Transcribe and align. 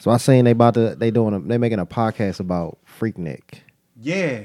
So 0.00 0.10
I 0.10 0.16
seen 0.16 0.46
they 0.46 0.52
about 0.52 0.74
to 0.74 0.94
they 0.96 1.10
doing 1.10 1.34
a, 1.34 1.40
they 1.40 1.58
making 1.58 1.78
a 1.78 1.84
podcast 1.86 2.40
about 2.40 2.78
Freaknik. 2.98 3.60
Yeah. 4.00 4.44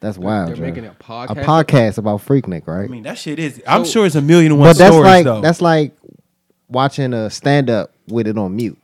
That's 0.00 0.18
wild. 0.18 0.48
They're 0.50 0.56
Joe. 0.56 0.62
making 0.62 0.84
a 0.84 0.90
podcast. 0.92 1.30
a 1.30 1.34
podcast 1.36 1.98
about 1.98 2.20
Freaknik, 2.20 2.66
right? 2.66 2.84
I 2.84 2.88
mean, 2.88 3.04
that 3.04 3.16
shit 3.16 3.38
is. 3.38 3.62
I'm 3.66 3.86
sure 3.86 4.04
it's 4.04 4.14
a 4.14 4.20
million 4.20 4.52
and 4.52 4.60
one 4.60 4.68
but 4.68 4.76
that's 4.76 4.94
stories 4.94 5.06
like 5.06 5.24
though. 5.24 5.40
that's 5.40 5.62
like 5.62 5.96
watching 6.68 7.14
a 7.14 7.30
stand 7.30 7.70
up 7.70 7.92
with 8.08 8.26
it 8.26 8.36
on 8.36 8.54
mute. 8.54 8.78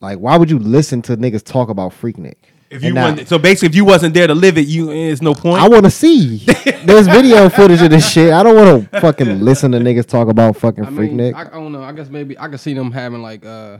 Like, 0.00 0.18
why 0.18 0.38
would 0.38 0.50
you 0.50 0.58
listen 0.58 1.02
to 1.02 1.16
niggas 1.18 1.44
talk 1.44 1.68
about 1.68 1.92
Freaknik? 1.92 2.36
if 2.70 2.82
you 2.82 2.92
now- 2.94 3.14
so 3.24 3.38
basically, 3.38 3.68
if 3.68 3.74
you 3.74 3.84
wasn't 3.84 4.14
there 4.14 4.26
to 4.26 4.34
live 4.34 4.56
it, 4.56 4.66
you 4.66 4.90
it's 4.90 5.20
no 5.20 5.34
point. 5.34 5.62
I 5.62 5.68
want 5.68 5.84
to 5.84 5.90
see. 5.90 6.38
There's 6.84 7.06
video 7.06 7.50
footage 7.50 7.82
of 7.82 7.90
this 7.90 8.10
shit. 8.10 8.32
I 8.32 8.42
don't 8.42 8.56
want 8.56 8.90
to 8.90 9.00
fucking 9.00 9.40
listen 9.40 9.72
to 9.72 9.78
niggas 9.78 10.06
talk 10.06 10.28
about 10.28 10.56
fucking 10.56 10.86
I 10.86 10.90
mean, 10.90 11.18
Freaknik. 11.18 11.34
I, 11.34 11.42
I 11.42 11.44
don't 11.44 11.72
know. 11.72 11.82
I 11.82 11.92
guess 11.92 12.08
maybe 12.08 12.38
I 12.38 12.48
could 12.48 12.60
see 12.60 12.72
them 12.72 12.90
having 12.90 13.20
like 13.20 13.44
uh, 13.44 13.78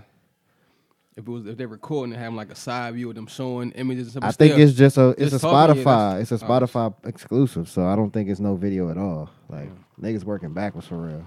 if 1.17 1.27
it 1.27 1.31
was 1.31 1.47
if 1.47 1.57
they're 1.57 1.67
recording 1.69 2.13
and 2.15 2.23
having 2.23 2.37
like 2.37 2.51
a 2.51 2.55
side 2.55 2.95
view 2.95 3.09
of 3.09 3.15
them 3.15 3.27
showing 3.27 3.71
images. 3.73 4.03
and 4.09 4.11
stuff, 4.13 4.25
I 4.25 4.33
think 4.33 4.53
still, 4.53 4.69
it's 4.69 4.77
just 4.77 4.99
a 4.99 5.09
it's 5.19 5.31
just 5.33 5.45
a 5.45 5.47
Spotify. 5.47 6.21
It's 6.21 6.31
a 6.33 6.35
oh. 6.35 6.39
Spotify 6.39 6.95
exclusive, 7.07 7.69
so 7.69 7.87
I 7.87 7.97
don't 7.97 8.11
think 8.11 8.29
it's 8.29 8.41
no 8.41 8.55
video 8.57 8.91
at 8.91 8.99
all. 8.99 9.31
Like 9.49 9.71
niggas 10.01 10.25
working 10.25 10.53
backwards 10.53 10.87
for 10.87 10.97
real. 10.97 11.27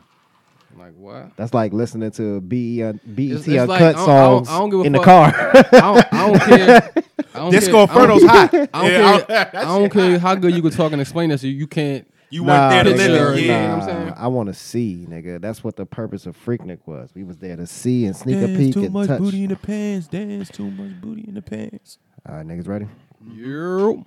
like 0.78 0.94
what? 0.96 1.36
That's 1.38 1.54
like 1.54 1.74
listening 1.74 2.12
to 2.12 2.40
BE 2.42 2.84
un- 2.84 3.00
BET 3.06 3.26
It's- 3.26 3.48
it's 3.48 3.68
like, 3.68 3.82
uncut 3.82 3.96
I 3.96 4.06
don't- 4.06 4.10
I 4.10 4.16
don't- 4.30 4.46
songs 4.46 4.50
I 4.50 4.60
don't 4.60 4.70
give 4.70 4.80
a 4.80 4.84
in 4.84 4.92
the 4.92 5.00
car. 5.00 5.34
I 5.36 5.64
don't, 5.72 6.14
I 6.14 6.28
don't 6.28 6.40
care. 6.40 6.92
I 7.34 7.40
don't 7.40 7.52
Disco 7.52 7.88
care. 7.88 7.96
I 8.04 8.06
don't- 8.08 8.22
Inferno's 8.22 8.24
hot. 8.30 8.54
I 8.54 8.66
don't 8.82 8.92
Yeah, 8.92 9.20
care. 9.22 9.50
I- 9.54 9.62
I 9.62 9.66
don't 9.80 9.90
care 9.92 10.20
how 10.20 10.36
good 10.36 10.54
you 10.54 10.62
can 10.62 10.72
talk 10.72 10.92
and 10.92 11.02
explain 11.02 11.30
this. 11.30 11.44
You 11.44 11.52
you 11.52 11.68
can't. 11.68 12.06
You 12.32 12.44
weren't 12.44 12.70
there 12.72 12.84
to 12.84 12.90
live 12.92 13.00
it. 13.00 13.14
nigga, 13.14 13.46
Yeah. 13.46 13.62
You 13.62 13.68
know 13.68 13.78
what 13.78 13.90
I'm 13.90 14.04
saying? 14.06 14.14
I 14.18 14.28
want 14.28 14.48
to 14.48 14.54
see, 14.54 15.06
nigga. 15.10 15.42
That's 15.42 15.64
what 15.64 15.76
the 15.76 15.86
purpose 15.86 16.26
of 16.26 16.38
Freaknik 16.38 16.80
was. 16.86 17.10
We 17.16 17.24
was 17.24 17.38
there 17.38 17.56
to 17.56 17.66
see 17.68 18.06
and 18.06 18.16
sneak 18.16 18.38
a 18.38 18.48
Dance 18.48 18.58
peek 18.58 18.74
too 18.74 18.84
and 18.86 18.94
much 18.94 19.08
touch. 19.08 19.20
booty 19.20 19.44
in 19.44 19.50
the 19.50 19.56
pants. 19.56 20.08
Dance 20.08 20.50
too 20.50 20.70
much 20.72 21.00
booty 21.02 21.26
in 21.28 21.34
the 21.36 21.42
pants. 21.42 21.98
All 22.28 22.36
right, 22.36 22.46
niggas 22.48 22.68
ready? 22.68 22.88
Yo. 23.34 24.06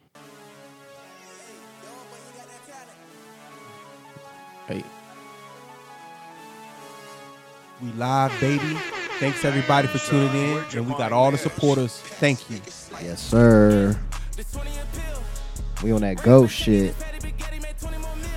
Hey, 4.68 4.82
We 7.82 7.90
live, 7.92 8.32
baby. 8.40 8.76
Thanks 9.18 9.44
everybody 9.44 9.88
for 9.88 9.98
tuning 9.98 10.32
in, 10.34 10.64
and 10.74 10.86
we 10.86 10.92
got 10.96 11.12
all 11.12 11.30
the 11.32 11.38
supporters. 11.38 11.96
Thank 11.98 12.48
you. 12.48 12.60
Yes, 13.02 13.20
sir. 13.20 13.98
We 15.82 15.90
on 15.92 16.02
that 16.02 16.22
ghost 16.22 16.54
shit. 16.54 16.94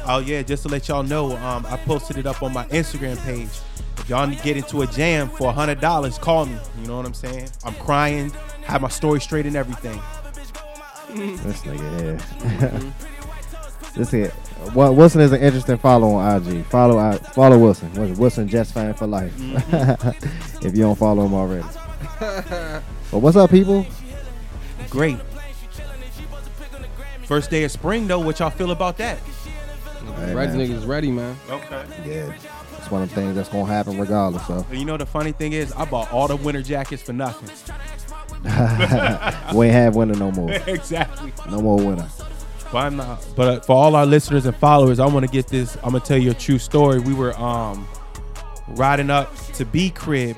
Oh 0.08 0.20
yeah, 0.20 0.44
just 0.44 0.64
to 0.64 0.70
let 0.70 0.88
y'all 0.88 1.04
know, 1.04 1.36
um, 1.38 1.66
I 1.68 1.78
posted 1.78 2.18
it 2.18 2.26
up 2.28 2.44
on 2.44 2.54
my 2.54 2.66
Instagram 2.66 3.18
page. 3.26 3.50
If 3.98 4.10
y'all 4.10 4.28
need 4.28 4.38
to 4.38 4.44
get 4.44 4.56
into 4.58 4.84
a 4.84 4.88
jam 4.88 5.30
for 5.30 5.50
a 5.50 5.52
hundred 5.52 5.82
dollars, 5.82 6.18
call 6.20 6.46
me. 6.46 6.58
You 6.80 6.88
know 6.88 6.98
what 6.98 7.06
I'm 7.08 7.14
saying? 7.14 7.50
I'm 7.64 7.74
crying, 7.76 8.30
have 8.66 8.82
my 8.82 8.90
story 8.90 9.20
straight 9.20 9.46
and 9.48 9.56
everything. 9.56 10.00
This 11.16 11.62
nigga 11.62 12.00
here. 12.02 12.94
this 13.96 14.12
here. 14.12 14.32
Well, 14.76 14.94
Wilson 14.94 15.22
is 15.22 15.32
an 15.32 15.42
interesting 15.42 15.78
follow 15.78 16.14
on 16.14 16.48
IG. 16.48 16.66
Follow 16.66 17.00
I, 17.00 17.18
follow 17.18 17.58
Wilson. 17.58 17.92
Wilson- 17.94 18.18
Wilson 18.18 18.48
Jets 18.48 18.72
fan 18.72 18.94
for 18.94 19.08
life. 19.08 19.34
if 20.64 20.76
you 20.76 20.84
don't 20.84 20.98
follow 20.98 21.26
him 21.26 21.34
already. 21.34 21.66
but 22.20 23.20
what's 23.20 23.38
up, 23.38 23.50
people? 23.50 23.86
Great. 24.90 25.18
First 27.26 27.50
day 27.50 27.64
of 27.64 27.72
spring 27.72 28.08
though, 28.08 28.20
what 28.20 28.40
y'all 28.40 28.52
feel 28.52 28.72
about 28.72 28.98
that? 28.98 29.18
Hey, 30.14 30.34
right 30.34 30.50
man. 30.50 30.60
niggas 30.60 30.88
ready, 30.88 31.12
man. 31.12 31.36
Okay. 31.50 31.86
Yeah, 32.06 32.34
it's 32.78 32.92
one 32.92 33.02
of 33.02 33.10
the 33.10 33.16
things 33.16 33.36
that's 33.36 33.50
gonna 33.50 33.66
happen 33.66 34.00
regardless. 34.00 34.46
So 34.48 34.66
And 34.70 34.80
you 34.80 34.86
know 34.86 34.98
the 34.98 35.06
funny 35.06 35.32
thing 35.32 35.54
is, 35.54 35.72
I 35.74 35.86
bought 35.86 36.12
all 36.12 36.28
the 36.28 36.36
winter 36.36 36.62
jackets 36.62 37.02
for 37.02 37.14
nothing. 37.14 37.50
we 39.56 39.66
ain't 39.66 39.74
have 39.74 39.96
winter 39.96 40.16
no 40.16 40.32
more. 40.32 40.52
exactly. 40.68 41.34
No 41.50 41.62
more 41.62 41.78
winter. 41.78 42.08
But 42.72 42.78
I'm 42.78 42.96
not. 42.96 43.26
But 43.36 43.48
uh, 43.48 43.60
for 43.62 43.76
all 43.76 43.96
our 43.96 44.06
listeners 44.06 44.46
and 44.46 44.56
followers, 44.58 45.00
I 45.00 45.08
want 45.08 45.26
to 45.26 45.32
get 45.32 45.48
this. 45.48 45.76
I'm 45.78 45.92
gonna 45.92 46.00
tell 46.02 46.18
you 46.18 46.32
a 46.32 46.36
true 46.36 46.60
story. 46.60 47.00
We 47.00 47.14
were 47.14 47.36
um 47.40 47.88
riding 48.70 49.10
up 49.10 49.36
to 49.54 49.66
B 49.66 49.90
crib, 49.90 50.38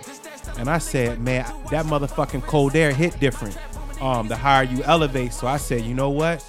and 0.58 0.70
I 0.70 0.78
said, 0.78 1.20
man, 1.20 1.46
that 1.72 1.86
motherfucking 1.86 2.44
cold 2.44 2.76
air 2.76 2.94
hit 2.94 3.20
different. 3.20 3.58
Um, 4.02 4.28
the 4.28 4.36
higher 4.36 4.64
you 4.64 4.84
elevate. 4.84 5.34
So 5.34 5.48
I 5.48 5.58
said, 5.58 5.82
you 5.82 5.94
know 5.94 6.10
what? 6.10 6.46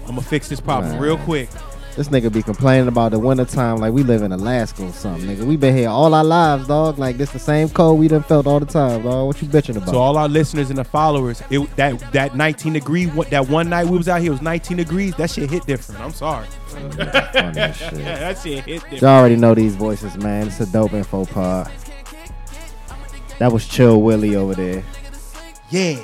I'm 0.00 0.08
gonna 0.08 0.22
fix 0.22 0.48
this 0.48 0.60
problem 0.60 0.92
Man. 0.92 1.00
real 1.00 1.16
quick. 1.18 1.48
This 1.94 2.08
nigga 2.08 2.32
be 2.32 2.42
complaining 2.42 2.88
about 2.88 3.10
the 3.12 3.18
winter 3.18 3.44
time 3.44 3.76
like 3.76 3.92
we 3.92 4.02
live 4.02 4.22
in 4.22 4.32
Alaska 4.32 4.82
or 4.86 4.92
something, 4.92 5.28
nigga. 5.28 5.44
We 5.44 5.56
been 5.56 5.76
here 5.76 5.90
all 5.90 6.14
our 6.14 6.24
lives, 6.24 6.66
dog. 6.66 6.98
Like 6.98 7.18
this 7.18 7.30
the 7.32 7.38
same 7.38 7.68
cold 7.68 7.98
we 8.00 8.08
done 8.08 8.22
felt 8.22 8.46
all 8.46 8.60
the 8.60 8.64
time, 8.66 9.02
dog. 9.02 9.26
What 9.26 9.42
you 9.42 9.48
bitching 9.48 9.76
about? 9.76 9.90
So 9.90 9.98
all 9.98 10.16
our 10.16 10.28
listeners 10.28 10.70
and 10.70 10.78
the 10.78 10.84
followers, 10.84 11.42
it, 11.50 11.58
that 11.76 12.00
that 12.12 12.34
19 12.34 12.72
degree 12.72 13.06
one- 13.08 13.28
that 13.28 13.46
one 13.48 13.68
night 13.68 13.86
we 13.88 13.98
was 13.98 14.08
out 14.08 14.22
here 14.22 14.30
was 14.32 14.40
19 14.40 14.78
degrees. 14.78 15.14
That 15.16 15.30
shit 15.30 15.50
hit 15.50 15.66
different. 15.66 16.00
I'm 16.00 16.12
sorry. 16.12 16.46
Funny 16.68 16.98
as 17.60 17.76
shit. 17.76 17.92
that 17.96 18.38
shit 18.38 18.64
hit 18.64 18.80
different. 18.84 19.02
Y'all 19.02 19.10
already 19.10 19.36
know 19.36 19.54
these 19.54 19.74
voices, 19.74 20.16
man. 20.16 20.46
It's 20.46 20.60
a 20.60 20.66
dope 20.72 20.94
info 20.94 21.26
pod. 21.26 21.70
That 23.38 23.52
was 23.52 23.68
Chill 23.68 24.00
Willie 24.00 24.34
over 24.34 24.54
there. 24.54 24.82
Yeah. 25.70 25.98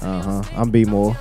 Uh 0.00 0.22
huh. 0.22 0.42
I'm 0.54 0.70
B 0.70 0.86
More. 0.86 1.14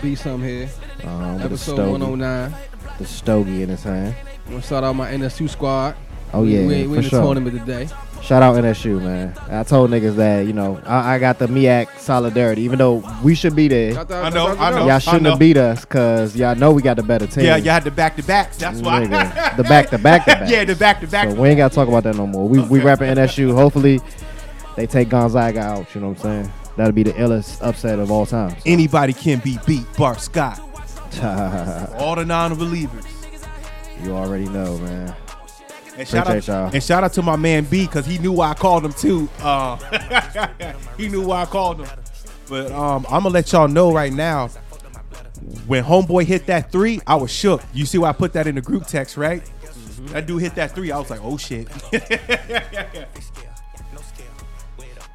Be 0.00 0.14
some 0.14 0.42
here. 0.42 0.70
Uh, 1.04 1.32
with 1.32 1.38
the 1.38 1.44
Episode 1.46 1.74
stogie, 1.74 1.90
109. 1.92 2.54
the 2.98 3.04
stogie 3.06 3.62
in 3.62 3.68
his 3.68 3.82
hand. 3.82 4.14
I'm 4.46 4.52
gonna 4.52 4.62
shout 4.62 4.84
out 4.84 4.94
my 4.96 5.10
NSU 5.10 5.48
squad. 5.48 5.96
Oh 6.32 6.42
We- 6.42 6.54
yeah, 6.56 6.66
we, 6.66 6.66
we 6.66 6.82
for 6.86 6.96
in 6.96 7.02
the 7.02 7.08
sure. 7.08 7.22
tournament 7.22 7.58
today. 7.58 7.88
Shout 8.22 8.42
out 8.42 8.54
NSU, 8.56 9.00
man. 9.00 9.34
I 9.48 9.62
told 9.62 9.90
niggas 9.90 10.14
that 10.16 10.46
you 10.46 10.52
know 10.52 10.78
I, 10.86 11.14
I 11.14 11.18
got 11.18 11.38
the 11.38 11.46
MEAC 11.48 11.98
solidarity, 11.98 12.62
even 12.62 12.78
though 12.78 13.02
we 13.24 13.34
should 13.34 13.56
be 13.56 13.66
there. 13.66 13.94
Shout 13.94 14.10
out- 14.10 14.24
I 14.26 14.28
know, 14.28 14.46
I 14.56 14.70
know. 14.70 14.86
Y'all 14.86 14.98
shouldn't 14.98 15.22
know. 15.22 15.30
have 15.30 15.38
beat 15.38 15.56
us 15.56 15.80
because 15.80 16.36
y'all 16.36 16.54
know 16.54 16.70
we 16.72 16.82
got 16.82 16.96
the 16.98 17.02
better 17.02 17.26
team. 17.26 17.46
Yeah, 17.46 17.56
y'all 17.56 17.72
had 17.72 17.84
the 17.84 17.90
back 17.90 18.16
to 18.16 18.22
backs. 18.22 18.58
That's 18.58 18.80
why. 18.82 19.06
Nigga, 19.06 19.56
the 19.56 19.62
back 19.64 19.88
to 19.90 19.98
back 19.98 20.26
to 20.26 20.32
back. 20.36 20.50
yeah, 20.50 20.64
the 20.64 20.76
back 20.76 21.00
to 21.00 21.06
back. 21.06 21.30
So 21.30 21.40
we 21.40 21.48
ain't 21.48 21.56
gotta 21.56 21.74
talk 21.74 21.88
about 21.88 22.04
that 22.04 22.14
no 22.16 22.26
more. 22.26 22.46
We 22.48 22.58
we 22.60 22.78
Okay. 22.78 22.86
rapping 22.86 23.08
NSU. 23.14 23.54
Hopefully 23.54 24.00
they 24.76 24.86
take 24.86 25.08
Gonzaga 25.08 25.60
out. 25.60 25.94
You 25.94 26.02
know 26.02 26.08
what 26.10 26.18
I'm 26.24 26.42
saying? 26.44 26.52
That'll 26.76 26.92
be 26.92 27.02
the 27.02 27.12
illest 27.14 27.66
upset 27.66 27.98
of 27.98 28.10
all 28.10 28.26
time. 28.26 28.54
Anybody 28.66 29.12
can 29.14 29.38
be 29.40 29.58
beat. 29.66 29.84
Bart 29.96 30.20
Scott. 30.20 30.60
All 31.22 32.14
the 32.14 32.24
non-believers. 32.24 33.04
You 34.02 34.12
already 34.12 34.48
know, 34.48 34.78
man. 34.78 35.14
And 35.96 36.08
shout, 36.08 36.28
out, 36.28 36.46
y'all. 36.46 36.70
and 36.72 36.82
shout 36.82 37.04
out 37.04 37.12
to 37.14 37.22
my 37.22 37.36
man 37.36 37.64
B 37.64 37.84
because 37.86 38.06
he 38.06 38.16
knew 38.18 38.32
why 38.32 38.50
I 38.50 38.54
called 38.54 38.84
him 38.84 38.92
too. 38.92 39.28
Uh, 39.40 39.76
he 40.96 41.08
knew 41.08 41.26
why 41.26 41.42
I 41.42 41.46
called 41.46 41.80
him. 41.80 41.88
But 42.48 42.72
um, 42.72 43.04
I'm 43.06 43.22
gonna 43.22 43.30
let 43.30 43.52
y'all 43.52 43.68
know 43.68 43.92
right 43.92 44.12
now. 44.12 44.48
When 45.66 45.84
homeboy 45.84 46.24
hit 46.24 46.46
that 46.46 46.72
three, 46.72 47.00
I 47.06 47.16
was 47.16 47.30
shook. 47.30 47.62
You 47.74 47.84
see 47.84 47.98
why 47.98 48.08
I 48.08 48.12
put 48.12 48.32
that 48.32 48.46
in 48.46 48.54
the 48.54 48.60
group 48.62 48.86
text, 48.86 49.16
right? 49.16 49.42
That 50.06 50.26
dude 50.26 50.40
hit 50.42 50.54
that 50.54 50.74
three. 50.74 50.90
I 50.90 50.98
was 50.98 51.10
like, 51.10 51.20
oh 51.22 51.36
shit. 51.36 51.68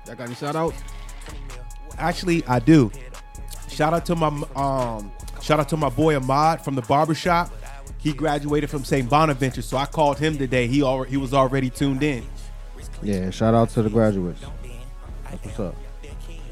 Y'all 0.05 0.16
got 0.16 0.28
any 0.28 0.35
shout 0.35 0.55
out? 0.55 0.73
Actually, 1.97 2.45
I 2.45 2.59
do. 2.59 2.91
Shout 3.69 3.94
out 3.94 4.05
to 4.05 4.16
my 4.16 4.28
um, 4.55 5.11
shout 5.45 5.59
out 5.59 5.69
to 5.69 5.78
my 5.78 5.89
boy 5.89 6.16
Ahmad 6.17 6.63
from 6.63 6.75
the 6.75 6.81
barbershop. 6.81 7.51
He 8.00 8.13
graduated 8.13 8.69
from 8.69 8.83
St. 8.83 9.09
Bonaventure, 9.09 9.61
so 9.61 9.78
I 9.78 9.85
called 9.85 10.19
him 10.19 10.38
today. 10.38 10.67
He 10.67 10.81
already 10.83 11.11
he 11.11 11.17
was 11.17 11.33
already 11.33 11.69
tuned 11.69 12.03
in. 12.03 12.23
Yeah, 13.01 13.29
shout 13.29 13.53
out 13.53 13.69
to 13.72 13.81
the 13.81 13.89
graduates. 13.89 14.41
That's 15.31 15.45
what's 15.45 15.59
up. 15.59 15.75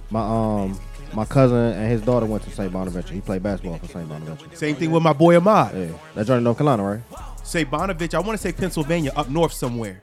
My 0.10 0.22
um 0.22 0.80
my 1.14 1.26
cousin 1.26 1.58
and 1.58 1.92
his 1.92 2.02
daughter 2.02 2.26
went 2.26 2.44
to 2.44 2.50
St. 2.52 2.72
Bonaventure. 2.72 3.14
He 3.14 3.22
played 3.22 3.44
basketball 3.44 3.78
for 3.80 3.88
St. 3.88 4.08
Bonaventure. 4.08 4.56
Same 4.56 4.76
thing 4.76 4.92
with 4.92 5.04
my 5.04 5.14
boy 5.14 5.38
Ahmad. 5.38 5.76
Yeah, 5.76 5.88
that 6.16 6.26
joint 6.28 6.40
in 6.40 6.44
North 6.44 6.58
Carolina, 6.58 6.84
right? 6.84 7.02
St. 7.44 7.70
Bonaventure. 7.70 8.18
I 8.18 8.22
want 8.22 8.38
to 8.40 8.42
say 8.42 8.52
Pennsylvania, 8.52 9.12
up 9.16 9.30
north 9.30 9.54
somewhere. 9.54 10.02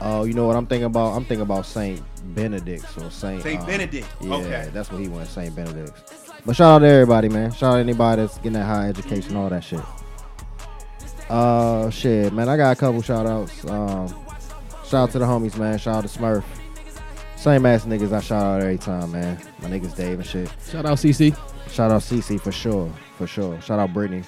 Oh, 0.00 0.24
you 0.24 0.32
know 0.32 0.46
what 0.46 0.56
I'm 0.56 0.66
thinking 0.66 0.84
about? 0.86 1.14
I'm 1.14 1.24
thinking 1.24 1.42
about 1.42 1.66
Saint 1.66 2.02
Benedict's 2.34 2.96
or 2.98 3.10
Saint 3.10 3.42
Saint 3.42 3.60
uh, 3.62 3.66
Benedict. 3.66 4.06
Yeah, 4.20 4.34
Okay. 4.34 4.70
that's 4.72 4.90
what 4.90 5.00
he 5.00 5.08
went, 5.08 5.28
Saint 5.28 5.54
Benedict's. 5.54 6.27
But 6.48 6.56
shout 6.56 6.76
out 6.76 6.78
to 6.78 6.86
everybody, 6.86 7.28
man. 7.28 7.52
Shout 7.52 7.72
out 7.72 7.74
to 7.74 7.80
anybody 7.80 8.22
that's 8.22 8.36
getting 8.38 8.54
that 8.54 8.64
high 8.64 8.88
education, 8.88 9.36
all 9.36 9.50
that 9.50 9.62
shit. 9.62 9.82
Uh, 11.28 11.90
shit, 11.90 12.32
man. 12.32 12.48
I 12.48 12.56
got 12.56 12.74
a 12.74 12.80
couple 12.80 13.02
shout 13.02 13.26
outs. 13.26 13.66
Um, 13.66 14.08
shout 14.82 14.94
out 14.94 15.10
to 15.10 15.18
the 15.18 15.26
homies, 15.26 15.58
man. 15.58 15.76
Shout 15.76 15.96
out 15.96 16.08
to 16.08 16.18
Smurf. 16.18 16.42
Same 17.36 17.66
ass 17.66 17.84
niggas 17.84 18.14
I 18.14 18.20
shout 18.22 18.42
out 18.42 18.62
every 18.62 18.78
time, 18.78 19.12
man. 19.12 19.38
My 19.60 19.68
niggas 19.68 19.94
Dave 19.94 20.20
and 20.20 20.26
shit. 20.26 20.50
Shout 20.70 20.86
out 20.86 20.96
CC. 20.96 21.36
Shout 21.70 21.90
out 21.90 22.00
CC 22.00 22.40
for 22.40 22.50
sure, 22.50 22.90
for 23.18 23.26
sure. 23.26 23.60
Shout 23.60 23.78
out 23.78 23.92
Brittany. 23.92 24.22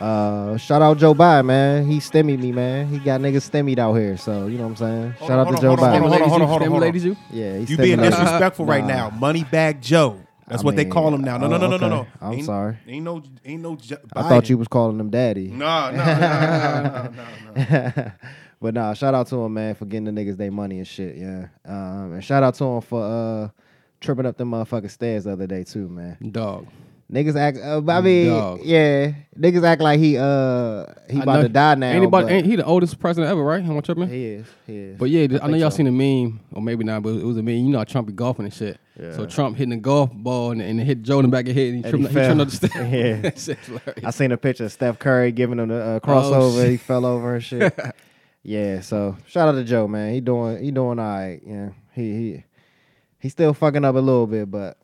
Uh, 0.00 0.56
shout 0.56 0.82
out 0.82 0.98
Joe 0.98 1.14
Biden, 1.14 1.46
man. 1.46 1.86
He 1.88 1.98
stemmied 1.98 2.40
me, 2.40 2.50
man. 2.50 2.88
He 2.88 2.98
got 2.98 3.20
niggas 3.20 3.48
stemmied 3.48 3.78
out 3.78 3.94
here, 3.94 4.16
so 4.16 4.48
you 4.48 4.58
know 4.58 4.64
what 4.64 4.70
I'm 4.70 4.76
saying. 4.76 5.10
Hold 5.12 5.28
shout 5.28 5.38
on, 5.38 5.46
out 5.54 5.60
to 5.60 5.68
hold 5.68 5.78
Joe 5.78 5.84
on, 5.84 6.02
hold 6.02 6.02
on, 6.02 6.02
hold 6.02 6.02
on, 6.02 6.28
hold 6.28 6.42
on, 6.42 6.48
hold 6.48 6.62
on, 6.62 6.68
hold 6.68 6.74
on. 6.74 6.80
ladies 6.80 7.04
you? 7.04 7.16
Yeah, 7.30 7.58
he's 7.58 7.70
You 7.70 7.76
being 7.76 8.00
disrespectful 8.00 8.64
right 8.64 8.82
Nah. 8.84 9.08
now. 9.08 9.10
Moneybag 9.10 9.80
Joe. 9.80 10.18
That's 10.46 10.62
I 10.62 10.64
what 10.66 10.76
they 10.76 10.84
call 10.84 11.14
him 11.14 11.22
now. 11.22 11.38
No, 11.38 11.46
no, 11.48 11.56
oh, 11.56 11.58
no, 11.58 11.66
no, 11.68 11.76
no, 11.76 11.88
no. 11.88 12.00
okay. 12.00 12.10
I'm 12.20 12.32
Ain't- 12.34 12.44
sorry. 12.44 12.78
Ain't 12.86 13.04
no, 13.04 13.22
ain't 13.44 13.62
no. 13.62 13.76
J- 13.76 13.96
I 14.14 14.28
thought 14.28 14.48
you 14.50 14.58
was 14.58 14.68
calling 14.68 14.98
him 15.00 15.10
daddy. 15.10 15.48
No, 15.48 15.90
no, 15.90 15.96
no, 15.96 16.02
no, 16.04 17.10
no, 17.10 17.10
no, 17.56 17.92
no. 17.96 18.12
But 18.60 18.72
nah, 18.72 18.94
shout 18.94 19.14
out 19.14 19.26
to 19.26 19.36
him, 19.36 19.52
man, 19.52 19.74
for 19.74 19.84
getting 19.84 20.04
the 20.06 20.10
niggas 20.10 20.36
their 20.38 20.50
money 20.50 20.78
and 20.78 20.86
shit. 20.88 21.16
Yeah. 21.16 21.48
Um, 21.66 22.14
and 22.14 22.24
shout 22.24 22.42
out 22.42 22.54
to 22.54 22.64
him 22.64 22.80
for 22.80 23.02
uh 23.02 23.48
tripping 24.00 24.24
up 24.26 24.36
them 24.38 24.50
motherfucking 24.52 24.90
stairs 24.90 25.24
the 25.24 25.32
other 25.32 25.46
day 25.46 25.64
too, 25.64 25.88
man. 25.88 26.16
Dog. 26.30 26.66
Niggas 27.12 27.36
act. 27.36 27.58
Uh, 27.58 27.82
I 27.86 28.00
mean, 28.00 28.28
Dog. 28.28 28.60
yeah. 28.62 29.12
Niggas 29.38 29.64
act 29.64 29.82
like 29.82 30.00
he 30.00 30.16
uh 30.16 30.86
he 31.10 31.18
I 31.18 31.22
about 31.22 31.42
to 31.42 31.48
die 31.50 31.74
now. 31.74 31.88
Anybody? 31.90 32.28
Ain't 32.32 32.46
he 32.46 32.56
the 32.56 32.64
oldest 32.64 32.98
president 32.98 33.30
ever, 33.30 33.42
right? 33.42 33.62
How 33.62 33.72
much 33.74 33.84
tripping? 33.84 34.08
he 34.08 34.24
is. 34.26 34.46
He 34.66 34.76
is. 34.78 34.98
But 34.98 35.10
yeah, 35.10 35.38
I, 35.42 35.48
know 35.48 35.56
y'all 35.58 35.70
so. 35.70 35.76
seen 35.76 35.86
a 35.86 35.92
meme, 35.92 36.40
or 36.52 36.62
maybe 36.62 36.84
not, 36.84 37.02
but 37.02 37.10
it 37.10 37.24
was 37.24 37.36
a 37.36 37.42
meme. 37.42 37.56
You 37.56 37.68
know 37.70 37.84
Trump 37.84 38.06
be 38.06 38.14
golfing 38.14 38.46
and 38.46 38.54
shit. 38.54 38.78
So 38.96 39.26
Trump 39.26 39.56
hitting 39.56 39.70
the 39.70 39.76
golf 39.76 40.10
ball 40.12 40.52
and, 40.52 40.62
and 40.62 40.78
hit 40.80 41.02
Joe 41.02 41.18
in 41.18 41.24
the 41.24 41.28
back 41.30 41.48
of 41.48 41.54
the 41.54 41.60
head 41.60 41.74
and 41.74 41.84
he 41.84 41.90
And 41.90 41.90
tripped, 41.90 42.02
he 42.02 42.08
he 42.08 42.14
fell. 42.14 42.36
tripped 42.36 42.40
up 42.40 42.60
the 42.60 42.68
stairs. 42.68 42.92
Yeah. 42.92 43.20
That 43.22 43.38
shit's 43.38 43.66
hilarious. 43.66 44.04
I 44.04 44.10
seen 44.10 44.30
a 44.32 44.36
picture 44.36 44.64
of 44.66 44.72
Steph 44.72 44.98
Curry 45.00 45.32
giving 45.32 45.58
him 45.58 45.68
the 45.68 45.74
uh, 45.82 46.00
Oh, 46.02 46.06
crossover. 46.06 46.60
shit. 46.62 46.70
he 46.70 46.76
fell 46.76 47.04
over 47.04 47.34
and 47.34 47.42
shit. 47.44 47.78
yeah, 48.44 48.80
so 48.80 49.16
shout 49.26 49.48
out 49.48 49.52
to 49.52 49.64
Joe, 49.64 49.88
man. 49.88 50.12
He 50.14 50.20
doing 50.20 50.62
he 50.62 50.70
doing 50.70 50.98
all 50.98 51.04
right. 51.04 51.40
Yeah, 51.44 51.70
he 51.92 52.12
he 52.12 52.44
he 53.18 53.28
still 53.30 53.52
fucking 53.54 53.84
up 53.84 53.96
a 53.96 53.98
little 53.98 54.26
bit, 54.28 54.48
but 54.50 54.78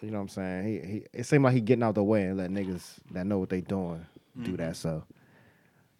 you 0.00 0.10
know 0.10 0.18
what 0.18 0.22
I'm 0.22 0.28
saying. 0.28 0.64
He 0.66 0.90
he 0.92 1.02
it 1.12 1.24
seemed 1.26 1.44
like 1.44 1.52
he 1.52 1.60
getting 1.60 1.82
out 1.82 1.96
the 1.96 2.02
way 2.04 2.22
and 2.24 2.38
let 2.38 2.50
niggas 2.50 2.94
that 3.10 3.26
know 3.26 3.38
what 3.38 3.50
they 3.50 3.60
doing 3.60 4.06
do 4.42 4.56
that. 4.56 4.76
So 4.76 5.04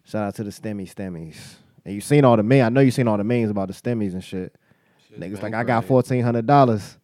shout 0.05 0.23
out 0.23 0.35
to 0.35 0.43
the 0.43 0.49
stemmy 0.51 0.91
stemmies. 0.91 1.37
And 1.85 1.93
you 1.93 2.01
seen 2.01 2.25
all 2.25 2.37
the 2.37 2.43
memes. 2.43 2.63
I 2.63 2.69
know 2.69 2.81
you 2.81 2.91
seen 2.91 3.07
all 3.07 3.17
the 3.17 3.23
memes 3.23 3.51
about 3.51 3.67
the 3.67 3.73
stemmies 3.75 4.13
and 4.13 4.23
shit. 4.23 4.55
Niggas 5.15 5.43
like 5.43 5.53
I 5.53 5.63
got 5.63 5.85
fourteen 5.85 6.23
hundred 6.23 6.47
dollars. 6.47 6.97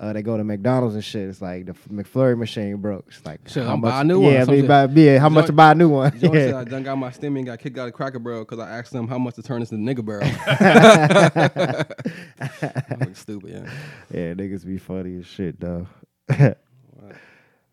Uh, 0.00 0.12
they 0.12 0.22
go 0.22 0.36
to 0.36 0.44
McDonald's 0.44 0.94
and 0.94 1.04
shit. 1.04 1.28
It's 1.28 1.42
like 1.42 1.66
the 1.66 1.72
McFlurry 1.92 2.38
machine 2.38 2.76
broke. 2.76 3.04
It's 3.08 3.26
like 3.26 3.40
Shit, 3.48 3.64
how 3.64 3.72
I'm 3.72 3.80
much? 3.80 3.90
buy 3.90 4.00
a 4.02 4.04
new 4.04 4.20
one 4.20 4.32
yeah, 4.32 4.44
some 4.44 4.54
me 4.54 4.60
shit. 4.60 4.68
buy, 4.68 4.84
yeah. 4.84 5.18
How 5.18 5.28
much 5.28 5.42
Joint- 5.42 5.46
to 5.48 5.52
buy 5.54 5.72
a 5.72 5.74
new 5.74 5.88
one? 5.88 6.18
Joe 6.20 6.32
yeah. 6.32 6.40
said 6.46 6.54
I 6.54 6.62
done 6.64 6.82
got 6.84 6.94
my 6.96 7.10
stimmy 7.10 7.38
and 7.38 7.46
got 7.46 7.58
kicked 7.58 7.78
out 7.78 7.88
of 7.88 7.94
Cracker 7.94 8.20
Barrel 8.20 8.44
because 8.44 8.60
I 8.60 8.70
asked 8.70 8.92
them 8.92 9.08
how 9.08 9.18
much 9.18 9.34
to 9.34 9.42
turn 9.42 9.58
this 9.58 9.72
into 9.72 9.92
nigga 9.92 10.04
barrel. 10.04 10.24
I'm 13.00 13.14
stupid, 13.14 13.50
yeah. 13.50 13.70
Yeah, 14.12 14.34
niggas 14.34 14.64
be 14.64 14.78
funny 14.78 15.18
as 15.18 15.26
shit 15.26 15.58
though. 15.58 15.88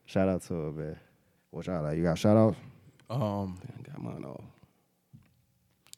shout 0.05 0.27
out 0.29 0.41
to 0.43 0.53
him, 0.55 0.77
man. 0.77 0.95
What 1.51 1.67
y'all 1.67 1.83
like? 1.83 1.97
You 1.97 2.03
got 2.03 2.17
shout 2.17 2.37
out? 2.37 2.55
Um, 3.09 3.59
Got 3.83 4.01
mine 4.01 4.25
off. 4.25 4.41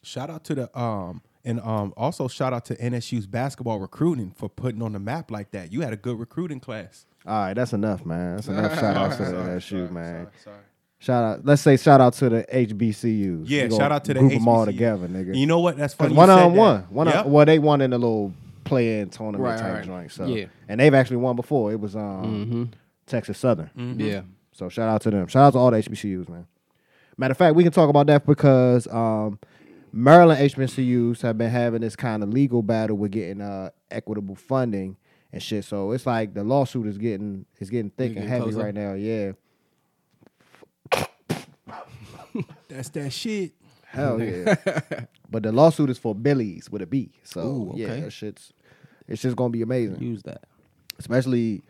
shout 0.02 0.28
out 0.28 0.44
to 0.44 0.54
the 0.54 0.78
um, 0.78 1.22
and 1.48 1.60
um, 1.60 1.92
also 1.96 2.28
shout 2.28 2.52
out 2.52 2.64
to 2.66 2.76
NSU's 2.76 3.26
basketball 3.26 3.78
recruiting 3.80 4.32
for 4.36 4.48
putting 4.48 4.82
on 4.82 4.92
the 4.92 4.98
map 4.98 5.30
like 5.30 5.50
that. 5.52 5.72
You 5.72 5.80
had 5.80 5.92
a 5.92 5.96
good 5.96 6.18
recruiting 6.18 6.60
class. 6.60 7.06
All 7.26 7.32
right, 7.32 7.54
that's 7.54 7.72
enough, 7.72 8.04
man. 8.06 8.36
That's 8.36 8.48
enough 8.48 8.78
shout 8.78 8.96
out 8.96 9.16
to 9.16 9.22
NSU, 9.24 9.88
LSU, 9.88 9.90
man. 9.90 10.24
Sorry, 10.24 10.44
sorry. 10.44 10.56
Shout 11.00 11.24
out. 11.24 11.44
Let's 11.44 11.62
say 11.62 11.76
shout 11.76 12.00
out 12.00 12.12
to 12.14 12.28
the 12.28 12.44
HBCUs. 12.52 13.44
Yeah, 13.48 13.68
shout 13.68 13.92
out 13.92 14.04
to 14.06 14.14
the 14.14 14.20
group 14.20 14.32
them 14.32 14.48
all 14.48 14.64
together, 14.66 15.06
nigga. 15.08 15.36
You 15.36 15.46
know 15.46 15.60
what? 15.60 15.76
That's 15.76 15.94
Cause 15.94 16.06
funny. 16.08 16.16
one 16.16 16.28
you 16.28 16.34
on 16.34 16.38
said 16.40 16.50
that. 16.52 16.58
one, 16.58 16.80
one 16.90 17.06
Yep. 17.06 17.26
on, 17.26 17.32
well, 17.32 17.46
they 17.46 17.58
won 17.58 17.80
in 17.80 17.92
a 17.92 17.98
little 17.98 18.32
play-in 18.64 19.08
tournament 19.10 19.42
Right, 19.44 19.58
type 19.58 19.74
right. 19.74 19.84
joint. 19.84 20.12
So 20.12 20.26
Yeah. 20.26 20.46
and 20.68 20.80
they've 20.80 20.92
actually 20.94 21.18
won 21.18 21.36
before. 21.36 21.72
It 21.72 21.80
was 21.80 21.94
um 21.96 22.02
Mm-hmm. 22.02 22.64
Texas 23.06 23.38
Southern. 23.38 23.70
Yeah. 23.98 24.22
So 24.52 24.68
shout 24.68 24.88
out 24.88 25.00
to 25.02 25.10
them. 25.10 25.28
Shout 25.28 25.44
out 25.44 25.52
to 25.52 25.58
all 25.58 25.70
the 25.70 25.78
HBCUs, 25.78 26.28
man. 26.28 26.46
Matter 27.16 27.32
of 27.32 27.38
fact, 27.38 27.54
we 27.56 27.62
can 27.62 27.72
talk 27.72 27.88
about 27.88 28.06
that 28.08 28.26
because 28.26 28.86
um, 28.88 29.38
Maryland 29.92 30.40
HBCUs 30.50 31.22
have 31.22 31.38
been 31.38 31.50
having 31.50 31.80
this 31.80 31.96
kind 31.96 32.22
of 32.22 32.28
legal 32.32 32.62
battle 32.62 32.96
with 32.96 33.12
getting 33.12 33.40
uh, 33.40 33.70
equitable 33.90 34.34
funding 34.34 34.96
and 35.32 35.42
shit. 35.42 35.64
So 35.64 35.92
it's 35.92 36.06
like 36.06 36.34
the 36.34 36.44
lawsuit 36.44 36.86
is 36.86 36.98
getting 36.98 37.46
is 37.58 37.70
getting 37.70 37.90
thick 37.90 38.14
Getting 38.14 38.22
and 38.22 38.28
heavy 38.30 38.42
closer. 38.50 38.58
right 38.64 38.74
now. 38.74 38.94
Yeah, 38.94 39.32
That's 42.68 42.90
that 42.90 43.10
shit. 43.12 43.52
hell 43.86 44.20
yeah. 44.22 44.54
but 45.30 45.42
the 45.42 45.50
lawsuit 45.52 45.90
is 45.90 45.98
for 45.98 46.14
Billy's 46.14 46.70
with 46.70 46.82
a 46.82 46.86
B. 46.86 47.10
So 47.24 47.40
Ooh, 47.40 47.72
yeah, 47.74 48.00
that 48.00 48.12
shit's 48.12 48.52
it's 49.08 49.22
just 49.22 49.36
gonna 49.36 49.50
be 49.50 49.62
amazing. 49.62 50.00
Use 50.02 50.22
that. 50.24 50.44
Especially, 50.98 51.62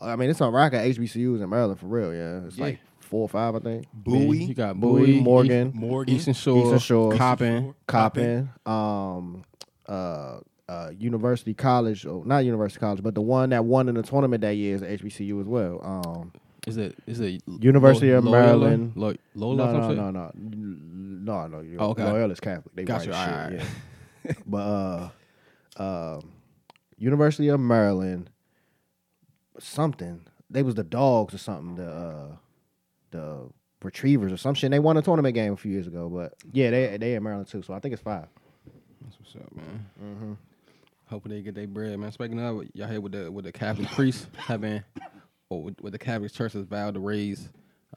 I 0.00 0.16
mean, 0.16 0.30
it's 0.30 0.40
on 0.40 0.52
rock 0.52 0.72
at 0.72 0.86
HBCUs 0.86 1.42
in 1.42 1.48
Maryland 1.50 1.78
for 1.78 1.86
real. 1.86 2.14
Yeah, 2.14 2.46
it's 2.46 2.56
Yeah. 2.56 2.64
like 2.64 2.78
four 3.04 3.22
or 3.22 3.28
five, 3.28 3.54
I 3.54 3.58
think. 3.60 3.86
Bowie, 3.92 4.44
You 4.44 4.54
got 4.54 4.78
Bowie, 4.80 5.00
Bowie, 5.14 5.20
Morgan, 5.20 5.66
East- 5.68 5.76
Morgan, 5.76 6.14
Eastern 6.14 6.34
Shore, 6.34 6.64
Eastern 6.64 6.78
Shore, 6.78 7.12
Coppin. 7.12 7.74
Coppin, 7.86 8.50
um, 8.66 9.42
uh, 9.88 10.38
uh, 10.68 10.90
University 10.98 11.54
College, 11.54 12.06
or 12.06 12.24
not 12.24 12.38
University 12.38 12.80
College, 12.80 13.02
but 13.02 13.14
the 13.14 13.20
one 13.22 13.50
that 13.50 13.64
won 13.64 13.88
in 13.88 13.94
the 13.94 14.02
tournament 14.02 14.40
that 14.40 14.56
year 14.56 14.74
is 14.74 14.82
HBCU 14.82 15.40
as 15.40 15.46
well. 15.46 15.80
Um, 15.84 16.32
Is 16.66 16.76
it? 16.78 16.96
Is 17.06 17.20
it 17.20 17.42
University 17.46 18.10
of 18.10 18.24
Loyola? 18.24 18.46
Maryland. 18.46 18.92
Lo- 18.96 19.14
Loyola? 19.34 19.72
no, 19.72 19.80
no, 19.80 20.10
no, 20.10 20.10
no, 20.10 20.30
no, 20.34 21.46
no, 21.46 21.60
no. 21.60 21.76
Oh, 21.78 21.90
okay. 21.90 22.04
Loyola's 22.04 22.40
Catholic. 22.40 22.74
They 22.74 22.84
Gotcha, 22.84 23.10
white 23.10 23.24
shit. 23.24 23.34
alright. 23.34 23.52
Yeah. 24.24 24.32
but 24.46 25.10
uh, 25.78 26.16
um, 26.16 26.32
University 26.96 27.48
of 27.48 27.60
Maryland, 27.60 28.30
something. 29.58 30.26
They 30.50 30.62
was 30.62 30.74
the 30.74 30.84
dogs 30.84 31.34
or 31.34 31.38
something. 31.38 31.76
The 31.76 31.90
uh, 31.90 32.36
the 33.14 33.48
retrievers 33.82 34.32
or 34.32 34.36
some 34.36 34.54
shit. 34.54 34.70
They 34.70 34.78
won 34.78 34.96
a 34.96 35.02
tournament 35.02 35.34
game 35.34 35.52
a 35.52 35.56
few 35.56 35.72
years 35.72 35.86
ago. 35.86 36.08
But 36.08 36.34
yeah, 36.52 36.70
they 36.70 36.96
they 36.98 37.14
in 37.14 37.22
Maryland 37.22 37.48
too. 37.48 37.62
So 37.62 37.74
I 37.74 37.80
think 37.80 37.92
it's 37.94 38.02
five. 38.02 38.26
That's 39.02 39.18
what's 39.18 39.34
up, 39.36 39.54
man. 39.56 39.86
Mm-hmm. 40.02 40.32
Hoping 41.06 41.32
they 41.32 41.42
get 41.42 41.54
their 41.54 41.66
bread, 41.66 41.98
man. 41.98 42.10
Speaking 42.12 42.40
of, 42.40 42.62
y'all 42.74 42.88
here 42.88 43.00
with 43.00 43.12
the 43.12 43.30
with 43.30 43.44
the 43.44 43.52
Catholic 43.52 43.88
priests 43.88 44.26
having, 44.36 44.82
or 45.50 45.62
with, 45.64 45.80
with 45.80 45.92
the 45.92 45.98
Catholic 45.98 46.32
Church 46.32 46.54
has 46.54 46.64
vowed 46.64 46.94
to 46.94 47.00
raise 47.00 47.48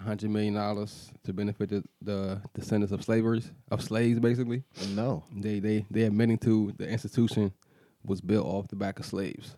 hundred 0.01 0.29
million 0.29 0.53
dollars 0.53 1.11
to 1.23 1.33
benefit 1.33 1.69
the, 1.69 1.83
the 2.03 2.39
descendants 2.53 2.91
of 2.93 3.03
slavers 3.03 3.49
of 3.71 3.81
slaves, 3.81 4.19
basically. 4.19 4.63
No, 4.89 5.23
They 5.35 5.59
they 5.59 5.85
they 5.89 6.03
admitting 6.03 6.37
to 6.39 6.71
the 6.77 6.87
institution 6.87 7.51
was 8.03 8.21
built 8.21 8.45
off 8.45 8.67
the 8.67 8.75
back 8.75 8.99
of 8.99 9.05
slaves. 9.07 9.55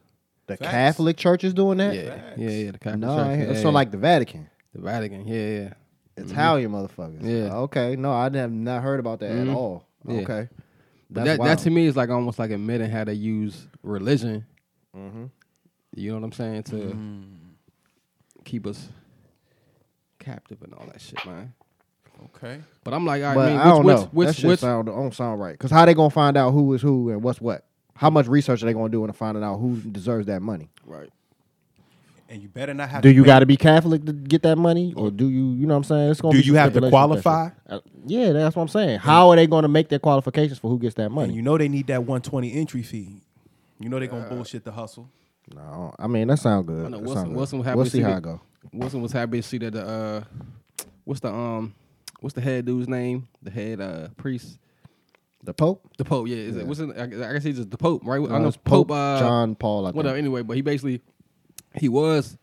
the 0.48 0.56
Facts. 0.56 0.72
Catholic 0.72 1.18
Church 1.18 1.44
is 1.44 1.54
doing 1.54 1.80
that. 1.80 1.94
Yeah, 1.94 2.22
yeah, 2.38 2.50
yeah. 2.50 2.72
The 2.72 2.80
Catholic 2.80 3.00
No, 3.02 3.18
Church. 3.18 3.26
I 3.26 3.32
yeah, 3.34 3.44
it's 3.46 3.58
yeah. 3.58 3.62
so 3.64 3.70
like 3.72 3.92
the 3.92 3.98
Vatican. 3.98 4.50
The 4.74 4.82
Vatican. 4.82 5.28
Yeah, 5.28 5.62
yeah. 5.62 5.74
Italian 6.18 6.72
motherfuckers. 6.72 7.24
Yeah. 7.24 7.56
Okay. 7.56 7.96
No, 7.96 8.12
I 8.12 8.30
have 8.36 8.52
not 8.52 8.84
heard 8.84 9.00
about 9.00 9.20
that 9.22 9.32
Mhm. 9.32 9.50
at 9.50 9.56
all. 9.56 9.86
Yeah. 10.08 10.20
Okay. 10.22 10.50
But 11.10 11.26
that, 11.26 11.40
that 11.42 11.60
to 11.60 11.70
me 11.70 11.86
is 11.86 11.96
like 11.96 12.10
almost 12.10 12.38
like 12.40 12.52
admitting 12.52 12.90
how 12.90 13.04
they 13.06 13.14
use 13.14 13.68
religion. 13.84 14.46
Mm-hmm. 14.96 15.26
You 15.96 16.10
know 16.12 16.18
what 16.18 16.24
I'm 16.26 16.32
saying 16.34 16.64
to 16.64 16.76
Mm. 16.76 17.24
keep 18.46 18.68
us 18.68 18.90
captive 20.20 20.62
and 20.62 20.74
all 20.74 20.86
that 20.88 21.02
shit, 21.02 21.26
man. 21.26 21.54
Okay. 22.36 22.60
But 22.84 22.94
I'm 22.94 23.06
like, 23.06 23.24
all 23.24 23.30
right, 23.30 23.36
But 23.36 23.46
I, 23.48 23.50
mean, 23.52 23.60
I 23.60 23.64
don't 23.66 23.86
which, 23.86 23.96
know. 23.96 24.02
which, 24.04 24.12
which, 24.12 24.28
that 24.28 24.36
shit 24.36 24.48
which, 24.50 24.60
sound 24.60 24.88
don't 24.88 25.14
sound 25.14 25.40
right. 25.40 25.58
Cause 25.58 25.72
how 25.72 25.86
they 25.86 25.94
gonna 25.94 26.10
find 26.10 26.36
out 26.38 26.52
who 26.52 26.74
is 26.74 26.82
who 26.82 27.10
and 27.12 27.24
what's 27.24 27.40
what? 27.40 27.66
How 27.96 28.10
much 28.10 28.28
research 28.28 28.62
are 28.62 28.66
they 28.66 28.74
gonna 28.74 28.90
do 28.90 29.04
into 29.04 29.14
finding 29.14 29.44
out 29.44 29.58
who 29.58 29.78
deserves 29.78 30.28
that 30.28 30.42
money? 30.42 30.70
right? 30.86 31.10
And 32.32 32.44
you 32.44 32.48
better 32.48 32.74
not 32.76 32.90
have. 32.90 33.02
Do 33.02 33.10
to 33.10 33.16
you 33.16 33.26
got 33.26 33.40
to 33.40 33.48
be 33.48 33.58
Catholic 33.58 34.06
to 34.06 34.14
get 34.14 34.44
that 34.44 34.56
money, 34.58 34.94
or 34.96 35.10
do 35.10 35.28
you? 35.30 35.54
You 35.54 35.66
know 35.66 35.74
what 35.74 35.78
I'm 35.78 35.84
saying? 35.86 36.12
It's 36.12 36.22
gonna 36.22 36.34
Do 36.34 36.42
be 36.42 36.46
you 36.46 36.54
have 36.56 36.74
to 36.74 36.80
stipulations 36.80 37.10
with 37.10 37.24
that 37.24 37.24
qualify? 37.24 37.76
Uh, 37.76 37.80
yeah, 38.06 38.32
that's 38.34 38.56
what 38.56 38.62
I'm 38.62 38.68
saying. 38.68 39.00
How 39.00 39.30
are 39.32 39.36
they 39.36 39.48
gonna 39.48 39.68
make 39.68 39.90
their 39.90 39.98
qualifications 39.98 40.60
for 40.60 40.70
who 40.70 40.78
gets 40.78 40.94
that 40.96 41.06
And 41.08 41.16
money? 41.16 41.34
you 41.34 41.42
know 41.42 41.58
they 41.58 41.68
need 41.68 41.88
that 41.88 42.02
120 42.02 42.54
entry 42.54 42.84
fee. 42.84 43.24
You 43.80 43.90
know 43.90 43.98
they're 43.98 44.08
gonna 44.08 44.30
bullshit 44.30 44.64
the 44.64 44.72
hustle. 44.72 45.10
no, 45.56 45.92
I 45.98 46.06
mean 46.06 46.28
that 46.28 46.38
sound 46.38 46.68
good. 46.68 46.86
I 46.86 46.90
know 46.90 46.98
That 46.98 47.04
Wilson- 47.06 47.16
sound 47.16 47.28
good. 47.30 47.38
Wilson 47.38 47.58
was 47.60 47.66
happy 47.66 47.76
we'll 47.78 47.86
to 47.86 47.92
see 47.92 47.98
see 47.98 48.04
how 48.04 48.10
that- 48.12 48.18
it 48.18 48.24
go. 48.24 48.42
Wilson 48.74 49.02
was 49.02 49.12
happy 49.12 49.42
to 49.42 49.48
see 49.48 49.58
that 49.58 49.74
the 49.74 49.88
uh, 49.88 50.24
what's 51.06 51.22
the 51.22 51.34
um, 51.34 51.74
what's 52.20 52.36
the 52.36 52.42
head 52.42 52.66
dude's 52.66 52.88
name? 52.88 53.28
The 53.42 53.50
head 53.50 53.82
uh 53.82 54.10
priest, 54.18 54.60
The 55.44 55.54
Pope. 55.56 55.90
the 55.98 56.06
Pope. 56.06 56.28
Yeah, 56.28 56.36
is 56.36 56.56
Yeah. 56.58 56.62
it? 56.62 56.68
What's 56.68 56.80
it? 56.80 56.90
I, 56.96 57.04
I 57.06 57.34
guess 57.34 57.44
he's 57.44 57.56
just 57.58 57.72
the 57.72 57.78
Pope, 57.78 58.04
right? 58.06 58.22
I 58.22 58.36
Uh, 58.36 58.38
know 58.40 58.50
it's 58.50 58.58
Pope. 58.58 58.92
uh, 58.92 59.20
John 59.20 59.56
Paul. 59.56 59.86
I 59.86 59.90
think. 59.90 59.96
whatever. 59.98 60.16
Anyway, 60.18 60.44
but 60.44 60.56
he 60.56 60.62
basically 60.62 61.02
he 61.76 61.90
was 61.90 62.38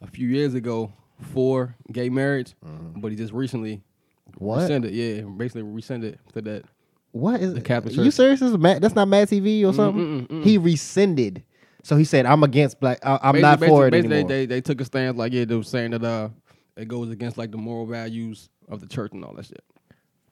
a 0.00 0.06
few 0.06 0.28
years 0.28 0.54
ago 0.54 0.92
for 1.32 1.74
gay 1.92 2.08
marriage, 2.08 2.54
but 2.62 3.10
he 3.10 3.16
just 3.16 3.32
recently 3.32 3.82
Mm-hmm. 4.30 4.44
What? 4.44 4.60
rescinded. 4.60 4.92
Yeah, 4.94 5.22
basically 5.22 5.62
rescinded 5.62 6.18
to 6.34 6.42
that. 6.42 6.62
What 7.10 7.40
is 7.40 7.52
The 7.54 7.60
Catholic 7.60 7.96
You 7.96 8.12
serious? 8.12 8.40
Is 8.40 8.56
Mad, 8.56 8.80
that's 8.80 8.94
not 8.94 9.08
Mad 9.08 9.26
TV 9.28 9.66
or 9.66 9.72
something. 9.74 10.26
mm, 10.28 10.28
mm. 10.28 10.44
He 10.44 10.56
rescinded. 10.56 11.42
So 11.82 11.96
he 11.96 12.04
said, 12.04 12.26
"I'm 12.26 12.44
against 12.44 12.78
black. 12.78 13.00
I, 13.04 13.18
I'm 13.22 13.32
Basically- 13.34 13.40
not 13.42 13.58
for 13.74 13.86
it 13.88 13.94
anymore." 13.94 14.22
They, 14.22 14.22
they 14.22 14.46
they 14.46 14.60
took 14.60 14.80
a 14.80 14.84
stance 14.84 15.16
like 15.16 15.32
yeah, 15.32 15.44
they 15.46 15.56
were 15.56 15.64
saying 15.64 15.90
that 15.90 16.04
uh 16.04 16.28
it 16.76 16.86
goes 16.86 17.10
against 17.10 17.36
like 17.38 17.50
the 17.50 17.56
moral 17.58 17.86
values 17.86 18.48
of 18.68 18.80
the 18.80 18.86
church 18.86 19.10
and 19.12 19.24
all 19.24 19.34
that 19.34 19.46
shit. 19.46 19.64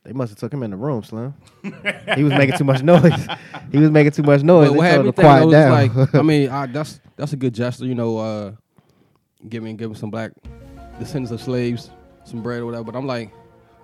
They 0.09 0.15
must 0.15 0.31
have 0.31 0.39
took 0.39 0.55
him 0.55 0.63
in 0.63 0.71
the 0.71 0.77
room, 0.79 1.03
Slim. 1.03 1.35
he 2.15 2.25
was 2.25 2.33
making 2.33 2.57
too 2.57 2.65
much 2.65 2.83
noise. 2.83 3.29
He 3.71 3.77
was 3.77 3.91
making 3.91 4.13
too 4.13 4.23
much 4.23 4.43
noise. 4.43 4.69
But 4.69 4.77
what 4.79 4.87
had 4.87 4.95
told 4.95 5.05
me 5.05 5.09
him 5.09 5.13
to 5.13 5.23
thinking 5.23 5.51
quiet 5.51 5.51
down. 5.51 5.97
like, 5.99 6.15
I 6.15 6.23
mean, 6.23 6.49
I, 6.51 6.65
that's 6.65 6.99
that's 7.17 7.35
a 7.35 7.37
good 7.37 7.53
gesture, 7.53 7.85
you 7.85 7.95
know, 7.95 8.17
uh, 8.17 8.53
giving 9.51 9.77
giving 9.77 9.95
some 9.95 10.11
black 10.11 10.33
descendants 10.99 11.31
of 11.31 11.43
slaves 11.43 11.91
some 12.25 12.43
bread 12.43 12.61
or 12.63 12.65
whatever. 12.65 12.85
But 12.85 12.97
I'm 12.97 13.07
like, 13.07 13.31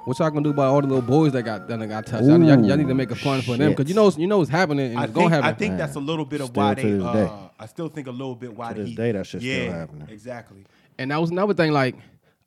what 0.07 0.19
y'all 0.19 0.31
gonna 0.31 0.45
do 0.45 0.49
about 0.49 0.73
all 0.73 0.81
the 0.81 0.87
little 0.87 1.03
boys 1.03 1.33
that 1.33 1.43
got 1.43 1.69
that 1.69 1.89
got 1.91 2.07
touched? 2.07 2.25
Y'all, 2.25 2.43
y'all, 2.43 2.65
y'all 2.65 2.77
need 2.79 2.89
to 2.89 2.95
make 2.95 3.11
a 3.11 3.17
fun 3.17 3.43
for 3.43 3.59
them 3.59 3.73
because 3.73 3.87
you 3.91 3.95
know 3.95 4.11
you 4.17 4.27
know 4.27 4.41
it's 4.41 4.51
happening 4.51 4.93
and 4.93 4.99
I 5.01 5.05
it's 5.05 5.13
gonna 5.13 5.29
think, 5.29 5.33
happen. 5.35 5.51
I 5.51 5.53
think 5.53 5.77
that's 5.77 5.97
a 5.97 6.01
little 6.01 6.25
bit 6.25 6.41
of 6.41 6.47
Still 6.47 6.63
why 6.63 6.75
to 6.75 6.83
they. 6.83 6.91
this 6.91 7.03
day. 7.13 7.23
Uh, 7.25 7.49
I 7.61 7.67
still 7.67 7.89
think 7.91 8.07
a 8.07 8.13
little 8.13 8.35
bit 8.35 8.57
why 8.57 8.73
To 8.73 8.81
this 8.81 8.89
he, 8.89 8.95
day, 8.95 9.13
that 9.13 9.27
shit's 9.27 9.45
yeah, 9.45 9.65
still 9.65 9.73
happening. 9.73 10.09
Exactly. 10.11 10.65
And 10.97 11.11
that 11.11 11.21
was 11.21 11.31
another 11.31 11.53
thing. 11.53 11.73
Like, 11.73 11.97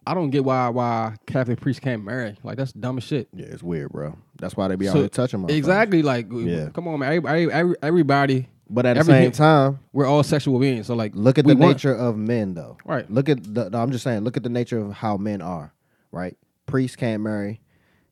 I 0.09 0.13
don't 0.13 0.29
get 0.29 0.43
why 0.45 0.69
why 0.69 1.15
Catholic 1.25 1.59
priests 1.59 1.79
can't 1.79 2.03
marry. 2.03 2.35
Like 2.43 2.57
that's 2.57 2.71
dumb 2.71 2.97
as 2.97 3.03
shit. 3.03 3.27
Yeah, 3.33 3.45
it's 3.47 3.61
weird, 3.63 3.91
bro. 3.91 4.15
That's 4.39 4.55
why 4.55 4.67
they 4.67 4.75
be 4.75 4.87
out 4.87 4.95
here 4.95 5.09
touching 5.09 5.41
motherfuckers. 5.41 5.57
Exactly. 5.57 6.01
Like, 6.03 6.27
Yeah. 6.31 6.69
come 6.69 6.87
on, 6.87 6.99
man. 6.99 7.09
Everybody, 7.09 7.51
every, 7.51 7.75
everybody, 7.81 8.47
But 8.69 8.85
at 8.85 8.93
the 8.95 8.99
Every 8.99 9.13
same 9.13 9.31
time, 9.31 9.79
we're 9.93 10.05
all 10.05 10.23
sexual 10.23 10.59
beings. 10.59 10.87
So 10.87 10.95
like, 10.95 11.13
look 11.15 11.37
at 11.37 11.45
the 11.45 11.55
want- 11.55 11.75
nature 11.75 11.93
of 11.95 12.17
men, 12.17 12.53
though. 12.53 12.77
Right. 12.85 13.09
Look 13.11 13.29
at 13.29 13.43
the. 13.53 13.69
no, 13.69 13.79
I'm 13.81 13.91
just 13.91 14.03
saying. 14.03 14.21
Look 14.23 14.37
at 14.37 14.43
the 14.43 14.49
nature 14.49 14.77
of 14.79 14.91
how 14.93 15.17
men 15.17 15.41
are. 15.41 15.73
Right. 16.11 16.37
Priests 16.67 16.95
can't 16.95 17.23
marry, 17.23 17.61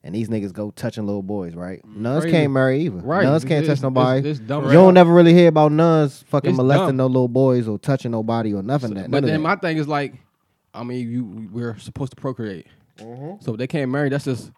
and 0.04 0.16
these 0.16 0.30
niggas 0.30 0.54
go 0.54 0.72
touching 0.72 1.06
little 1.06 1.24
boys. 1.24 1.56
Right. 1.56 1.82
Mm, 1.86 1.98
nuns 1.98 2.24
Crazy. 2.24 2.38
can't 2.38 2.52
marry 2.54 2.82
either. 2.82 2.98
Right. 3.00 3.24
Nuns 3.24 3.44
can't 3.46 3.64
it's- 3.64 3.80
touch 3.80 3.84
nobody. 3.84 4.20
it's- 4.20 4.40
it's 4.40 4.50
you 4.50 4.72
don't 4.74 4.94
never 4.94 5.14
really 5.14 5.34
hear 5.34 5.50
about 5.50 5.72
nuns 5.72 6.24
fucking 6.30 6.56
molesting 6.56 6.88
dumb. 6.88 6.98
no 6.98 7.08
little 7.08 7.28
boys 7.28 7.68
or 7.68 7.78
touching 7.78 8.12
nobody 8.12 8.54
or 8.54 8.64
nothing. 8.64 8.94
that. 8.96 9.12
But 9.12 9.24
of 9.24 9.30
then 9.30 9.42
that. 9.44 9.48
my 9.48 9.56
thing 9.58 9.78
is 9.78 9.88
like, 9.88 10.14
I 10.76 10.84
mean, 10.84 11.10
you 11.10 11.50
we're 11.52 11.78
supposed 11.80 12.12
to 12.12 12.16
procreate. 12.22 12.68
So 12.98 13.38
if 13.54 13.58
they 13.58 13.68
can't 13.68 13.92
marry, 13.92 14.10
that's 14.10 14.26
just, 14.26 14.52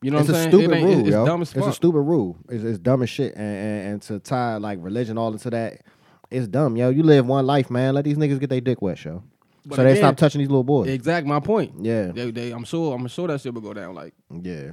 you 0.00 0.10
know 0.10 0.18
it's 0.18 0.28
what 0.28 0.36
a 0.36 0.38
I'm 0.44 0.50
saying? 0.50 0.62
stupid 0.62 0.78
It 0.78 0.84
rule, 0.84 1.00
it's, 1.00 1.08
yo. 1.10 1.26
dumb 1.26 1.42
as 1.42 1.54
It's 1.54 1.66
a 1.66 1.72
stupid 1.72 2.00
rule. 2.00 2.36
It's, 2.48 2.64
it's 2.64 2.78
dumb 2.78 3.02
as 3.02 3.10
shit. 3.10 3.34
And, 3.36 3.42
and 3.42 3.88
and 3.92 4.02
to 4.02 4.18
tie 4.20 4.56
like 4.56 4.78
religion 4.80 5.18
all 5.18 5.32
into 5.32 5.50
that, 5.50 5.82
it's 6.30 6.46
dumb, 6.46 6.76
yo. 6.76 6.88
You 6.90 7.02
live 7.02 7.26
one 7.26 7.46
life, 7.46 7.70
man. 7.70 7.94
Let 7.94 8.04
these 8.04 8.16
niggas 8.16 8.40
get 8.40 8.50
their 8.50 8.60
dick 8.60 8.80
wet, 8.80 9.04
yo. 9.04 9.22
But 9.66 9.76
so 9.76 9.84
they 9.84 9.96
stop 9.96 10.16
touching 10.16 10.40
these 10.40 10.48
little 10.48 10.64
boys. 10.64 10.88
Exact 10.88 11.26
my 11.26 11.40
point. 11.40 11.72
Yeah. 11.80 12.08
They, 12.12 12.30
they, 12.30 12.50
I'm 12.50 12.64
sure. 12.64 12.94
I'm 12.94 13.06
sure 13.08 13.28
that 13.28 13.40
shit 13.40 13.54
will 13.54 13.62
go 13.62 13.72
down. 13.72 13.94
Like, 13.94 14.12
Yeah. 14.30 14.72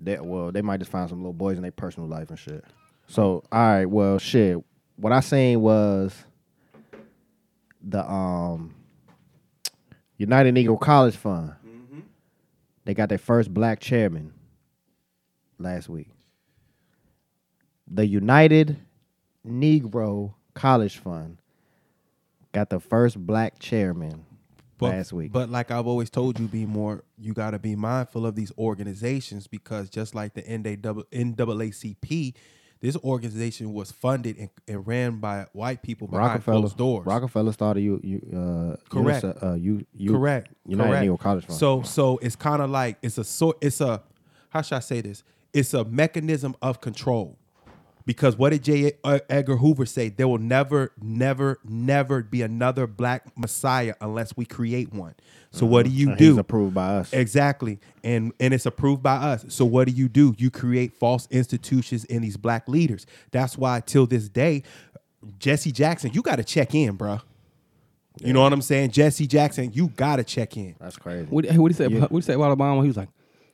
That 0.00 0.24
well, 0.24 0.52
they 0.52 0.62
might 0.62 0.78
just 0.78 0.90
find 0.90 1.08
some 1.08 1.18
little 1.18 1.32
boys 1.32 1.56
in 1.56 1.62
their 1.62 1.72
personal 1.72 2.08
life 2.08 2.28
and 2.30 2.38
shit. 2.38 2.64
So, 3.06 3.42
all 3.50 3.60
right, 3.60 3.86
well, 3.86 4.18
shit. 4.18 4.58
What 4.96 5.12
I 5.12 5.20
seen 5.20 5.60
was 5.60 6.14
the 7.82 8.06
um 8.10 8.74
United 10.16 10.54
Negro 10.54 10.74
mm-hmm. 10.74 10.84
College 10.84 11.16
Fund. 11.16 11.52
Mm-hmm. 11.66 12.00
They 12.84 12.94
got 12.94 13.08
their 13.08 13.18
first 13.18 13.52
black 13.52 13.80
chairman 13.80 14.32
last 15.58 15.88
week. 15.88 16.08
The 17.88 18.06
United 18.06 18.78
Negro 19.46 20.34
College 20.54 20.98
Fund 20.98 21.38
got 22.52 22.70
the 22.70 22.80
first 22.80 23.18
black 23.18 23.58
chairman 23.58 24.24
But, 24.78 24.90
last 24.90 25.12
week. 25.12 25.32
But 25.32 25.50
like 25.50 25.70
I've 25.70 25.86
always 25.86 26.10
told 26.10 26.40
you, 26.40 26.48
be 26.48 26.66
more. 26.66 27.04
You 27.18 27.32
got 27.32 27.50
to 27.50 27.58
be 27.58 27.76
mindful 27.76 28.26
of 28.26 28.34
these 28.34 28.50
organizations 28.58 29.46
because 29.46 29.88
just 29.90 30.14
like 30.14 30.34
the 30.34 30.42
NAACP, 30.42 32.34
this 32.80 32.96
organization 32.98 33.72
was 33.72 33.90
funded 33.90 34.36
and, 34.38 34.50
and 34.68 34.86
ran 34.86 35.18
by 35.18 35.46
white 35.52 35.82
people 35.82 36.06
behind 36.08 36.28
Rockefeller 36.28 36.60
closed 36.60 36.76
doors. 36.76 37.06
Rockefeller 37.06 37.52
started 37.52 37.80
you 37.80 38.00
you 38.02 38.20
uh 38.32 38.76
Correct. 38.88 39.24
Uh, 39.24 39.54
you 39.54 39.86
you 39.94 40.12
correct. 40.12 40.48
United 40.66 40.90
correct. 40.90 41.06
Negro 41.06 41.18
College 41.18 41.46
Fund. 41.46 41.58
So 41.58 41.82
so 41.82 42.18
it's 42.18 42.36
kind 42.36 42.62
of 42.62 42.70
like 42.70 42.98
it's 43.02 43.18
a 43.18 43.24
sort. 43.24 43.58
It's 43.60 43.80
a 43.80 44.02
how 44.50 44.62
should 44.62 44.76
I 44.76 44.80
say 44.80 45.00
this? 45.00 45.22
It's 45.52 45.74
a 45.74 45.84
mechanism 45.84 46.54
of 46.60 46.80
control. 46.80 47.38
Because 48.06 48.36
what 48.36 48.50
did 48.50 48.62
J. 48.62 48.92
Uh, 49.02 49.18
Edgar 49.28 49.56
Hoover 49.56 49.84
say? 49.84 50.08
There 50.08 50.28
will 50.28 50.38
never, 50.38 50.92
never, 51.02 51.58
never 51.64 52.22
be 52.22 52.40
another 52.40 52.86
black 52.86 53.36
messiah 53.36 53.94
unless 54.00 54.36
we 54.36 54.46
create 54.46 54.94
one. 54.94 55.14
So 55.50 55.66
what 55.66 55.84
do 55.84 55.90
mm-hmm. 55.90 55.98
you 55.98 56.08
And 56.10 56.18
do? 56.18 56.30
He's 56.30 56.38
approved 56.38 56.74
by 56.74 56.86
us. 56.96 57.12
Exactly. 57.12 57.80
And 58.04 58.32
and 58.38 58.54
it's 58.54 58.66
approved 58.66 59.02
by 59.02 59.16
us. 59.16 59.44
So 59.48 59.64
what 59.64 59.88
do 59.88 59.92
you 59.92 60.08
do? 60.08 60.34
You 60.38 60.50
create 60.50 60.94
false 60.94 61.26
institutions 61.30 62.04
in 62.04 62.22
these 62.22 62.36
black 62.36 62.68
leaders. 62.68 63.06
That's 63.32 63.58
why 63.58 63.80
till 63.80 64.06
this 64.06 64.28
day, 64.28 64.62
Jesse 65.38 65.72
Jackson, 65.72 66.12
you 66.12 66.22
gotta 66.22 66.44
check 66.44 66.74
in, 66.74 66.96
bruh. 66.96 67.22
You 68.20 68.32
know 68.32 68.42
what 68.42 68.52
I'm 68.52 68.62
saying? 68.62 68.92
Jesse 68.92 69.26
Jackson, 69.26 69.72
you 69.72 69.88
gotta 69.88 70.24
check 70.24 70.56
in. 70.56 70.76
That's 70.78 70.96
crazy. 70.96 71.26
what 71.28 71.44
what 71.56 71.70
he 71.70 71.76
said? 71.76 71.90
Yeah. 71.90 72.00
What 72.00 72.12
he 72.12 72.20
said 72.22 72.36
about 72.36 72.56
Obama? 72.56 72.82
He 72.82 72.88
was 72.88 72.96
like, 72.96 73.08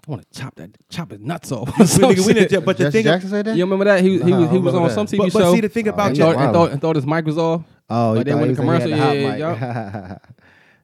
I 0.06 0.10
want 0.10 0.30
to 0.32 0.38
chop 0.40 0.54
that, 0.56 0.70
chop 0.88 1.10
his 1.12 1.20
nuts 1.20 1.52
off. 1.52 1.68
We 1.78 1.86
Some 1.86 2.02
nigga- 2.10 2.26
we 2.26 2.34
shit. 2.34 2.48
didn't- 2.50 2.64
but 2.64 2.76
the 2.76 2.84
Jesse 2.84 2.98
thing, 2.98 3.04
Jackson 3.04 3.30
said 3.30 3.44
that? 3.46 3.56
You 3.56 3.64
remember 3.64 3.84
that? 3.84 4.00
He, 4.02 4.18
he 4.18 4.18
Nah, 4.18 4.24
was 4.24 4.32
I 4.48 4.52
he 4.52 4.58
was 4.58 4.74
remember 4.74 4.78
on 4.80 4.88
that. 4.88 4.94
some 4.94 5.06
TV 5.06 5.18
but, 5.18 5.32
show. 5.32 5.38
but 5.38 5.52
see 5.52 5.60
the 5.60 5.68
thing 5.68 5.88
Oh, 5.88 5.92
about 5.92 6.10
he 6.10 6.16
Jesse, 6.18 6.38
and, 6.38 6.52
thought, 6.52 6.68
wildin'. 6.68 6.72
and 6.72 6.80
thought 6.80 6.96
his 6.96 7.06
mic 7.06 7.24
was 7.24 7.38
off. 7.38 7.62
Oh, 7.88 8.14
But 8.16 8.26
then 8.26 8.40
when 8.40 8.48
the 8.48 8.54
commercial, 8.56 8.90
yeah, 8.90 9.12
yeah, 9.12 9.36
yeah, 9.36 9.54
yeah. 9.60 10.18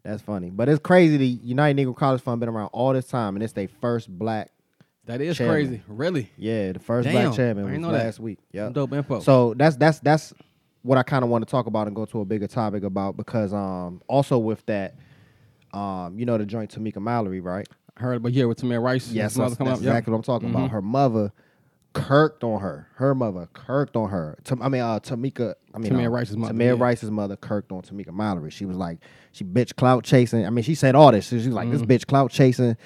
That's 0.05 0.23
funny, 0.23 0.51
but 0.51 0.69
it's 0.69 0.79
crazy. 0.81 1.17
The 1.17 1.27
United 1.27 1.85
Negro 1.85 1.95
College 1.97 2.21
Fund 2.23 2.39
been 2.41 2.49
around 2.49 2.69
all 2.69 2.93
this 2.93 3.07
time, 3.09 3.35
and 3.37 3.43
it's 3.43 3.53
their 3.53 3.69
first 3.81 4.09
black. 4.09 4.51
That 5.07 5.21
is 5.21 5.37
Chairman. 5.39 5.55
crazy. 5.67 5.83
Really? 5.89 6.31
Yeah, 6.37 6.73
the 6.73 6.79
first 6.79 7.05
Damn, 7.07 7.15
black 7.15 7.27
I 7.33 7.37
chairman 7.37 7.65
didn't 7.65 7.81
was 7.83 7.91
know 7.91 7.97
that. 7.99 8.05
last 8.05 8.21
week. 8.21 8.39
Yeah, 8.53 8.69
Dope 8.71 8.93
info. 8.93 9.21
So 9.21 9.55
that's 9.55 9.77
that's 9.77 9.99
that's 10.01 10.33
what 10.83 10.97
I 10.99 11.03
kind 11.03 11.25
of 11.25 11.31
want 11.31 11.47
to 11.47 11.51
talk 11.51 11.67
about 11.67 11.87
and 11.89 11.97
go 11.97 12.05
to 12.07 12.21
a 12.21 12.25
bigger 12.25 12.47
topic 12.47 12.85
about 12.85 13.17
because 13.17 13.53
um 13.55 14.01
also 14.07 14.39
with 14.39 14.65
that 14.67 14.95
um 15.73 16.19
you 16.19 16.25
know 16.27 16.39
the 16.39 16.47
joint 16.47 16.75
Tamika 16.75 16.99
Mallory 17.03 17.41
right 17.41 17.67
I 17.88 17.88
heard, 17.99 18.23
but 18.23 18.33
yeah, 18.33 18.45
with 18.45 18.61
Tamir 18.61 18.83
Rice, 18.83 19.11
yes 19.11 19.35
that's, 19.35 19.57
come 19.57 19.67
that's 19.67 19.79
up. 19.81 19.85
Yep. 19.85 19.91
exactly 19.91 20.11
what 20.13 20.17
I'm 20.19 20.23
talking 20.23 20.51
about. 20.51 20.71
Her 20.71 20.83
mother 20.83 21.33
kirked 21.95 22.45
on 22.45 22.61
her. 22.61 22.89
Her 22.95 23.15
mother 23.15 23.49
kirked 23.55 23.97
on 23.97 24.11
her. 24.11 24.39
Tam- 24.45 24.63
I 24.63 24.69
mean 24.69 24.83
uh 24.83 25.01
Tamika 25.01 25.55
I 25.75 25.79
mean 25.79 25.93
Tamir 25.93 26.07
uh, 26.07 26.11
Rice's 26.11 26.37
mother, 26.37 26.55
Tamir 26.55 26.77
yeah. 26.79 26.85
Rice's 26.85 27.11
mother 27.11 27.37
kirked 27.37 27.73
on 27.73 27.83
Tamika 27.83 28.13
Mallory 28.13 28.51
she 28.51 28.65
was 28.67 28.77
like 28.77 28.99
she 29.33 29.45
bitch 29.45 29.75
clout 29.77 30.05
chasing. 30.05 30.47
I 30.47 30.51
mean 30.51 30.63
she 30.65 30.75
said 30.75 30.95
all 30.95 31.11
this. 31.13 31.29
She 31.29 31.37
was 31.37 31.49
like 31.49 31.69
Mm-hmm. 31.69 31.85
this 31.87 32.03
bitch 32.03 32.07
clout 32.07 32.31
chasing. 32.31 32.77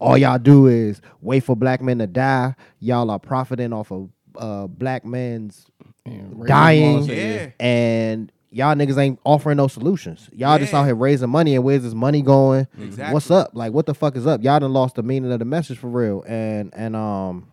All 0.00 0.16
y'all 0.18 0.38
do 0.38 0.66
is 0.66 1.00
wait 1.22 1.40
for 1.44 1.56
black 1.56 1.80
men 1.82 1.98
to 1.98 2.06
die. 2.06 2.54
Y'all 2.80 3.10
are 3.10 3.18
profiting 3.18 3.72
off 3.72 3.90
of 3.90 4.10
uh 4.36 4.66
black 4.66 5.04
men's 5.04 5.66
Yeah, 6.04 6.22
dying. 6.46 7.04
Yeah. 7.04 7.50
and 7.58 8.30
y'all 8.50 8.74
niggas 8.74 8.98
ain't 8.98 9.18
offering 9.24 9.56
no 9.56 9.68
solutions. 9.68 10.28
Y'all 10.32 10.58
just 10.58 10.72
out 10.74 10.84
here 10.84 10.94
raising 10.94 11.30
money 11.30 11.54
and 11.54 11.64
where's 11.64 11.82
this 11.82 11.94
money 11.94 12.22
going? 12.22 12.66
Exactly. 12.80 13.14
What's 13.14 13.30
up? 13.30 13.50
Like 13.52 13.72
what 13.72 13.86
the 13.86 13.94
fuck 13.94 14.16
is 14.16 14.26
up? 14.26 14.42
Y'all 14.42 14.58
done 14.60 14.72
lost 14.72 14.94
the 14.96 15.02
meaning 15.02 15.30
of 15.32 15.38
the 15.38 15.44
message 15.44 15.78
for 15.78 15.88
real. 15.88 16.24
And 16.26 16.72
and 16.74 16.96
um 16.96 17.52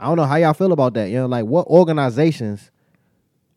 I 0.00 0.06
don't 0.06 0.16
know 0.16 0.24
how 0.24 0.36
y'all 0.36 0.54
feel 0.54 0.72
about 0.72 0.94
that. 0.94 1.10
You 1.10 1.18
know, 1.18 1.26
like 1.26 1.44
what 1.44 1.66
organizations 1.66 2.70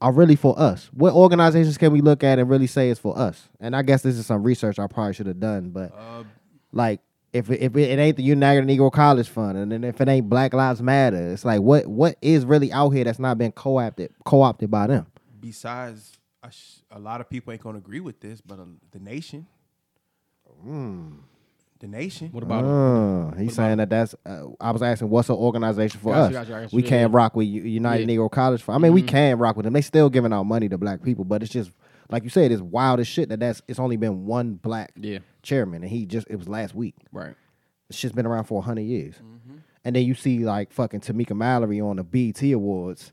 are 0.02 0.12
really 0.12 0.36
for 0.36 0.58
us? 0.60 0.90
What 0.94 1.14
organizations 1.14 1.78
can 1.78 1.92
we 1.92 2.02
look 2.02 2.24
at 2.24 2.38
and 2.38 2.50
really 2.50 2.68
say 2.68 2.90
is 2.90 3.00
for 3.00 3.18
us? 3.18 3.50
And 3.60 3.76
I 3.76 3.82
guess 3.82 4.02
this 4.04 4.16
is 4.18 4.26
some 4.26 4.44
research 4.44 4.78
I 4.78 4.88
probably 4.88 5.14
should 5.14 5.28
have 5.28 5.40
done, 5.40 5.70
but 5.70 5.92
Uh, 5.98 6.24
like 6.72 7.00
if 7.34 7.50
it, 7.50 7.62
if 7.62 7.76
it, 7.76 7.90
it 7.90 8.00
ain't 8.00 8.18
the 8.18 8.24
United 8.24 8.66
Negro 8.66 8.92
College 8.92 9.28
Fund, 9.28 9.58
and 9.58 9.72
then 9.72 9.84
if 9.84 10.00
it 10.00 10.08
ain't 10.08 10.30
Black 10.30 10.54
Lives 10.54 10.82
Matter, 10.82 11.32
it's 11.32 11.44
like 11.44 11.62
what 11.62 11.88
what 11.88 12.18
is 12.22 12.46
really 12.46 12.72
out 12.72 12.90
here 12.92 13.04
that's 13.04 13.20
not 13.20 13.38
been 13.38 13.52
co-opted 13.52 14.12
co-opted 14.26 14.70
by 14.70 14.88
them? 14.88 15.08
Besides, 15.50 16.18
a, 16.44 16.52
sh- 16.52 16.80
a 16.92 17.00
lot 17.00 17.22
of 17.22 17.30
people 17.30 17.54
ain't 17.54 17.62
gonna 17.62 17.78
agree 17.78 18.00
with 18.00 18.20
this, 18.20 18.42
but 18.42 18.60
uh, 18.60 18.64
the 18.92 19.00
nation, 19.00 19.46
the 21.80 21.88
nation. 21.88 22.30
What 22.32 22.44
about 22.44 22.64
it? 22.64 22.68
Uh, 23.38 23.42
he's 23.42 23.54
saying 23.56 23.78
that 23.78 23.90
that's. 23.90 24.16
Uh, 24.26 24.46
I 24.60 24.72
was 24.72 24.82
asking, 24.82 25.10
what's 25.10 25.30
an 25.30 25.36
organization 25.36 26.00
for 26.00 26.14
Gotcha, 26.14 26.26
us? 26.40 26.48
gotcha, 26.48 26.64
gotcha. 26.64 26.76
We 26.76 26.84
Yeah, 26.84 26.90
can't 26.90 27.12
yeah. 27.12 27.18
rock 27.18 27.36
with 27.36 27.48
United 27.48 28.08
Yeah. 28.10 28.16
Mm-hmm. 28.16 28.22
Negro 28.24 28.32
College 28.32 28.62
Fund. 28.62 28.76
I 28.76 28.80
mean, 28.80 28.94
we 28.94 29.02
can 29.02 29.38
rock 29.38 29.56
with 29.58 29.66
them. 29.66 29.74
They 29.74 29.82
still 29.82 30.10
giving 30.10 30.34
out 30.34 30.44
money 30.46 30.70
to 30.70 30.78
black 30.78 31.04
people, 31.04 31.26
but 31.26 31.44
it's 31.44 31.52
just 31.52 31.72
like 32.10 32.24
you 32.24 32.30
said, 32.30 32.52
it's 32.52 32.62
wild 32.62 33.00
as 33.00 33.08
shit 33.08 33.30
that 33.30 33.40
that's. 33.40 33.62
It's 33.68 33.80
only 33.80 33.98
been 33.98 34.26
one 34.26 34.54
black 34.56 34.94
Yeah. 34.96 35.20
chairman, 35.44 35.84
and 35.84 35.92
he 35.92 36.06
just 36.06 36.28
it 36.30 36.38
was 36.38 36.48
last 36.48 36.74
week. 36.76 36.96
Right. 37.12 37.36
It's 37.90 37.98
shit's 37.98 38.16
been 38.16 38.26
around 38.26 38.46
for 38.46 38.64
hundred 38.64 38.84
years. 38.84 39.16
Mm-hmm. 39.16 39.58
And 39.84 39.96
then 39.96 40.04
you 40.04 40.16
see 40.16 40.40
like 40.40 40.72
fucking 40.72 41.02
Tamika 41.02 41.36
Mallory 41.36 41.80
on 41.82 41.98
the 41.98 42.04
BET 42.04 42.42
Awards 42.52 43.12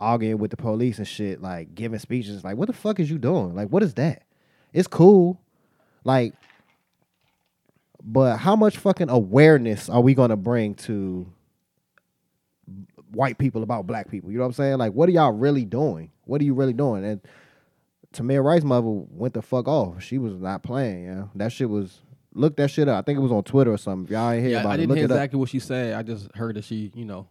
arguing 0.00 0.38
with 0.38 0.50
the 0.50 0.56
police 0.56 0.98
and 0.98 1.08
shit, 1.08 1.40
like 1.40 1.74
giving 1.74 1.98
speeches. 1.98 2.44
Like, 2.44 2.56
what 2.56 2.66
the 2.66 2.72
fuck 2.74 3.00
is 3.00 3.10
you 3.10 3.18
doing? 3.18 3.54
Like, 3.54 3.68
what 3.68 3.82
is 3.82 3.94
that? 3.94 4.22
It's 4.72 4.88
cool. 4.88 5.40
Like, 6.04 6.34
but 8.02 8.36
how 8.36 8.56
much 8.56 8.76
fucking 8.76 9.08
awareness 9.08 9.88
are 9.88 10.00
we 10.00 10.14
gonna 10.14 10.36
bring 10.36 10.74
to 10.74 11.26
white 13.12 13.38
people 13.38 13.62
about 13.62 13.86
black 13.86 14.10
people? 14.10 14.30
You 14.30 14.38
know 14.38 14.44
what 14.44 14.48
I'm 14.48 14.54
saying? 14.54 14.78
Like, 14.78 14.92
what 14.92 15.08
are 15.08 15.12
y'all 15.12 15.32
really 15.32 15.64
doing? 15.64 16.10
What 16.24 16.40
are 16.40 16.44
you 16.44 16.54
really 16.54 16.72
doing? 16.72 17.04
And 17.04 17.20
Tamir 18.12 18.44
Rice's 18.44 18.64
mother 18.64 18.86
went 18.86 19.34
the 19.34 19.42
fuck 19.42 19.66
off. 19.68 20.02
She 20.02 20.18
was 20.18 20.34
not 20.34 20.62
playing, 20.62 21.04
yeah. 21.04 21.24
That 21.34 21.52
shit 21.52 21.68
was 21.70 22.00
look 22.34 22.56
that 22.56 22.70
shit 22.70 22.88
up. 22.88 22.98
I 22.98 23.02
think 23.02 23.16
it 23.18 23.22
was 23.22 23.32
on 23.32 23.44
Twitter 23.44 23.72
or 23.72 23.78
something. 23.78 24.04
If 24.06 24.10
y'all 24.10 24.30
ain't 24.30 24.42
hear 24.42 24.52
Yeah, 24.54 24.60
about 24.60 24.70
I 24.70 24.74
it, 24.74 24.76
didn't 24.78 24.88
look 24.90 24.98
hear 24.98 25.04
it 25.06 25.10
up. 25.10 25.16
exactly 25.16 25.38
what 25.38 25.48
she 25.48 25.58
said. 25.60 25.94
I 25.94 26.02
just 26.02 26.34
heard 26.34 26.56
that 26.56 26.64
she, 26.64 26.90
you 26.94 27.04
know, 27.04 27.28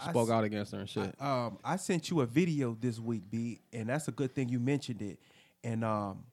spoke 0.00 0.28
s- 0.28 0.32
out 0.32 0.44
against 0.44 0.72
her 0.72 0.78
and 0.80 0.88
shit. 0.88 1.20
Um, 1.20 1.58
I 1.64 1.76
sent 1.76 2.10
you 2.10 2.20
a 2.22 2.26
video 2.26 2.76
this 2.80 2.98
week, 2.98 3.22
B, 3.30 3.60
and 3.72 3.88
that's 3.88 4.08
a 4.08 4.12
good 4.12 4.34
thing 4.34 4.48
you 4.48 4.58
mentioned 4.60 5.02
it. 5.02 5.18
And 5.64 5.84
um, 5.84 6.24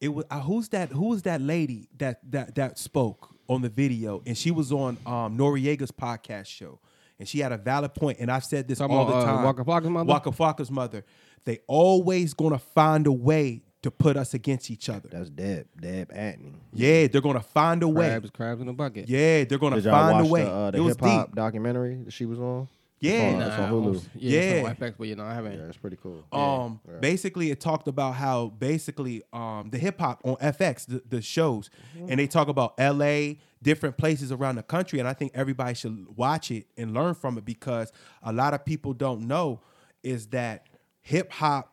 it 0.00 0.08
was 0.08 0.24
uh, 0.30 0.40
who's 0.40 0.68
that? 0.70 0.90
Who 0.90 1.08
was 1.08 1.22
that 1.22 1.40
lady 1.40 1.88
that 1.98 2.20
that 2.32 2.54
that 2.54 2.78
spoke 2.78 3.34
on 3.48 3.62
the 3.62 3.68
video? 3.68 4.22
And 4.26 4.36
she 4.36 4.50
was 4.50 4.72
on 4.72 4.96
um 5.06 5.36
Noreaga's 5.36 5.90
podcast 5.90 6.46
show, 6.46 6.78
and 7.18 7.28
she 7.28 7.40
had 7.40 7.52
a 7.52 7.58
valid 7.58 7.94
point. 7.94 8.18
And 8.20 8.30
I've 8.30 8.44
said 8.44 8.68
this 8.68 8.78
Talking 8.78 8.96
all 8.96 9.04
the 9.06 9.12
about, 9.12 9.22
uh, 9.28 9.32
time. 9.36 9.44
Waka 9.44 9.64
Flocka's 9.64 9.90
mother? 9.90 10.08
Waka 10.08 10.30
Flocka's 10.32 10.70
mother. 10.70 11.04
They 11.44 11.58
always 11.66 12.34
gonna 12.34 12.58
find 12.58 13.06
a 13.06 13.12
way 13.12 13.62
to 13.82 13.90
put 13.92 14.16
us 14.16 14.34
against 14.34 14.70
each 14.72 14.88
other. 14.88 15.08
That's 15.10 15.30
Deb, 15.30 15.66
Deb 15.80 16.10
Antney. 16.12 16.54
Yeah, 16.72 17.06
they're 17.06 17.20
gonna 17.20 17.40
find 17.40 17.80
a 17.82 17.88
way. 17.88 18.08
crabs, 18.08 18.30
crabs 18.30 18.60
in 18.60 18.68
a 18.68 18.72
bucket. 18.72 19.08
Yeah, 19.08 19.44
they're 19.44 19.56
gonna 19.58 19.76
Did 19.76 19.84
y'all 19.84 19.92
find 19.94 20.18
watch 20.18 20.26
a 20.26 20.32
way. 20.32 20.42
the, 20.44 20.50
uh, 20.52 20.68
it 20.68 20.72
the 20.72 20.82
was 20.82 20.96
hip 20.96 21.00
hop 21.04 21.26
deep. 21.28 21.34
documentary 21.36 21.94
that 22.04 22.12
she 22.12 22.26
was 22.26 22.38
on? 22.40 22.68
Yeah. 23.00 23.34
on- 23.34 23.42
it's 23.42 23.56
on 23.56 23.70
Hulu. 23.70 24.04
Yeah, 24.16 24.40
Yeah. 24.40 24.54
yeah. 24.62 24.74
FX, 24.74 24.94
but 24.98 25.06
you 25.08 25.16
know, 25.16 25.24
I 25.24 25.34
haven't. 25.34 25.52
Yeah, 25.58 25.66
it's 25.66 25.76
pretty 25.76 25.96
cool. 26.02 26.24
Um, 26.32 26.80
Yeah. 26.88 26.98
basically, 27.00 27.50
it 27.50 27.60
talked 27.60 27.86
about 27.88 28.14
how 28.14 28.48
basically 28.48 29.22
um 29.32 29.70
the 29.70 29.78
hip 29.78 29.98
hop 30.00 30.20
on 30.24 30.36
FX 30.40 30.86
the, 30.86 31.02
the 31.08 31.22
shows, 31.22 31.70
Mm-hmm. 31.96 32.06
and 32.10 32.18
they 32.20 32.26
talk 32.26 32.48
about 32.48 32.74
L.A. 32.78 33.38
different 33.62 33.96
places 33.96 34.30
around 34.32 34.54
the 34.56 34.62
country, 34.62 34.98
and 35.00 35.08
I 35.08 35.12
think 35.14 35.32
everybody 35.34 35.74
should 35.74 36.06
watch 36.16 36.50
it 36.50 36.66
and 36.76 36.94
learn 36.94 37.14
from 37.14 37.38
it 37.38 37.44
because 37.44 37.90
a 38.22 38.32
lot 38.32 38.54
of 38.54 38.64
people 38.64 38.92
don't 38.94 39.26
know 39.26 39.60
is 40.02 40.28
that 40.28 40.66
hip 41.00 41.32
hop 41.32 41.72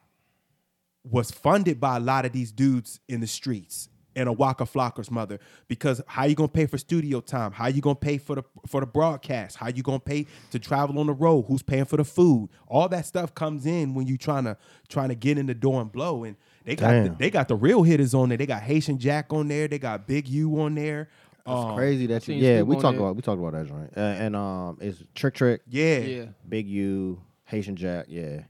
was 1.03 1.29
funded 1.29 1.79
by 1.79 1.97
a 1.97 1.99
lot 1.99 2.25
of 2.25 2.31
these 2.31 2.51
dudes 2.51 2.99
in 3.07 3.19
the 3.19 3.27
streets 3.27 3.89
and 4.15 4.29
a 4.29 4.33
Waka 4.33 4.63
Flocka's 4.65 5.11
mother 5.11 5.39
because 5.67 6.01
how 6.07 6.25
you 6.25 6.35
gonna 6.35 6.47
pay 6.47 6.65
for 6.65 6.77
studio 6.77 7.21
time? 7.21 7.51
How 7.51 7.67
you 7.67 7.81
gonna 7.81 7.95
pay 7.95 8.17
for 8.17 8.35
the 8.35 8.43
for 8.67 8.79
the 8.79 8.87
broadcast? 8.87 9.57
How 9.57 9.67
you 9.67 9.83
gonna 9.83 9.99
pay 9.99 10.25
to 10.51 10.59
travel 10.59 10.99
on 10.99 11.07
the 11.07 11.13
road? 11.13 11.45
Who's 11.47 11.61
paying 11.61 11.85
for 11.85 11.97
the 11.97 12.05
food? 12.05 12.49
All 12.67 12.87
that 12.89 13.05
stuff 13.05 13.33
comes 13.35 13.65
in 13.65 13.93
when 13.93 14.07
you 14.07 14.17
trying 14.17 14.45
to 14.45 14.57
trying 14.87 15.09
to 15.09 15.15
get 15.15 15.37
in 15.37 15.45
the 15.45 15.53
door 15.53 15.81
and 15.81 15.91
blow. 15.91 16.23
And 16.23 16.35
they 16.63 16.75
got 16.75 17.03
the, 17.03 17.15
they 17.17 17.29
got 17.29 17.47
the 17.47 17.55
real 17.55 17.83
hitters 17.83 18.13
on 18.13 18.29
there. 18.29 18.37
They 18.37 18.45
got 18.45 18.61
Haitian 18.61 18.97
Jack 18.97 19.31
on 19.33 19.47
there. 19.47 19.67
They 19.67 19.79
got 19.79 20.07
Big 20.07 20.27
U 20.27 20.59
on 20.61 20.75
there. 20.75 21.09
Um, 21.45 21.75
Crazy 21.75 22.07
that 22.07 22.27
you. 22.27 22.35
Yeah, 22.35 22.63
we 22.63 22.75
on 22.75 22.81
talked 22.81 22.97
about 22.97 23.15
we 23.15 23.21
talked 23.21 23.39
about 23.39 23.53
that 23.53 23.67
joint. 23.67 23.93
Uh, 23.95 23.99
and 23.99 24.35
um, 24.35 24.77
it's 24.81 25.03
Trick 25.13 25.35
Trick, 25.35 25.61
Yeah. 25.67 25.99
Yeah. 25.99 26.25
Big 26.47 26.67
U, 26.67 27.21
Haitian 27.45 27.75
Jack. 27.75 28.05
Yeah. 28.09 28.41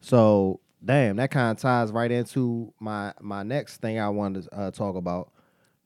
So 0.00 0.60
damn, 0.84 1.16
that 1.16 1.30
kind 1.30 1.56
of 1.56 1.60
ties 1.60 1.92
right 1.92 2.10
into 2.10 2.72
my 2.80 3.12
my 3.20 3.42
next 3.42 3.78
thing 3.80 3.98
I 3.98 4.08
wanted 4.08 4.44
to 4.44 4.54
uh, 4.54 4.70
talk 4.70 4.96
about. 4.96 5.32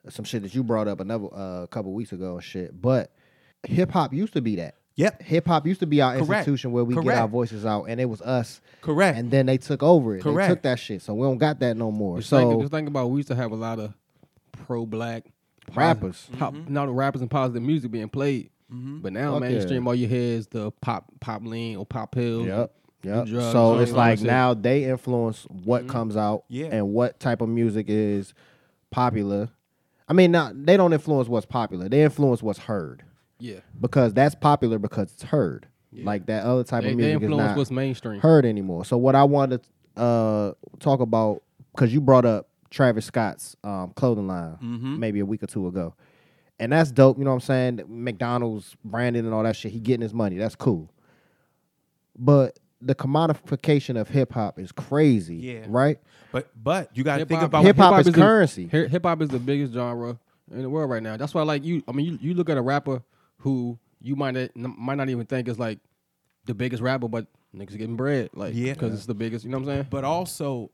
Some 0.08 0.25
shit 0.25 0.42
that 0.42 0.52
you 0.54 0.64
brought 0.64 0.88
up 0.88 0.99
another 0.99 1.28
uh, 1.32 1.66
couple 1.68 1.92
weeks 1.92 2.12
ago 2.12 2.34
and 2.34 2.42
shit. 2.42 2.80
But 2.80 3.12
hip 3.64 3.92
hop 3.92 4.12
used 4.12 4.32
to 4.32 4.40
be 4.40 4.56
that. 4.56 4.75
Yep. 4.96 5.22
Hip 5.22 5.46
hop 5.46 5.66
used 5.66 5.80
to 5.80 5.87
be 5.87 6.00
our 6.02 6.14
Correct. 6.18 6.30
institution 6.40 6.72
where 6.72 6.84
we 6.84 6.94
get 6.96 7.16
our 7.16 7.28
voices 7.28 7.64
out, 7.64 7.84
and 7.84 8.00
it 8.00 8.06
was 8.06 8.20
us. 8.20 8.61
Correct. 8.80 9.16
And 9.16 9.30
then 9.30 9.46
they 9.46 9.58
took 9.58 9.82
over 9.82 10.14
it. 10.16 10.18
They 10.18 10.30
Correct. 10.30 10.50
took 10.50 10.62
that 10.62 10.78
shit, 10.78 11.02
so 11.02 11.14
we 11.14 11.26
don't 11.26 11.38
got 11.38 11.61
that 11.61 11.76
no 11.76 11.90
more. 11.90 12.18
Just, 12.18 12.30
so 12.30 12.38
think, 12.38 12.61
just 12.62 12.72
think 12.72 12.88
about 12.88 13.11
we 13.11 13.18
used 13.18 13.28
to 13.28 13.37
have 13.37 13.52
a 13.52 13.56
lot 13.56 13.78
of 13.78 13.94
pro 14.66 14.84
black 14.84 15.25
Rappers. 15.75 16.28
pop, 16.38 16.54
not 16.68 16.87
the 16.87 16.92
rappers 16.92 17.20
and 17.20 17.30
positive 17.30 17.62
music 17.62 17.90
being 17.90 18.08
played. 18.08 18.50
But 18.68 19.12
now 19.12 19.32
Fuck 19.34 19.42
mainstream, 19.42 19.82
yeah. 19.84 19.88
all 19.88 19.94
you 19.94 20.08
hear 20.08 20.38
is 20.38 20.46
the 20.46 20.70
pop 20.80 21.04
pop 21.20 21.42
lean 21.44 21.76
or 21.76 21.84
pop 21.84 22.12
pill. 22.12 22.46
Yep. 22.46 22.75
Drugs, 23.02 23.30
so 23.30 23.78
it's 23.80 23.92
like 23.92 24.21
now 24.21 24.54
they 24.54 24.85
influence 24.85 25.44
what 25.64 25.88
comes 25.88 26.16
out 26.16 26.44
Yeah. 26.49 26.66
and 26.66 26.92
what 26.92 27.18
type 27.21 27.40
of 27.40 27.49
music 27.49 27.87
is 27.88 28.32
popular. 28.90 29.49
I 30.09 30.12
mean, 30.12 30.30
not 30.30 30.66
they 30.66 30.76
don't 30.76 30.92
influence 30.92 31.28
what's 31.28 31.47
popular. 31.47 31.88
They 31.88 32.02
influence 32.02 32.42
what's 32.42 32.59
heard 32.61 33.02
Yeah. 33.40 33.61
because 33.80 34.12
that's 34.14 34.35
popular 34.35 34.78
because 34.78 35.12
it's 35.12 35.23
heard. 35.25 35.66
Like 35.94 36.25
that 36.26 36.44
other 36.44 36.64
type 36.64 36.85
They, 36.85 36.92
of 36.92 36.97
music 36.97 37.16
is 37.16 37.23
influence 37.25 37.49
not 37.49 37.56
what's 37.59 37.71
mainstream. 37.71 38.21
heard 38.21 38.47
anymore. 38.47 38.85
So 38.87 38.97
what 38.97 39.14
I 39.14 39.25
wanted 39.25 39.61
to 39.97 40.00
uh, 40.02 40.52
talk 40.80 41.00
about 41.00 41.42
because 41.75 41.92
you 41.92 42.00
brought 42.00 42.25
up 42.25 42.49
Travis 42.71 43.04
Scott's 43.04 43.56
um, 43.62 43.92
clothing 43.94 44.26
line 44.26 44.56
Mm-hmm. 44.62 44.99
maybe 45.00 45.21
a 45.21 45.26
week 45.26 45.42
or 45.42 45.47
two 45.49 45.66
ago, 45.66 45.94
and 46.59 46.73
that's 46.73 46.90
dope. 46.90 47.18
You 47.18 47.25
know 47.25 47.30
what 47.30 47.35
I'm 47.37 47.40
saying? 47.40 47.80
McDonald's 47.88 48.75
branding 48.85 49.26
and 49.26 49.35
all 49.35 49.42
that 49.42 49.54
shit. 49.56 49.73
He 49.73 49.80
getting 49.80 50.00
his 50.00 50.14
money. 50.14 50.37
That's 50.38 50.54
cool. 50.56 50.90
But 52.18 52.59
the 52.84 52.94
commodification 52.94 54.00
of 54.00 54.08
hip 54.08 54.32
hop 54.32 54.58
is 54.58 54.72
crazy. 54.72 55.36
Yeah. 55.36 55.66
Right. 55.68 55.98
But 56.32 56.50
but 56.60 56.96
you 56.96 57.04
got 57.04 57.18
to 57.18 57.26
think 57.26 57.42
about 57.42 57.64
Hip 57.64 57.76
hop 57.76 58.00
is 58.00 58.06
the- 58.06 58.12
currency. 58.12 58.66
Hip 58.66 59.02
hop 59.04 59.22
is 59.22 59.28
the 59.28 59.38
biggest 59.38 59.72
genre 59.74 60.18
in 60.50 60.62
the 60.62 60.70
world 60.70 60.90
right 60.90 61.02
now. 61.02 61.16
That's 61.16 61.34
why, 61.34 61.42
like 61.42 61.62
you, 61.64 61.82
I 61.86 61.92
mean, 61.92 62.06
you, 62.06 62.18
you 62.20 62.34
look 62.34 62.48
at 62.50 62.56
a 62.56 62.62
rapper 62.62 63.02
who 63.38 63.78
you 64.00 64.16
might 64.16 64.32
not, 64.32 64.50
might 64.78 64.96
not 64.96 65.08
even 65.08 65.26
think 65.26 65.48
is 65.48 65.58
like 65.58 65.78
the 66.46 66.54
biggest 66.54 66.82
rapper, 66.82 67.08
but 67.08 67.26
niggas 67.54 67.76
getting 67.78 67.96
bread, 67.96 68.30
like 68.34 68.54
Yeah. 68.54 68.72
because 68.72 68.94
it's 68.94 69.06
the 69.06 69.14
biggest. 69.14 69.44
You 69.44 69.50
know 69.50 69.58
what 69.58 69.68
I'm 69.68 69.74
saying? 69.76 69.86
but 69.90 70.04
also 70.04 70.70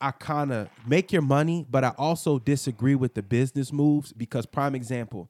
I 0.00 0.10
kind 0.12 0.52
of 0.52 0.68
make 0.86 1.12
your 1.12 1.22
money, 1.22 1.66
but 1.68 1.82
I 1.84 1.92
also 1.98 2.38
disagree 2.38 2.94
with 2.94 3.14
the 3.14 3.22
business 3.22 3.72
moves 3.72 4.12
because 4.12 4.46
prime 4.46 4.74
example, 4.74 5.28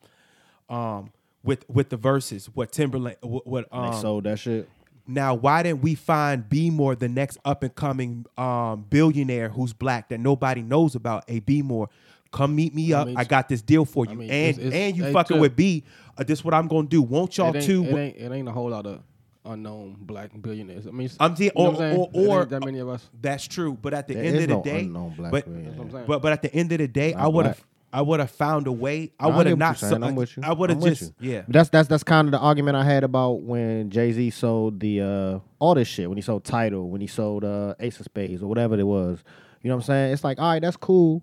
um, 0.69 1.11
with 1.43 1.65
with 1.69 1.91
the 1.91 1.99
Verzuz, 1.99 2.47
what 2.47 2.73
Timberland, 2.73 3.17
what, 3.21 3.47
what 3.47 3.71
they 3.71 3.77
um, 3.79 3.95
sold 4.01 4.25
that 4.25 4.39
shit. 4.39 4.69
Now 5.07 5.35
why 5.35 5.63
didn't 5.63 5.83
we 5.83 5.95
find 5.95 6.49
B 6.49 6.71
More, 6.71 6.95
the 6.95 7.09
next 7.09 7.39
up 7.45 7.63
and 7.63 7.75
coming 7.75 8.27
um 8.39 8.87
billionaire 8.89 9.49
who's 9.51 9.73
black 9.73 10.09
that 10.09 10.19
nobody 10.21 10.63
knows 10.63 10.95
about? 10.95 11.25
A 11.29 11.41
B 11.41 11.63
More, 11.63 11.89
come 12.33 12.55
meet 12.57 12.75
me 12.75 12.93
up. 12.93 13.09
I, 13.09 13.11
mean, 13.15 13.25
got 13.27 13.49
this 13.49 13.63
deal 13.63 13.85
for 13.85 14.07
you, 14.07 14.15
mean, 14.17 14.31
and 14.31 14.49
it's- 14.51 14.67
it's- 14.67 14.73
and 14.75 14.97
you 14.97 15.13
fucking 15.13 15.37
took- 15.37 15.41
with 15.43 15.57
B. 15.57 15.85
Uh, 16.17 16.25
this 16.25 16.45
what 16.45 16.55
I'm 16.55 16.69
gonna 16.69 16.87
do. 16.89 17.03
Won't 17.03 17.37
y'all 17.37 17.55
it 17.55 17.63
too? 17.63 17.85
It 17.85 17.95
ain't, 17.95 18.17
it 18.17 18.33
ain't 18.33 18.49
a 18.49 18.53
whole 18.53 18.71
lot 18.71 18.87
of 18.87 19.01
unknown 19.45 19.97
black 20.01 20.31
billionaires. 20.41 20.87
I 20.87 20.91
mean, 20.91 21.11
I'm 21.21 21.37
saying, 21.37 21.51
you 21.55 21.63
know 21.63 21.69
or, 21.69 21.73
what 21.73 21.83
I'm 21.83 21.91
saying? 21.97 22.29
or, 22.29 22.39
or 22.41 22.45
that 22.47 22.65
many 22.65 22.79
of 22.79 22.89
us. 22.89 23.11
That's 23.21 23.47
true, 23.47 23.77
but 23.83 23.93
at 23.93 24.09
the 24.09 24.15
There 24.15 24.25
end 24.25 24.37
is 24.37 24.43
of 24.45 24.49
the 24.49 24.55
no 24.55 24.63
day, 24.63 24.81
unknown 24.81 25.15
black 25.17 25.33
but, 25.33 25.45
billionaire. 25.45 25.71
That's 25.71 25.79
what 25.79 25.85
I'm 25.87 25.93
saying. 25.93 26.05
but 26.07 26.23
but 26.23 26.33
at 26.33 26.43
the 26.43 26.55
end 26.55 26.73
of 26.73 26.79
the 26.79 26.89
day, 26.89 27.13
I 27.15 27.29
would 27.29 27.45
have 27.47 27.57
black. 27.57 27.67
I 27.95 28.03
would 28.03 28.19
have 28.19 28.33
found 28.33 28.67
a 28.67 28.73
way. 28.73 29.13
I 29.21 29.29
would 29.29 29.47
have 29.47 29.57
not. 29.57 29.79
saying. 29.79 30.03
I'm 30.03 30.17
with 30.17 30.37
you. 30.37 30.43
I 30.45 30.53
would 30.53 30.69
have 30.69 30.83
just 30.83 31.13
yeah. 31.21 31.43
That's 31.47 31.69
that's 31.69 31.87
that's 31.87 32.03
kind 32.03 32.27
of 32.27 32.33
the 32.33 32.41
argument 32.41 32.77
I 32.77 32.83
had 32.83 33.05
about 33.05 33.43
when 33.43 33.89
Jay 33.89 34.11
Z 34.11 34.31
sold 34.31 34.81
the 34.81 35.01
uh, 35.01 35.39
all 35.61 35.77
this 35.77 35.87
shit. 35.87 36.09
When 36.09 36.19
he 36.19 36.23
sold 36.23 36.43
Tidal, 36.43 36.91
when 36.91 37.01
he 37.01 37.07
sold 37.07 37.45
uh, 37.45 37.77
Ace 37.79 38.01
of 38.01 38.07
Spades 38.07 38.43
or 38.43 38.49
whatever 38.49 38.77
it 38.77 38.83
was. 38.83 39.23
You 39.63 39.69
know 39.69 39.77
what 39.77 39.85
I'm 39.85 39.87
saying? 39.87 40.13
It's 40.13 40.25
like, 40.25 40.41
all 40.41 40.51
right, 40.51 40.61
that's 40.61 40.77
cool, 40.77 41.23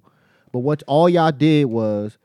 but 0.54 0.60
what 0.60 0.82
all 0.88 1.10
y'all 1.10 1.34
did 1.34 1.66
was 1.66 2.18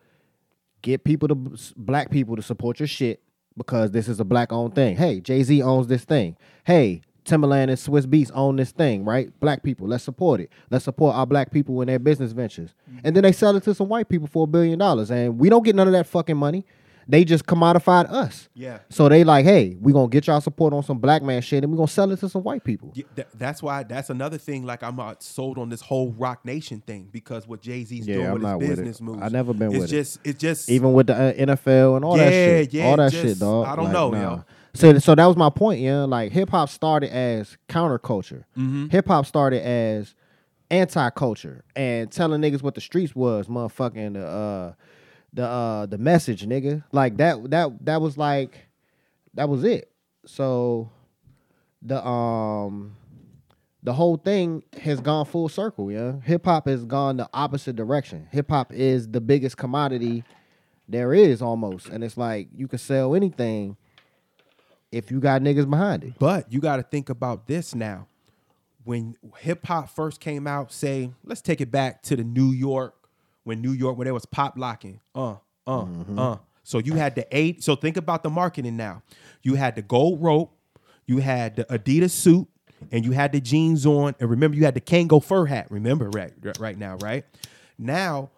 get 0.81 1.03
people 1.03 1.27
to 1.27 1.35
black 1.77 2.11
people 2.13 2.37
to 2.37 2.43
support 2.43 2.79
your 2.79 2.87
shit 2.87 3.21
because 3.57 3.91
this 3.91 4.07
is 4.07 4.21
a 4.21 4.25
black 4.25 4.53
owned 4.53 4.77
thing. 4.77 4.97
Hey, 4.97 5.19
Jay 5.21 5.43
Z 5.43 5.61
owns 5.61 5.89
this 5.89 6.05
thing. 6.05 6.37
Hey. 6.65 7.03
Timberland 7.27 7.71
and 7.71 7.79
Swizz 7.79 8.07
Beatz 8.07 8.31
own 8.35 8.57
this 8.57 8.71
thing, 8.71 9.05
right? 9.05 9.29
Black 9.41 9.63
people, 9.63 9.87
let's 9.87 10.05
support 10.05 10.41
it. 10.41 10.51
Let's 10.71 10.85
support 10.85 11.15
our 11.15 11.27
black 11.27 11.51
people 11.51 11.81
in 11.83 11.89
their 11.89 11.99
business 11.99 12.33
ventures. 12.33 12.75
And 13.05 13.15
then 13.15 13.23
they 13.25 13.33
sell 13.33 13.55
it 13.57 13.65
to 13.65 13.75
some 13.75 13.89
white 13.89 14.09
people 14.09 14.27
for 14.29 14.45
a 14.45 14.47
billion 14.47 14.79
dollars. 14.79 15.11
And 15.11 15.39
we 15.39 15.49
don't 15.51 15.65
get 15.65 15.75
none 15.77 15.87
of 15.89 15.93
that 15.93 16.07
fucking 16.07 16.37
money. 16.37 16.65
They 17.09 17.25
just 17.25 17.47
commodified 17.47 18.11
us. 18.11 18.49
Yeah. 18.53 18.79
So 18.91 19.09
they 19.09 19.23
like, 19.23 19.45
hey, 19.45 19.77
we 19.81 19.93
gonna 19.93 20.09
get 20.09 20.27
y'all 20.27 20.41
support 20.41 20.73
on 20.73 20.83
some 20.83 20.99
black 20.99 21.23
man 21.23 21.41
shit, 21.41 21.63
and 21.63 21.73
we 21.73 21.77
gonna 21.77 21.87
sell 21.87 22.11
it 22.11 22.19
to 22.19 22.29
some 22.29 22.43
white 22.43 22.65
people. 22.65 22.91
Yeah, 22.97 23.05
tha- 23.15 23.27
that's 23.33 23.63
why. 23.63 23.85
That's 23.85 24.11
another 24.11 24.39
thing. 24.39 24.65
Like 24.65 24.83
I'm 24.83 24.99
uh, 24.99 25.15
sold 25.21 25.57
on 25.57 25.69
this 25.69 25.81
whole 25.81 26.11
Roc 26.19 26.45
Nation 26.45 26.83
thing 26.85 27.09
because 27.13 27.47
what 27.47 27.61
Jay 27.63 27.85
Z's 27.85 28.09
Yeah, 28.09 28.15
doing 28.17 28.27
I'm 28.27 28.33
with 28.33 28.43
not 28.43 28.61
his 28.61 28.71
with 28.81 28.89
it. 28.89 29.01
moves. 29.01 29.23
I 29.23 29.29
never 29.29 29.55
been 29.55 29.69
it's 29.71 29.79
with 29.83 29.93
it. 29.93 29.97
It's 29.99 30.15
just, 30.15 30.27
It's 30.27 30.41
just 30.41 30.69
Even 30.69 30.95
with 30.95 31.07
the 31.07 31.15
uh, 31.15 31.33
NFL 31.57 31.95
and 31.95 32.05
all 32.05 32.17
that 32.17 32.25
Yeah, 32.33 32.47
shit, 32.63 32.75
yeah, 32.75 32.85
all 32.87 32.97
that 32.97 33.13
just- 33.13 33.23
shit, 33.25 33.39
dog. 33.39 33.67
I 33.69 33.77
don't 33.77 33.85
Like, 33.85 33.93
know, 33.93 34.11
nah. 34.11 34.21
yo. 34.39 34.45
So, 34.77 34.99
so 34.99 35.15
that 35.15 35.27
was 35.27 35.37
my 35.37 35.51
point, 35.51 35.81
yeah. 35.81 36.05
Like 36.05 36.33
hip 36.33 36.51
hop 36.51 36.69
started 36.69 37.11
as 37.13 37.57
counterculture. 37.69 38.45
Mm-hmm. 38.57 38.89
Hip 38.89 39.09
hop 39.09 39.27
started 39.27 39.63
as 39.65 40.15
anti-culture 40.71 41.65
and 41.75 42.11
telling 42.11 42.41
niggas 42.41 42.63
what 42.63 42.75
the 42.75 42.81
streets 42.81 43.15
was, 43.15 43.47
motherfucking 43.47 44.15
the 44.15 44.27
uh, 44.27 44.73
the 45.33 45.47
uh, 45.47 45.87
the 45.87 45.99
message, 45.99 46.47
nigga. 46.47 46.85
Like 46.93 47.17
that 47.19 47.51
that 47.51 47.85
that 47.85 48.01
was 48.01 48.19
like 48.19 48.67
that 49.35 49.49
was 49.49 49.65
it. 49.65 49.91
So 50.27 50.91
the 51.83 52.05
um 52.05 52.97
the 53.83 53.93
whole 53.93 54.17
thing 54.17 54.65
has 54.83 55.01
gone 55.01 55.27
full 55.27 55.49
circle, 55.49 55.93
yeah. 55.93 56.21
Hip 56.25 56.45
hop 56.45 56.67
has 56.67 56.85
gone 56.85 57.17
the 57.19 57.29
opposite 57.33 57.77
direction. 57.77 58.27
Hip 58.33 58.51
hop 58.51 58.73
is 58.73 59.09
the 59.09 59.21
biggest 59.21 59.57
commodity 59.57 60.25
there 60.89 61.15
is 61.15 61.43
almost. 61.43 61.89
And 61.89 62.03
it's 62.03 62.17
like 62.17 62.49
you 62.55 62.69
can 62.69 62.79
sell 62.79 63.15
anything 63.15 63.77
if 64.97 65.11
you 65.11 65.21
got 65.21 65.43
niggas 65.43 65.69
behind 65.69 66.05
it. 66.05 66.15
But 66.19 66.53
you 66.53 66.61
got 66.61 66.77
to 66.77 66.83
think 66.83 67.09
about 67.09 67.47
this 67.47 67.75
now. 67.75 68.07
When 68.85 69.17
hip 69.39 69.67
hop 69.67 69.91
first 69.91 70.21
came 70.21 70.47
out, 70.47 70.73
say, 70.73 71.11
let's 71.25 71.41
take 71.41 71.61
it 71.61 71.71
back 71.73 72.03
to 72.05 72.17
the 72.17 72.23
New 72.25 72.53
York, 72.53 72.95
when 73.45 73.61
New 73.61 73.73
York, 73.73 73.97
when 73.99 74.05
there 74.07 74.15
was 74.15 74.27
pop 74.27 74.55
locking. 74.57 75.01
Uh, 75.15 75.33
uh, 75.67 75.83
Mm-hmm. 75.83 76.19
uh. 76.19 76.37
So 76.63 76.79
you 76.79 76.95
had 76.95 77.15
the 77.15 77.27
eight. 77.37 77.63
So 77.63 77.77
think 77.77 77.97
about 77.97 78.23
the 78.25 78.31
marketing 78.31 78.77
now. 78.77 79.03
You 79.43 79.55
had 79.55 79.77
the 79.77 79.83
gold 79.83 80.21
rope, 80.23 80.53
you 81.07 81.19
had 81.19 81.57
the 81.57 81.65
Adidas 81.67 82.11
suit, 82.11 82.49
and 82.91 83.05
you 83.05 83.13
had 83.13 83.31
the 83.33 83.41
jeans 83.41 83.87
on. 83.87 84.15
And 84.19 84.29
remember, 84.31 84.57
you 84.57 84.65
had 84.65 84.75
the 84.75 84.81
Kangol 84.81 85.23
fur 85.23 85.47
hat. 85.47 85.67
Remember, 85.71 86.11
right, 86.11 86.33
right 86.59 86.77
now, 86.77 86.97
right? 86.97 87.25
Now, 87.79 88.31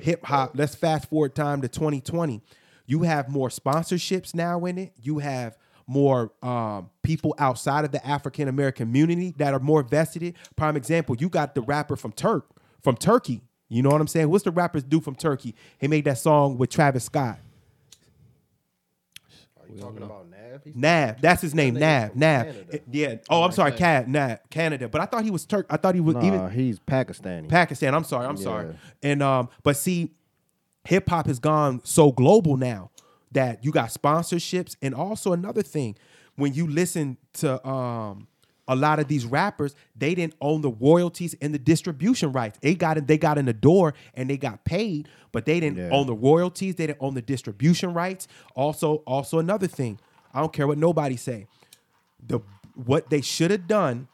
hip 0.00 0.24
hop, 0.24 0.52
let's 0.54 0.74
fast 0.74 1.08
forward 1.08 1.34
time 1.36 1.60
to 1.62 1.68
2020. 1.68 2.40
You 2.86 3.02
have 3.02 3.28
more 3.28 3.48
sponsorships 3.48 4.34
now 4.34 4.64
in 4.64 4.78
it. 4.78 4.92
You 5.00 5.18
have 5.20 5.56
more 5.86 6.32
um, 6.42 6.90
people 7.02 7.34
outside 7.38 7.84
of 7.84 7.92
the 7.92 8.04
African 8.06 8.48
American 8.48 8.86
community 8.86 9.34
that 9.38 9.54
are 9.54 9.60
more 9.60 9.82
vested. 9.82 10.34
Prime 10.56 10.76
example, 10.76 11.16
you 11.16 11.28
got 11.28 11.54
the 11.54 11.60
rapper 11.62 11.96
from 11.96 12.12
Turk 12.12 12.46
from 12.82 12.96
Turkey. 12.96 13.42
You 13.68 13.82
know 13.82 13.88
what 13.90 14.00
I'm 14.00 14.06
saying? 14.06 14.28
What's 14.28 14.44
the 14.44 14.50
rappers 14.50 14.82
do 14.82 15.00
from 15.00 15.14
Turkey? 15.14 15.54
He 15.78 15.88
made 15.88 16.04
that 16.04 16.18
song 16.18 16.58
with 16.58 16.68
Travis 16.70 17.04
Scott. 17.04 17.38
Are 19.60 19.68
you 19.74 19.80
talking 19.80 20.02
about 20.02 20.26
Nav? 20.28 20.60
Nav, 20.74 21.20
that's 21.22 21.40
his 21.40 21.54
name. 21.54 21.74
nigga's 21.76 21.80
Nav, 21.80 22.16
Nav. 22.16 22.46
Canada. 22.46 22.80
Yeah. 22.90 23.14
Oh, 23.30 23.42
I'm 23.42 23.52
sorry, 23.52 23.72
Cat, 23.72 24.08
Nav, 24.08 24.38
Canada. 24.50 24.88
But 24.88 25.00
I 25.00 25.06
thought 25.06 25.24
he 25.24 25.30
was 25.30 25.46
Turk. 25.46 25.66
I 25.70 25.76
thought 25.78 25.94
he 25.94 26.00
was 26.02 26.14
Nah, 26.16 26.26
even 26.26 26.50
he's 26.50 26.78
Pakistani. 26.80 27.48
Pakistan. 27.48 27.94
I'm 27.94 28.04
sorry. 28.04 28.26
I'm 28.26 28.36
Yeah. 28.36 28.42
sorry. 28.42 28.74
And 29.02 29.22
um, 29.22 29.48
but 29.62 29.76
see, 29.76 30.12
hip 30.84 31.08
hop 31.08 31.26
has 31.26 31.38
gone 31.38 31.80
so 31.84 32.12
global 32.12 32.56
now 32.58 32.90
that 33.32 33.64
you 33.64 33.70
got 33.72 33.90
sponsorships, 33.90 34.76
and 34.82 34.94
also 34.94 35.32
another 35.32 35.62
thing, 35.62 35.96
when 36.36 36.54
you 36.54 36.66
listen 36.66 37.16
to 37.34 37.66
um 37.66 38.26
a 38.68 38.76
lot 38.76 39.00
of 39.00 39.08
these 39.08 39.26
rappers, 39.26 39.74
they 39.96 40.14
didn't 40.14 40.34
own 40.40 40.60
the 40.60 40.70
royalties 40.70 41.34
and 41.42 41.52
the 41.52 41.58
distribution 41.58 42.30
rights. 42.32 42.58
They 42.62 42.74
got 42.76 42.96
it, 42.96 43.06
they 43.08 43.18
got 43.18 43.36
in 43.36 43.44
the 43.44 43.52
door 43.52 43.92
and 44.14 44.30
they 44.30 44.36
got 44.36 44.64
paid, 44.64 45.08
but 45.32 45.44
they 45.46 45.58
didn't 45.58 45.78
Yeah. 45.78 45.90
own 45.90 46.06
the 46.06 46.14
royalties, 46.14 46.76
they 46.76 46.86
didn't 46.86 47.00
own 47.02 47.14
the 47.14 47.22
distribution 47.22 47.92
rights. 47.92 48.28
Also, 48.54 48.96
also 49.06 49.40
another 49.40 49.66
thing, 49.66 49.98
I 50.32 50.40
don't 50.40 50.52
care 50.52 50.66
what 50.68 50.78
nobody 50.78 51.16
say. 51.16 51.46
The 52.24 52.38
what 52.74 53.10
they 53.10 53.20
should 53.20 53.50
have 53.50 53.66
done 53.66 54.06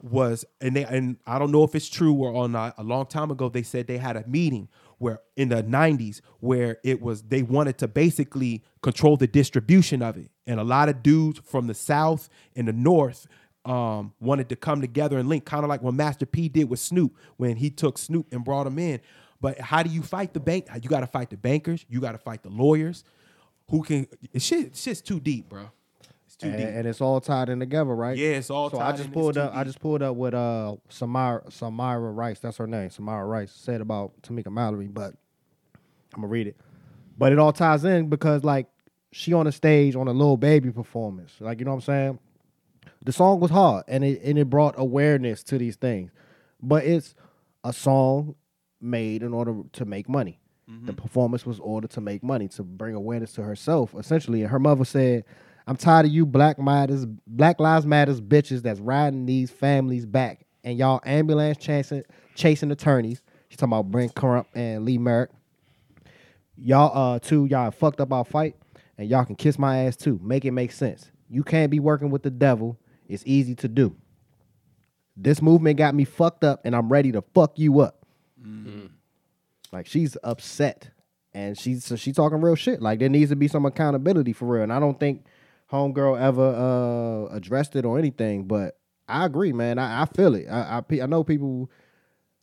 was 0.00 0.44
and 0.60 0.76
they 0.76 0.84
and 0.84 1.16
I 1.26 1.38
don't 1.40 1.50
know 1.50 1.64
if 1.64 1.74
it's 1.74 1.88
true 1.88 2.14
or 2.14 2.30
or 2.30 2.48
not. 2.48 2.74
A 2.78 2.84
long 2.84 3.06
time 3.06 3.30
ago, 3.32 3.48
they 3.48 3.64
said 3.64 3.88
they 3.88 3.98
had 3.98 4.16
a 4.16 4.24
meeting 4.26 4.68
where 4.98 5.20
in 5.36 5.48
the 5.48 5.62
'90s 5.62 6.20
where 6.40 6.78
it 6.84 7.00
was 7.00 7.22
they 7.22 7.42
wanted 7.42 7.78
to 7.78 7.88
basically 7.88 8.64
control 8.82 9.16
the 9.16 9.26
distribution 9.26 10.02
of 10.02 10.16
it, 10.16 10.30
and 10.46 10.60
a 10.60 10.64
lot 10.64 10.88
of 10.88 11.02
dudes 11.02 11.40
from 11.44 11.66
the 11.66 11.74
South 11.74 12.28
and 12.54 12.68
the 12.68 12.72
North 12.72 13.26
um, 13.64 14.12
wanted 14.20 14.48
to 14.48 14.56
come 14.56 14.80
together 14.80 15.18
and 15.18 15.28
link, 15.28 15.44
kind 15.44 15.64
of 15.64 15.68
like 15.68 15.82
what 15.82 15.94
Master 15.94 16.24
P 16.24 16.48
did 16.48 16.70
with 16.70 16.78
Snoop 16.78 17.16
when 17.36 17.56
he 17.56 17.68
took 17.68 17.98
Snoop 17.98 18.26
and 18.32 18.44
brought 18.44 18.66
him 18.66 18.78
in. 18.78 19.00
But 19.40 19.60
how 19.60 19.82
do 19.82 19.90
you 19.90 20.02
fight 20.02 20.32
the 20.32 20.40
bank? 20.40 20.68
You 20.80 20.88
got 20.88 21.00
to 21.00 21.06
fight 21.06 21.30
the 21.30 21.36
bankers. 21.36 21.84
You 21.88 22.00
got 22.00 22.12
to 22.12 22.18
fight 22.18 22.42
the 22.42 22.48
lawyers. 22.48 23.04
Who 23.70 23.82
can? 23.82 24.06
Shit. 24.38 24.66
it's 24.66 24.82
Shit's 24.82 25.00
too 25.00 25.20
deep, 25.20 25.48
bro. 25.48 25.70
It's 26.36 26.42
too 26.42 26.48
and, 26.50 26.58
deep. 26.58 26.66
and 26.68 26.86
it's 26.86 27.00
all 27.00 27.20
tied 27.20 27.48
in 27.48 27.60
together, 27.60 27.94
right? 27.94 28.16
Yeah, 28.16 28.30
it's 28.30 28.50
all 28.50 28.70
So 28.70 28.78
tied 28.78 28.94
I 28.94 28.96
just 28.96 29.12
pulled 29.12 29.38
up. 29.38 29.54
I 29.54 29.64
just 29.64 29.80
pulled 29.80 30.02
up 30.02 30.16
with 30.16 30.34
uh 30.34 30.76
Samara 30.90 31.42
Samira 31.48 32.14
Rice. 32.14 32.40
That's 32.40 32.58
her 32.58 32.66
name. 32.66 32.90
Samara 32.90 33.24
Rice 33.24 33.52
said 33.52 33.80
about 33.80 34.12
Tamika 34.22 34.52
Mallory, 34.52 34.86
but 34.86 35.14
I'm 36.14 36.20
gonna 36.20 36.28
read 36.28 36.46
it. 36.46 36.56
But 37.16 37.32
it 37.32 37.38
all 37.38 37.52
ties 37.52 37.84
in 37.84 38.08
because 38.08 38.44
like 38.44 38.66
she 39.12 39.32
on 39.32 39.46
the 39.46 39.52
stage 39.52 39.96
on 39.96 40.08
a 40.08 40.12
little 40.12 40.36
baby 40.36 40.70
performance. 40.70 41.32
Like 41.40 41.58
you 41.58 41.64
know 41.64 41.70
what 41.70 41.76
I'm 41.76 41.82
saying. 41.82 42.18
The 43.02 43.12
song 43.12 43.40
was 43.40 43.50
hard 43.50 43.84
and 43.88 44.04
it 44.04 44.20
and 44.22 44.38
it 44.38 44.50
brought 44.50 44.74
awareness 44.76 45.42
to 45.44 45.56
these 45.58 45.76
things, 45.76 46.10
but 46.62 46.84
it's 46.84 47.14
a 47.64 47.72
song 47.72 48.34
made 48.80 49.22
in 49.22 49.32
order 49.32 49.54
to 49.72 49.84
make 49.84 50.08
money. 50.08 50.40
The 50.68 50.92
performance 50.92 51.46
was 51.46 51.60
ordered 51.60 51.90
to 51.90 52.00
make 52.00 52.24
money 52.24 52.48
to 52.48 52.64
bring 52.64 52.96
awareness 52.96 53.32
to 53.34 53.42
herself, 53.44 53.94
essentially. 53.94 54.42
And 54.42 54.50
her 54.50 54.58
mother 54.58 54.84
said, 54.84 55.24
"I'm 55.66 55.76
tired 55.76 56.06
of 56.06 56.12
you 56.12 56.26
Black 56.26 56.58
Matters, 56.58 57.06
Black 57.26 57.60
Lives 57.60 57.86
Matters 57.86 58.20
bitches 58.20 58.62
that's 58.62 58.80
riding 58.80 59.26
these 59.26 59.50
families 59.50 60.06
back, 60.06 60.46
and 60.64 60.78
y'all 60.78 61.00
ambulance 61.04 61.58
chasing 61.58 62.02
chasing 62.34 62.70
attorneys." 62.70 63.20
She's 63.48 63.58
talking 63.58 63.72
about 63.72 63.90
Brent 63.90 64.14
Crump 64.14 64.48
and 64.54 64.84
Lee 64.84 64.98
Merritt. 64.98 65.30
Y'all, 66.56 67.14
uh, 67.14 67.18
two, 67.18 67.46
y'all 67.46 67.70
fucked 67.70 68.00
up 68.00 68.12
our 68.12 68.24
fight, 68.24 68.56
and 68.98 69.08
y'all 69.08 69.24
can 69.24 69.36
kiss 69.36 69.58
my 69.58 69.84
ass 69.84 69.96
too. 69.96 70.18
Make 70.22 70.44
it 70.44 70.52
make 70.52 70.72
sense. 70.72 71.10
You 71.28 71.42
can't 71.44 71.70
be 71.70 71.80
working 71.80 72.10
with 72.10 72.22
the 72.22 72.30
devil. 72.30 72.78
It's 73.08 73.22
easy 73.26 73.54
to 73.56 73.68
do. 73.68 73.94
This 75.16 75.40
movement 75.40 75.78
got 75.78 75.94
me 75.94 76.04
fucked 76.04 76.44
up, 76.44 76.60
and 76.64 76.74
I'm 76.74 76.88
ready 76.88 77.12
to 77.12 77.22
fuck 77.34 77.58
you 77.58 77.80
up. 77.80 78.04
Like 79.72 79.86
she's 79.86 80.16
upset, 80.24 80.90
and 81.34 81.58
she's 81.58 81.84
so 81.84 81.96
she 81.96 82.12
talking 82.12 82.40
real 82.40 82.54
shit. 82.54 82.80
Like 82.82 82.98
there 82.98 83.08
needs 83.08 83.30
to 83.30 83.36
be 83.36 83.48
some 83.48 83.66
accountability 83.66 84.32
for 84.32 84.46
real. 84.46 84.62
And 84.62 84.72
I 84.72 84.80
don't 84.80 84.98
think 84.98 85.24
homegirl 85.70 86.20
ever 86.20 87.28
uh, 87.30 87.34
addressed 87.34 87.76
it 87.76 87.84
or 87.84 87.98
anything. 87.98 88.44
But 88.44 88.78
I 89.08 89.24
agree, 89.24 89.52
man. 89.52 89.78
I, 89.78 90.02
I 90.02 90.04
feel 90.06 90.34
it. 90.34 90.46
I, 90.48 90.82
I 90.90 91.02
I 91.02 91.06
know 91.06 91.24
people 91.24 91.70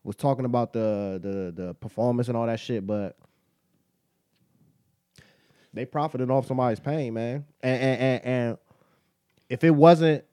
was 0.03 0.15
talking 0.15 0.45
about 0.45 0.73
the 0.73 1.19
the 1.21 1.63
the 1.63 1.73
performance 1.75 2.27
and 2.27 2.38
all 2.38 2.47
that 2.47 2.59
shit, 2.59 2.86
but 2.86 3.17
they 5.73 5.86
profited 5.86 6.29
off 6.29 6.47
somebody's 6.47 6.79
pain, 6.79 7.13
man. 7.13 7.45
And 7.62 7.81
and 7.81 8.01
and, 8.01 8.25
and 8.25 8.57
if 9.49 9.63
it 9.63 9.71
wasn't 9.71 10.23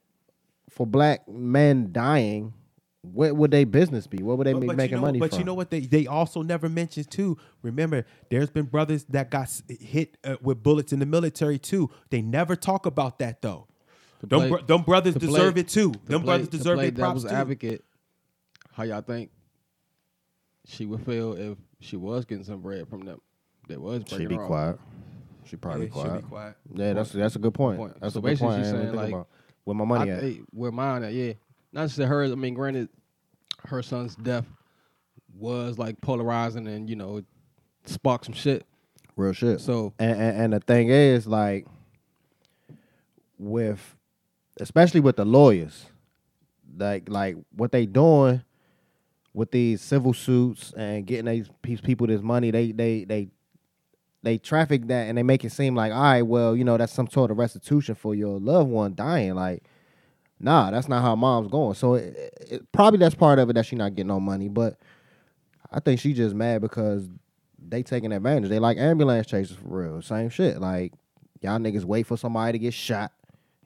for 0.69 0.85
black 0.85 1.27
men 1.27 1.91
dying, 1.91 2.53
what 3.03 3.35
would 3.35 3.49
their 3.51 3.65
business 3.65 4.05
be? 4.07 4.21
What 4.21 4.37
would 4.37 4.45
they 4.47 4.53
But- 4.53 4.59
be 4.61 4.67
but 4.67 4.75
making 4.77 4.91
you 4.91 4.95
know, 4.97 5.01
money 5.07 5.19
But 5.19 5.31
from? 5.31 5.39
you 5.39 5.45
know 5.45 5.53
what? 5.55 5.69
They 5.71 5.79
they 5.81 6.05
also 6.07 6.41
never 6.43 6.69
mentioned 6.69 7.09
too. 7.09 7.37
Remember, 7.63 8.05
there's 8.29 8.49
been 8.49 8.65
brothers 8.65 9.05
that 9.05 9.31
got 9.31 9.49
hit 9.67 10.17
uh, 10.23 10.35
with 10.41 10.61
bullets 10.61 10.93
in 10.93 10.99
the 10.99 11.05
military 11.05 11.57
too. 11.57 11.89
They 12.11 12.21
never 12.21 12.55
talk 12.55 12.85
about 12.85 13.17
that 13.19 13.41
though. 13.41 13.67
Them, 14.21 14.39
play- 14.41 14.49
bro- 14.49 14.61
them 14.61 14.81
brothers 14.83 15.13
to 15.15 15.19
play- 15.19 15.27
deserve 15.29 15.57
it 15.57 15.67
too. 15.67 15.91
To 15.93 15.99
Them 16.05 16.21
play- 16.21 16.25
brothers 16.25 16.47
to 16.49 16.57
deserve 16.57 16.77
play 16.77 16.89
their 16.91 17.03
props 17.05 17.21
devil's 17.23 17.31
too. 17.31 17.37
advocate. 17.37 17.83
How 18.73 18.83
y'all 18.83 19.01
think 19.01 19.31
she 20.65 20.85
would 20.85 21.03
feel 21.05 21.33
if 21.33 21.57
she 21.79 21.97
was 21.97 22.25
getting 22.25 22.43
some 22.43 22.61
bread 22.61 22.87
from 22.87 23.01
them? 23.01 23.19
That 23.67 23.81
was 23.81 24.03
She'd 24.07 24.29
be 24.29 24.35
off. 24.37 24.47
quiet. 24.47 24.79
She 25.45 25.55
probably 25.55 25.87
Yeah, 25.87 25.93
she'll 25.93 26.03
quiet. 26.03 26.21
be 26.21 26.27
quiet. 26.29 26.55
Yeah, 26.75 26.93
that's 26.93 27.11
that's 27.11 27.35
a 27.35 27.39
good 27.39 27.53
point. 27.53 27.79
Point. 27.79 27.99
That's 27.99 28.13
So 28.13 28.19
a 28.19 28.21
good 28.21 28.27
basically 28.29 28.47
point. 28.49 28.59
I 28.59 28.63
she's 28.63 28.71
saying, 28.71 28.95
like, 28.95 29.09
about 29.09 29.27
where 29.63 29.75
my 29.75 29.85
money 29.85 30.11
I, 30.11 30.15
at. 30.15 30.23
hey, 30.23 30.41
where 30.51 30.71
mine 30.71 31.03
at? 31.03 31.13
Yeah, 31.13 31.33
not 31.73 31.87
just 31.87 31.97
her. 31.97 32.23
I 32.23 32.35
mean, 32.35 32.53
granted, 32.53 32.89
her 33.65 33.81
son's 33.81 34.15
death 34.15 34.45
was 35.37 35.77
like 35.77 35.99
polarizing 36.01 36.67
and 36.67 36.89
you 36.89 36.95
know 36.95 37.17
it 37.17 37.25
sparked 37.85 38.25
some 38.25 38.33
shit. 38.33 38.65
Real 39.15 39.33
shit. 39.33 39.61
So 39.61 39.93
And, 39.99 40.19
and 40.19 40.37
and 40.37 40.53
the 40.53 40.59
thing 40.59 40.89
is, 40.89 41.27
like, 41.27 41.65
with 43.37 43.95
especially 44.59 44.99
with 44.99 45.17
the 45.17 45.25
lawyers, 45.25 45.85
like 46.77 47.09
like 47.09 47.37
what 47.55 47.71
they 47.71 47.85
doing 47.85 48.43
with 49.33 49.51
these 49.51 49.81
civil 49.81 50.13
suits 50.13 50.73
and 50.75 51.05
getting 51.05 51.25
these 51.25 51.49
pe- 51.61 51.77
people 51.77 52.07
this 52.07 52.21
money, 52.21 52.51
they 52.51 52.71
they 52.71 53.03
they 53.05 53.29
they 54.23 54.37
traffic 54.37 54.87
that 54.87 55.07
and 55.07 55.17
they 55.17 55.23
make 55.23 55.43
it 55.43 55.51
seem 55.51 55.75
like, 55.75 55.91
all 55.91 56.01
right, 56.01 56.21
well, 56.21 56.55
you 56.55 56.63
know, 56.63 56.77
that's 56.77 56.93
some 56.93 57.09
sort 57.09 57.31
of 57.31 57.37
restitution 57.37 57.95
for 57.95 58.13
your 58.13 58.39
loved 58.39 58.69
one 58.69 58.93
dying. 58.93 59.33
Like, 59.33 59.63
nah, 60.41 60.71
that's 60.71 60.87
not 60.89 61.01
how 61.01 61.15
mom's 61.15 61.47
going. 61.47 61.75
So 61.75 61.95
it, 61.95 62.33
it, 62.49 62.71
probably 62.71 62.99
that's 62.99 63.15
part 63.15 63.39
of 63.39 63.49
it 63.49 63.53
that 63.53 63.65
she 63.65 63.75
not 63.75 63.95
getting 63.95 64.07
no 64.07 64.19
money, 64.19 64.47
but 64.49 64.77
I 65.71 65.79
think 65.79 65.99
she 65.99 66.13
just 66.13 66.35
mad 66.35 66.61
because 66.61 67.07
they 67.59 67.83
taking 67.83 68.11
advantage. 68.11 68.49
They 68.49 68.59
like 68.59 68.77
ambulance 68.77 69.27
chasers 69.27 69.57
for 69.57 69.67
real. 69.67 70.01
Same 70.01 70.29
shit. 70.29 70.59
Like 70.59 70.93
y'all 71.41 71.59
niggas 71.59 71.83
wait 71.85 72.07
for 72.07 72.17
somebody 72.17 72.53
to 72.53 72.59
get 72.59 72.73
shot, 72.73 73.11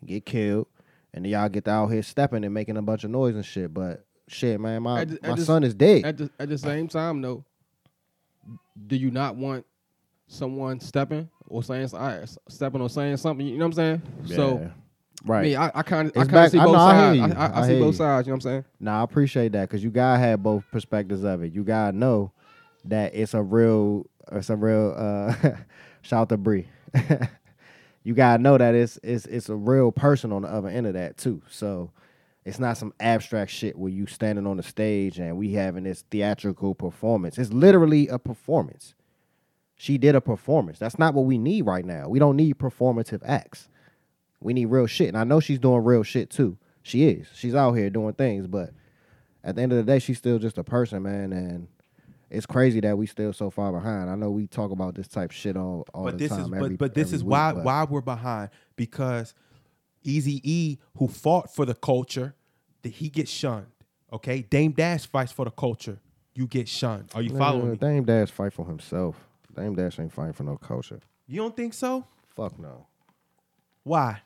get 0.05 0.25
killed, 0.25 0.67
and 1.13 1.25
then 1.25 1.31
y'all 1.31 1.49
get 1.49 1.67
out 1.67 1.88
here 1.88 2.03
stepping 2.03 2.43
and 2.43 2.53
making 2.53 2.77
a 2.77 2.81
bunch 2.81 3.03
of 3.03 3.09
noise 3.11 3.35
and 3.35 3.45
shit. 3.45 3.73
But 3.73 4.05
shit, 4.27 4.59
man, 4.59 4.83
my 4.83 5.01
At 5.01 5.11
at 5.11 5.23
my 5.23 5.35
the- 5.35 5.45
son 5.45 5.63
is 5.63 5.73
dead. 5.73 6.05
at 6.05 6.17
the 6.17 6.29
at 6.39 6.49
the 6.49 6.57
same 6.57 6.88
time, 6.88 7.21
though, 7.21 7.43
do 8.88 8.95
you 8.95 9.11
not 9.11 9.35
want 9.35 9.65
someone 10.27 10.79
stepping 10.79 11.29
or 11.47 11.63
saying 11.63 11.88
stepping 12.49 12.81
or 12.81 12.89
saying 12.89 13.17
something? 13.17 13.45
You 13.47 13.57
know 13.57 13.65
what 13.65 13.77
I'm 13.79 14.01
saying? 14.25 14.35
So. 14.35 14.71
Right. 15.25 15.39
I 15.39 15.43
mean, 15.43 15.57
I, 15.57 15.71
I 15.73 15.81
kind 15.83 16.09
of 16.09 16.17
I 16.17 16.25
kind 16.25 16.45
of 16.45 16.51
see 16.51 16.59
I 16.59 16.65
both 16.65 16.73
know, 16.73 16.79
I 16.79 16.95
hear 16.95 17.03
sides. 17.23 17.33
you. 17.33 17.39
I, 17.39 17.45
I, 17.45 17.47
I 17.47 17.63
I 17.63 17.67
see 17.67 17.79
both 17.79 17.93
you. 17.93 17.97
sides. 17.97 18.27
You 18.27 18.31
know 18.31 18.35
what 18.35 18.45
I'm 18.45 18.51
saying? 18.51 18.65
Nah, 18.79 18.99
I 19.01 19.03
appreciate 19.03 19.51
that 19.53 19.69
because 19.69 19.83
you 19.83 19.89
gotta 19.89 20.19
have 20.19 20.43
both 20.43 20.63
perspectives 20.71 21.23
of 21.23 21.43
it. 21.43 21.53
You 21.53 21.63
gotta 21.63 21.97
know 21.97 22.31
that 22.85 23.15
it's 23.15 23.33
a 23.33 23.41
real, 23.41 24.05
it's 24.31 24.49
a 24.49 24.55
real. 24.55 24.93
uh 24.97 25.33
Shout 26.03 26.21
out 26.21 26.29
to 26.29 26.38
Bree. 26.38 26.67
you 28.03 28.13
gotta 28.13 28.41
know 28.41 28.57
that 28.57 28.75
it's 28.75 28.99
it's 29.03 29.25
it's 29.25 29.49
a 29.49 29.55
real 29.55 29.91
person 29.91 30.31
on 30.31 30.43
the 30.43 30.47
other 30.47 30.69
end 30.69 30.85
of 30.88 30.93
that 30.93 31.17
too. 31.17 31.41
So 31.49 31.91
it's 32.45 32.59
not 32.59 32.77
some 32.77 32.93
abstract 32.99 33.49
shit 33.49 33.75
where 33.77 33.91
you 33.91 34.05
standing 34.05 34.45
on 34.45 34.57
the 34.57 34.63
stage 34.63 35.17
and 35.17 35.35
we 35.38 35.53
having 35.53 35.83
this 35.85 36.03
theatrical 36.11 36.75
performance. 36.75 37.39
It's 37.39 37.51
literally 37.51 38.07
a 38.07 38.19
performance. 38.19 38.93
She 39.75 39.97
did 39.97 40.13
a 40.15 40.21
performance. 40.21 40.77
That's 40.77 40.99
not 40.99 41.15
what 41.15 41.25
we 41.25 41.39
need 41.39 41.63
right 41.63 41.83
now. 41.83 42.07
We 42.07 42.19
don't 42.19 42.35
need 42.38 42.59
performative 42.59 43.21
acts. 43.25 43.67
We 44.41 44.53
need 44.53 44.65
real 44.65 44.85
shit. 44.87 45.07
And 45.09 45.17
I 45.17 45.23
know 45.23 45.39
she's 45.39 45.59
doing 45.59 45.83
real 45.83 46.03
shit 46.03 46.29
too. 46.29 46.57
She 46.83 47.07
is. 47.07 47.27
She's 47.33 47.55
out 47.55 47.73
here 47.73 47.89
doing 47.89 48.13
things, 48.13 48.47
but 48.47 48.71
at 49.43 49.55
the 49.55 49.61
end 49.61 49.71
of 49.71 49.77
the 49.77 49.83
day, 49.83 49.99
she's 49.99 50.17
still 50.17 50.37
just 50.39 50.57
a 50.57 50.63
person, 50.63 51.01
man. 51.03 51.33
And 51.33 51.67
it's 52.29 52.45
crazy 52.45 52.79
that 52.81 52.97
we 52.97 53.07
still 53.07 53.33
so 53.33 53.49
far 53.49 53.71
behind. 53.71 54.09
I 54.09 54.15
know 54.15 54.29
we 54.29 54.45
talk 54.47 54.71
about 54.71 54.93
this 54.95 55.07
type 55.07 55.31
of 55.31 55.35
shit 55.35 55.57
all, 55.57 55.85
all 55.93 56.03
but 56.05 56.11
the 56.13 56.17
this 56.17 56.29
time. 56.29 56.41
is 56.41 56.45
every- 56.53 56.69
but 56.71 56.77
but 56.77 56.93
this 56.93 57.11
is 57.13 57.23
week, 57.23 57.31
why 57.31 57.53
but- 57.53 57.63
why 57.63 57.83
we're 57.85 58.01
behind 58.01 58.49
because 58.75 59.33
Easy 60.03 60.39
E 60.43 60.77
who 60.97 61.07
fought 61.07 61.53
for 61.53 61.65
the 61.65 61.73
culture 61.73 62.35
that 62.83 62.89
he 62.93 63.09
gets 63.09 63.31
shunned. 63.31 63.65
Okay, 64.13 64.43
Dame 64.43 64.71
Dash 64.71 65.07
fights 65.07 65.31
for 65.31 65.45
the 65.45 65.51
culture. 65.51 65.99
You 66.35 66.45
get 66.47 66.67
shunned. 66.67 67.09
Are 67.15 67.21
you 67.23 67.35
following 67.35 67.71
me? 67.71 67.77
Dame 67.77 68.03
Dash 68.05 68.29
fight 68.29 68.53
for 68.53 68.65
himself. 68.67 69.15
Dame 69.55 69.73
Dash 69.73 69.99
ain't 69.99 70.13
fighting 70.13 70.33
for 70.33 70.43
no 70.43 70.57
culture. 70.57 70.99
You 71.25 71.37
don't 71.37 71.55
think 71.55 71.73
so? 71.73 72.05
Fuck 72.35 72.59
no. 72.59 72.85
Why? 73.85 74.19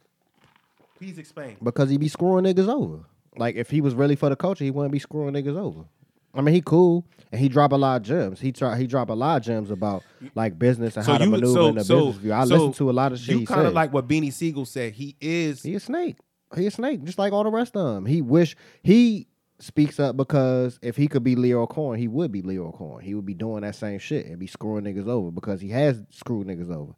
Please 0.98 1.18
explain. 1.18 1.58
Because 1.62 1.90
he 1.90 1.98
be 1.98 2.08
screwing 2.08 2.46
niggas 2.46 2.68
over. 2.68 3.04
Like 3.38 3.56
if 3.56 3.70
he 3.70 3.82
was 3.82 3.94
really 3.94 4.16
for 4.16 4.30
the 4.30 4.36
culture, 4.36 4.64
he 4.64 4.72
wouldn't 4.72 4.92
be 4.92 5.00
screwing 5.00 5.34
niggas 5.34 5.58
over. 5.58 5.86
I 6.34 6.42
mean, 6.42 6.54
he 6.56 6.62
cool 6.62 7.06
and 7.32 7.40
he 7.40 7.50
drop 7.50 7.72
a 7.72 7.76
lot 7.76 7.98
of 7.98 8.04
gems. 8.04 8.40
He 8.40 8.52
try 8.52 8.78
he 8.78 8.88
drop 8.88 9.10
a 9.10 9.14
lot 9.14 9.38
of 9.38 9.44
gems 9.44 9.70
about 9.70 10.04
like 10.34 10.58
business 10.58 10.96
and 10.96 11.06
how 11.06 11.18
to 11.18 11.26
maneuver 11.26 11.70
in 11.70 11.76
the 11.76 11.82
business 11.82 12.16
view. 12.16 12.34
I 12.34 12.46
so 12.46 12.56
listen 12.56 12.74
to 12.74 12.90
a 12.90 12.94
lot 12.94 13.12
of 13.12 13.20
shit 13.20 13.30
You 13.30 13.40
he 13.40 13.46
kind 13.46 13.68
of 13.68 13.74
like 13.74 13.94
what 13.94 14.08
Beanie 14.08 14.34
Sigel 14.34 14.66
said. 14.66 14.94
He 14.94 15.16
is 15.20 15.62
He 15.62 15.76
a 15.76 15.80
snake. 15.80 16.18
He 16.56 16.66
a 16.66 16.72
snake, 16.72 17.04
just 17.04 17.20
like 17.20 17.34
all 17.34 17.44
the 17.44 17.52
rest 17.52 17.76
of 17.76 17.96
them. 17.96 18.06
He 18.06 18.22
wish 18.22 18.56
he 18.82 19.28
speaks 19.60 20.00
up 20.00 20.16
because 20.18 20.80
if 20.82 20.96
he 20.96 21.08
could 21.08 21.24
be 21.24 21.36
Lyor 21.36 21.70
Cohen, 21.70 22.00
he 22.00 22.08
would 22.08 22.32
be 22.32 22.42
Lyor 22.42 22.76
Cohen. 22.76 23.04
He 23.04 23.14
would 23.14 23.26
be 23.26 23.34
doing 23.34 23.62
that 23.62 23.76
same 23.76 24.00
shit 24.00 24.26
and 24.26 24.40
be 24.40 24.48
screwing 24.48 24.84
niggas 24.86 25.08
over 25.08 25.32
because 25.32 25.62
he 25.62 25.70
has 25.70 26.02
screwed 26.12 26.48
niggas 26.48 26.74
over. 26.74 26.94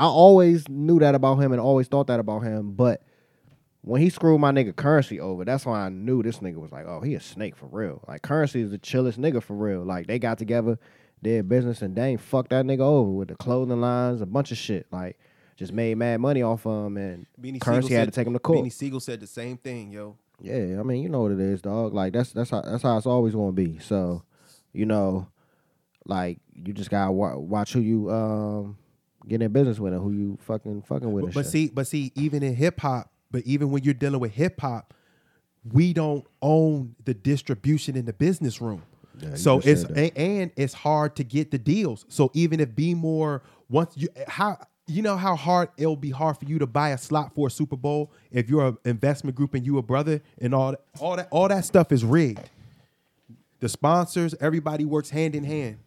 I 0.00 0.04
always 0.06 0.68
knew 0.68 0.98
that 1.00 1.14
about 1.14 1.36
him 1.36 1.52
and 1.52 1.60
always 1.60 1.86
thought 1.88 2.06
that 2.06 2.20
about 2.20 2.40
him, 2.40 2.72
but 2.72 3.02
when 3.82 4.00
he 4.00 4.08
screwed 4.10 4.40
my 4.40 4.50
nigga 4.50 4.74
Currency 4.74 5.20
over, 5.20 5.44
that's 5.44 5.64
why 5.66 5.80
I 5.80 5.88
knew 5.90 6.22
this 6.22 6.38
nigga 6.38 6.56
was 6.56 6.72
like, 6.72 6.86
oh, 6.86 7.00
he 7.00 7.14
a 7.14 7.20
snake 7.20 7.56
for 7.56 7.66
real. 7.66 8.02
Like 8.08 8.22
Currency 8.22 8.60
is 8.62 8.70
the 8.70 8.78
chillest 8.78 9.20
nigga 9.20 9.42
for 9.42 9.54
real. 9.54 9.82
Like 9.84 10.06
they 10.06 10.18
got 10.18 10.38
together, 10.38 10.78
did 11.22 11.48
business, 11.48 11.82
and 11.82 11.94
Dame 11.94 12.18
fucked 12.18 12.50
that 12.50 12.64
nigga 12.64 12.80
over 12.80 13.10
with 13.10 13.28
the 13.28 13.36
clothing 13.36 13.80
lines, 13.80 14.20
a 14.22 14.26
bunch 14.26 14.50
of 14.52 14.58
shit. 14.58 14.86
Like 14.90 15.18
just 15.56 15.72
made 15.72 15.96
mad 15.98 16.20
money 16.20 16.42
off 16.42 16.66
of 16.66 16.86
him, 16.86 16.96
and 16.96 17.26
Beanie 17.40 17.60
Currency 17.60 17.88
Sigel 17.88 17.98
had 17.98 18.06
said- 18.06 18.12
to 18.12 18.20
take 18.20 18.26
him 18.26 18.32
to 18.32 18.38
court. 18.38 18.58
Beanie 18.64 18.72
Sigel 18.72 19.00
said 19.00 19.20
the 19.20 19.26
same 19.26 19.56
thing, 19.58 19.90
yo. 19.92 20.16
Yeah, 20.42 20.80
I 20.80 20.82
mean, 20.82 21.02
you 21.02 21.10
know 21.10 21.20
what 21.20 21.32
it 21.32 21.40
is, 21.40 21.60
dog. 21.60 21.92
Like 21.92 22.14
that's 22.14 22.32
that's 22.32 22.48
how 22.50 22.62
that's 22.62 22.82
how 22.82 22.96
it's 22.96 23.06
always 23.06 23.34
gonna 23.34 23.52
be. 23.52 23.78
So, 23.80 24.22
you 24.72 24.86
know, 24.86 25.28
like 26.06 26.38
you 26.54 26.72
just 26.72 26.88
gotta 26.90 27.12
wa- 27.12 27.36
watch 27.36 27.74
who 27.74 27.80
you 27.80 28.10
um 28.10 28.78
get 29.28 29.42
in 29.42 29.52
business 29.52 29.78
with 29.78 29.92
and 29.92 30.02
who 30.02 30.12
you 30.12 30.38
fucking 30.40 30.82
fucking 30.82 31.12
with. 31.12 31.26
But, 31.26 31.34
but 31.34 31.46
see, 31.46 31.68
but 31.68 31.86
see, 31.86 32.12
even 32.14 32.42
in 32.42 32.54
hip 32.54 32.80
hop, 32.80 33.12
but 33.30 33.42
even 33.44 33.70
when 33.70 33.82
you're 33.84 33.94
dealing 33.94 34.20
with 34.20 34.32
hip 34.32 34.60
hop, 34.60 34.94
we 35.72 35.92
don't 35.92 36.24
own 36.40 36.94
the 37.04 37.14
distribution 37.14 37.96
in 37.96 38.06
the 38.06 38.12
business 38.12 38.60
room. 38.60 38.82
Yeah, 39.18 39.34
so 39.34 39.58
it's 39.58 39.82
said 39.82 39.94
that. 39.94 40.16
a, 40.16 40.18
and 40.18 40.50
it's 40.56 40.72
hard 40.72 41.16
to 41.16 41.24
get 41.24 41.50
the 41.50 41.58
deals. 41.58 42.06
So 42.08 42.30
even 42.32 42.60
if 42.60 42.74
Be 42.74 42.94
More 42.94 43.42
once 43.68 43.94
you 43.96 44.08
how 44.26 44.58
you 44.86 45.02
know 45.02 45.16
how 45.16 45.36
hard 45.36 45.68
it'll 45.76 45.94
be 45.96 46.10
hard 46.10 46.38
for 46.38 46.46
you 46.46 46.58
to 46.58 46.66
buy 46.66 46.90
a 46.90 46.98
slot 46.98 47.34
for 47.34 47.46
a 47.46 47.50
Super 47.50 47.76
Bowl 47.76 48.10
if 48.30 48.48
you're 48.48 48.66
an 48.66 48.78
investment 48.84 49.36
group 49.36 49.54
and 49.54 49.64
you 49.64 49.78
a 49.78 49.82
brother 49.82 50.22
and 50.38 50.54
all 50.54 50.72
that, 50.72 50.80
all 50.98 51.16
that 51.16 51.28
all 51.30 51.48
that 51.48 51.64
stuff 51.64 51.92
is 51.92 52.04
rigged. 52.04 52.48
The 53.60 53.68
sponsors, 53.68 54.34
everybody 54.40 54.86
works 54.86 55.10
hand 55.10 55.34
in 55.34 55.44
hand. 55.44 55.78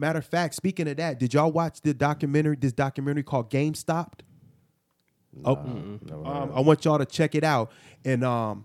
Matter 0.00 0.18
of 0.18 0.24
fact, 0.24 0.54
speaking 0.54 0.88
of 0.88 0.96
that, 0.96 1.18
did 1.18 1.34
y'all 1.34 1.52
watch 1.52 1.82
the 1.82 1.92
documentary? 1.92 2.56
This 2.58 2.72
documentary 2.72 3.22
called 3.22 3.50
GameStop. 3.50 4.12
Oh, 5.44 5.54
never 5.54 6.24
heard 6.24 6.26
um, 6.26 6.52
I 6.54 6.60
want 6.60 6.84
y'all 6.86 6.96
to 6.98 7.04
check 7.04 7.34
it 7.34 7.44
out. 7.44 7.70
And 8.04 8.24
um, 8.24 8.64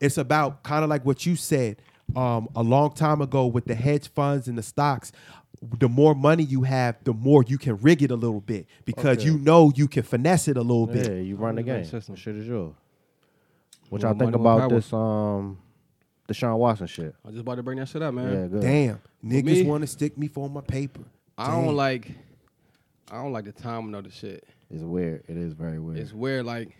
it's 0.00 0.18
about 0.18 0.64
kind 0.64 0.82
of 0.82 0.90
like 0.90 1.06
what 1.06 1.24
you 1.24 1.36
said 1.36 1.80
um, 2.16 2.48
a 2.56 2.62
long 2.64 2.92
time 2.94 3.20
ago 3.22 3.46
with 3.46 3.66
the 3.66 3.76
hedge 3.76 4.08
funds 4.10 4.48
and 4.48 4.58
the 4.58 4.62
stocks. 4.62 5.12
The 5.78 5.88
more 5.88 6.16
money 6.16 6.42
you 6.42 6.62
have, 6.64 6.96
the 7.04 7.12
more 7.14 7.44
you 7.46 7.56
can 7.58 7.76
rig 7.76 8.02
it 8.02 8.10
a 8.10 8.16
little 8.16 8.40
bit 8.40 8.66
because 8.84 9.18
Okay. 9.18 9.26
you 9.26 9.38
know 9.38 9.72
you 9.76 9.86
can 9.86 10.02
finesse 10.02 10.48
it 10.48 10.56
a 10.56 10.62
little 10.62 10.88
Yeah, 10.88 10.92
bit. 10.94 11.12
Yeah, 11.12 11.18
you 11.22 11.36
run 11.36 11.54
the 11.54 11.62
That 11.62 11.66
game. 11.66 11.76
makes 11.92 12.06
sense. 12.06 12.18
Shit 12.18 12.34
is 12.34 12.48
yours. 12.48 12.74
What 13.88 14.02
y'all 14.02 14.14
think 14.14 14.34
about 14.34 14.68
this 14.68 14.92
um 14.92 15.58
Deshaun 16.28 16.56
Watson 16.56 16.86
shit? 16.86 17.14
I 17.26 17.30
just 17.30 17.40
about 17.40 17.56
to 17.56 17.62
bring 17.62 17.78
that 17.78 17.88
shit 17.88 18.02
up, 18.02 18.14
man. 18.14 18.32
Yeah, 18.32 18.46
good. 18.46 18.60
Damn, 18.62 19.00
niggas 19.24 19.44
me- 19.44 19.62
want 19.64 19.82
to 19.82 19.86
stick 19.86 20.16
me 20.16 20.28
for 20.28 20.48
my 20.48 20.60
paper. 20.60 21.00
I 21.36 21.46
Damn. 21.48 21.64
don't 21.66 21.76
like. 21.76 22.10
I 23.10 23.16
don't 23.16 23.32
like 23.32 23.44
the 23.44 23.52
timing 23.52 23.94
of 23.94 24.04
the 24.04 24.10
shit. 24.10 24.44
It's 24.70 24.82
weird. 24.82 25.24
It 25.28 25.36
is 25.36 25.52
very 25.52 25.78
weird. 25.78 25.98
It's 25.98 26.10
It's, 26.10 26.14
weird. 26.14 26.46
Like, 26.46 26.74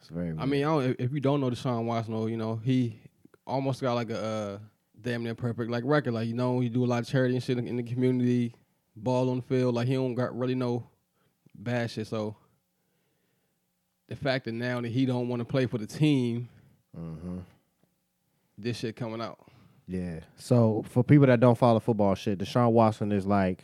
it's 0.00 0.08
very 0.08 0.26
weird. 0.32 0.40
I 0.40 0.46
mean, 0.46 0.64
I 0.64 0.66
don't, 0.68 0.82
if- 0.90 0.96
if 1.00 1.12
you 1.12 1.20
don't 1.20 1.40
know 1.40 1.48
Deshaun 1.50 1.84
Watson, 1.84 2.28
you 2.28 2.36
know, 2.36 2.56
he 2.56 2.98
almost 3.46 3.80
got 3.80 3.94
like 3.94 4.10
a 4.10 4.20
uh, 4.20 4.58
damn 5.00 5.22
near 5.22 5.34
perfect 5.36 5.70
like 5.70 5.84
record. 5.86 6.14
Like, 6.14 6.26
you 6.26 6.34
know, 6.34 6.58
he 6.60 6.68
do 6.68 6.84
a 6.84 6.86
lot 6.86 7.02
of 7.02 7.08
charity 7.08 7.34
and 7.34 7.42
shit 7.42 7.58
in, 7.58 7.68
in 7.68 7.76
the 7.76 7.82
community, 7.84 8.54
ball 8.96 9.30
on 9.30 9.36
the 9.36 9.42
field. 9.42 9.74
Like, 9.76 9.86
he 9.86 9.94
don't 9.94 10.14
got 10.14 10.36
really 10.36 10.56
no 10.56 10.88
bad 11.54 11.90
shit. 11.90 12.08
So, 12.08 12.34
the 14.08 14.16
fact 14.16 14.46
that 14.46 14.52
now 14.52 14.80
that 14.80 14.88
he 14.88 15.06
don't 15.06 15.28
want 15.28 15.40
to 15.40 15.44
play 15.44 15.66
for 15.66 15.78
the 15.78 15.86
team, 15.86 16.48
hmm 16.96 17.38
this 18.58 18.78
shit 18.78 18.96
coming 18.96 19.20
out. 19.20 19.38
Yeah. 19.86 20.20
So 20.36 20.84
for 20.88 21.04
people 21.04 21.26
that 21.26 21.40
don't 21.40 21.56
follow 21.56 21.80
football 21.80 22.14
shit, 22.14 22.38
Deshaun 22.38 22.72
Watson 22.72 23.12
is 23.12 23.26
like 23.26 23.62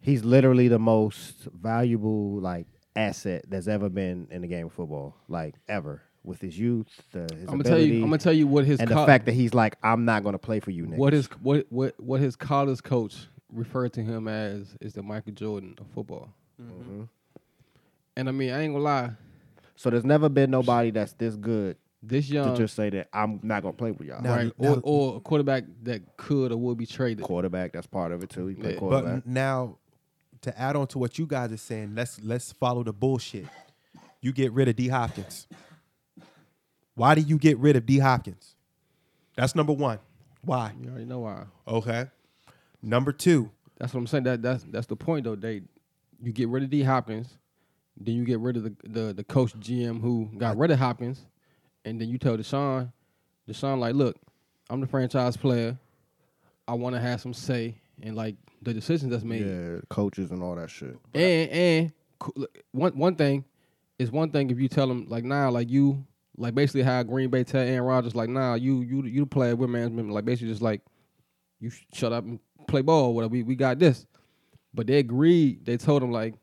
he's 0.00 0.24
literally 0.24 0.68
the 0.68 0.78
most 0.78 1.48
valuable 1.52 2.40
like 2.40 2.66
asset 2.94 3.44
that's 3.48 3.68
ever 3.68 3.88
been 3.88 4.28
in 4.30 4.42
the 4.42 4.48
game 4.48 4.66
of 4.66 4.72
football, 4.72 5.14
like 5.28 5.54
ever. 5.68 6.02
With 6.24 6.40
his 6.40 6.58
youth, 6.58 6.88
the, 7.12 7.20
his 7.20 7.30
I'm 7.42 7.46
gonna 7.46 7.60
ability, 7.60 7.68
tell 7.70 7.78
you. 7.80 7.94
I'm 8.02 8.08
gonna 8.10 8.18
tell 8.18 8.32
you 8.32 8.46
what 8.48 8.64
his 8.64 8.80
and 8.80 8.90
co- 8.90 9.00
the 9.02 9.06
fact 9.06 9.26
that 9.26 9.32
he's 9.32 9.54
like, 9.54 9.76
I'm 9.84 10.04
not 10.04 10.24
gonna 10.24 10.38
play 10.38 10.58
for 10.58 10.72
you, 10.72 10.84
niggas. 10.84 10.96
what 10.96 11.12
his 11.12 11.26
what 11.40 11.66
what 11.70 11.94
what 12.00 12.20
his 12.20 12.34
college 12.34 12.82
coach 12.82 13.28
referred 13.52 13.92
to 13.92 14.02
him 14.02 14.26
as 14.26 14.74
is 14.80 14.92
the 14.94 15.04
Michael 15.04 15.32
Jordan 15.34 15.76
of 15.80 15.86
football. 15.94 16.28
Mhm. 16.60 17.08
And 18.16 18.28
I 18.28 18.32
mean, 18.32 18.50
I 18.50 18.62
ain't 18.62 18.74
gonna 18.74 18.82
lie. 18.82 19.10
So 19.76 19.88
there's 19.88 20.04
never 20.04 20.28
been 20.28 20.50
nobody 20.50 20.90
that's 20.90 21.12
this 21.12 21.36
good 21.36 21.76
This 22.08 22.28
young 22.30 22.52
to 22.52 22.56
just 22.56 22.74
say 22.76 22.90
that 22.90 23.08
I'm 23.12 23.40
not 23.42 23.62
gonna 23.62 23.72
play 23.72 23.90
with 23.90 24.06
y'all. 24.06 24.22
Now- 24.22 24.36
right, 24.36 24.52
or, 24.58 24.80
or 24.82 25.16
a 25.16 25.20
quarterback 25.20 25.64
that 25.82 26.16
could 26.16 26.52
or 26.52 26.56
would 26.56 26.78
be 26.78 26.86
traded. 26.86 27.24
Quarterback, 27.24 27.72
that's 27.72 27.86
part 27.86 28.12
of 28.12 28.22
it 28.22 28.30
too. 28.30 28.46
He 28.46 28.54
play 28.54 28.74
Yeah. 28.74 28.78
quarterback. 28.78 29.24
But 29.24 29.26
now, 29.26 29.78
to 30.42 30.58
add 30.60 30.76
on 30.76 30.86
to 30.88 30.98
what 30.98 31.18
you 31.18 31.26
guys 31.26 31.50
are 31.52 31.56
saying, 31.56 31.94
let's 31.94 32.20
let's 32.22 32.52
follow 32.52 32.82
the 32.84 32.92
bullshit. 32.92 33.46
You 34.20 34.32
get 34.32 34.52
rid 34.52 34.68
of 34.68 34.76
D 34.76 34.88
Hopkins. 34.88 35.46
Why 36.94 37.14
do 37.14 37.20
you 37.20 37.38
get 37.38 37.58
rid 37.58 37.76
of 37.76 37.84
D 37.86 37.98
Hopkins? 37.98 38.54
That's 39.36 39.54
number 39.54 39.72
one. 39.72 39.98
Why? 40.42 40.72
You 40.80 40.88
already 40.90 41.04
know 41.04 41.20
why. 41.20 41.44
Okay. 41.68 42.06
Number 42.82 43.12
two. 43.12 43.50
That's 43.78 43.92
what 43.92 44.00
I'm 44.00 44.06
saying. 44.06 44.24
That 44.24 44.42
that's 44.42 44.64
that's 44.64 44.86
the 44.86 44.96
point 44.96 45.24
though. 45.24 45.34
They 45.36 45.62
you 46.22 46.32
get 46.32 46.48
rid 46.48 46.62
of 46.62 46.70
D 46.70 46.82
Hopkins, 46.82 47.36
then 47.98 48.14
you 48.14 48.24
get 48.24 48.38
rid 48.40 48.56
of 48.56 48.62
the 48.62 48.74
the, 48.84 49.12
the 49.12 49.24
coach 49.24 49.52
GM 49.58 50.00
who 50.00 50.30
got 50.38 50.56
rid 50.56 50.70
of 50.70 50.78
Hopkins, 50.78 51.26
and 51.86 51.98
then 52.00 52.08
you 52.08 52.18
tell 52.18 52.36
Deshaun, 52.36 52.92
Deshaun 53.48 53.78
like, 53.78 53.94
look, 53.94 54.16
I'm 54.68 54.80
the 54.82 54.86
franchise 54.86 55.36
player. 55.36 55.78
I 56.68 56.74
want 56.74 56.94
to 56.96 57.00
have 57.00 57.20
some 57.20 57.32
say 57.32 57.76
in 58.02 58.14
like 58.14 58.34
the 58.60 58.74
decisions 58.74 59.10
that's 59.12 59.24
made. 59.24 59.46
yeah, 59.46 59.78
coaches 59.88 60.30
and 60.32 60.42
all 60.42 60.56
that 60.56 60.68
shit. 60.68 60.98
And 61.14 61.48
and 61.50 61.92
one 62.72 62.98
one 62.98 63.14
thing 63.14 63.44
is 63.98 64.10
one 64.10 64.30
thing 64.30 64.50
if 64.50 64.58
you 64.58 64.68
tell 64.68 64.88
them 64.88 65.06
like 65.08 65.24
nah 65.24 65.48
like 65.48 65.70
you 65.70 66.04
like 66.36 66.54
basically 66.54 66.82
how 66.82 67.02
Green 67.02 67.30
Bay 67.30 67.44
tell 67.44 67.60
Aaron 67.62 67.82
Rodgers 67.84 68.14
like 68.14 68.28
nah 68.28 68.54
you 68.54 68.80
you 68.82 69.04
you 69.04 69.20
the 69.20 69.26
player 69.26 69.54
with 69.56 69.70
management 69.70 70.10
like 70.10 70.24
basically 70.24 70.48
just 70.48 70.62
like 70.62 70.82
you 71.60 71.70
sh- 71.70 71.84
shut 71.92 72.12
up 72.12 72.24
and 72.24 72.38
play 72.66 72.82
ball 72.82 73.14
whatever 73.14 73.30
we, 73.32 73.42
we 73.42 73.54
got 73.54 73.78
this 73.78 74.04
but 74.74 74.86
they 74.86 74.98
agreed 74.98 75.64
they 75.64 75.76
told 75.76 76.02
him 76.02 76.10
like 76.10 76.34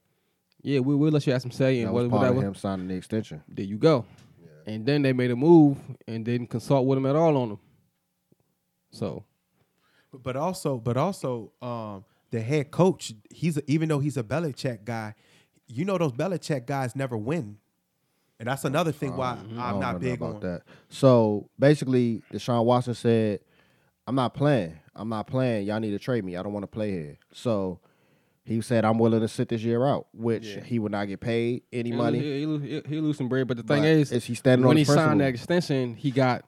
yeah 0.61 0.79
we 0.79 0.95
will 0.95 1.11
let 1.11 1.27
you 1.27 1.33
have 1.33 1.41
some 1.41 1.51
say 1.51 1.79
and 1.81 1.89
That 1.89 1.93
was 1.93 2.07
whatever, 2.07 2.27
part 2.33 2.37
of 2.37 2.43
him 2.43 2.55
signing 2.55 2.87
the 2.87 2.95
extension. 2.95 3.43
there 3.49 3.65
you 3.65 3.77
go 3.77 4.05
and 4.65 4.85
then 4.85 5.01
they 5.01 5.13
made 5.13 5.31
a 5.31 5.35
move 5.35 5.77
and 6.07 6.25
didn't 6.25 6.47
consult 6.47 6.85
with 6.85 6.97
him 6.97 7.05
at 7.05 7.15
all 7.15 7.35
on 7.37 7.49
him 7.51 7.59
so 8.91 9.23
But 10.13 10.35
also, 10.35 10.77
but 10.77 10.97
also, 10.97 11.51
um, 11.61 12.05
the 12.29 12.39
head 12.39 12.71
coach, 12.71 13.13
he's 13.31 13.57
a, 13.57 13.71
even 13.71 13.89
though 13.89 13.99
he's 13.99 14.17
a 14.17 14.23
Belichick 14.23 14.85
guy, 14.85 15.15
you 15.67 15.85
know 15.85 15.97
those 15.97 16.11
Belichick 16.11 16.65
guys 16.67 16.95
never 16.95 17.17
win. 17.17 17.57
And 18.39 18.47
that's 18.47 18.65
another 18.65 18.91
thing 18.91 19.15
why 19.15 19.37
I 19.57 19.71
I'm 19.71 19.79
don't 19.79 19.99
big 19.99 20.21
on 20.21 20.39
that. 20.41 20.63
So 20.89 21.49
basically, 21.57 22.21
Deshaun 22.31 22.65
Watson 22.65 22.93
said, 22.93 23.39
"I'm 24.05 24.15
not 24.15 24.33
playing. 24.33 24.77
I'm 24.95 25.09
not 25.09 25.27
playing. 25.27 25.67
Y'all 25.67 25.79
need 25.79 25.91
to 25.91 25.99
trade 25.99 26.25
me. 26.25 26.35
I 26.35 26.43
don't 26.43 26.51
want 26.53 26.63
to 26.63 26.67
play 26.67 26.91
here." 26.91 27.17
So 27.31 27.79
he 28.45 28.59
said, 28.61 28.83
"I'm 28.85 28.97
willing 28.99 29.21
to 29.21 29.27
sit 29.27 29.49
this 29.49 29.61
year 29.63 29.85
out," 29.85 30.07
which 30.13 30.45
Yeah. 30.45 30.63
he 30.63 30.79
would 30.79 30.91
not 30.91 31.05
get 31.07 31.19
paid 31.19 31.63
any 31.71 31.91
he, 31.91 31.95
money. 31.95 32.19
he, 32.19 32.39
he, 32.39 32.45
lose- 32.45 32.83
he, 32.87 32.99
lose 32.99 33.17
some 33.17 33.29
bread 33.29 33.47
but 33.47 33.57
the 33.57 33.63
thing 33.63 33.81
But 33.83 33.87
is 33.87 34.11
is 34.11 34.25
he 34.25 34.35
standing 34.35 34.67
when 34.67 34.77
he 34.77 34.83
his 34.83 34.93
signed 34.93 35.21
that 35.21 35.29
extension, 35.29 35.95
he 35.95 36.11
got 36.11 36.43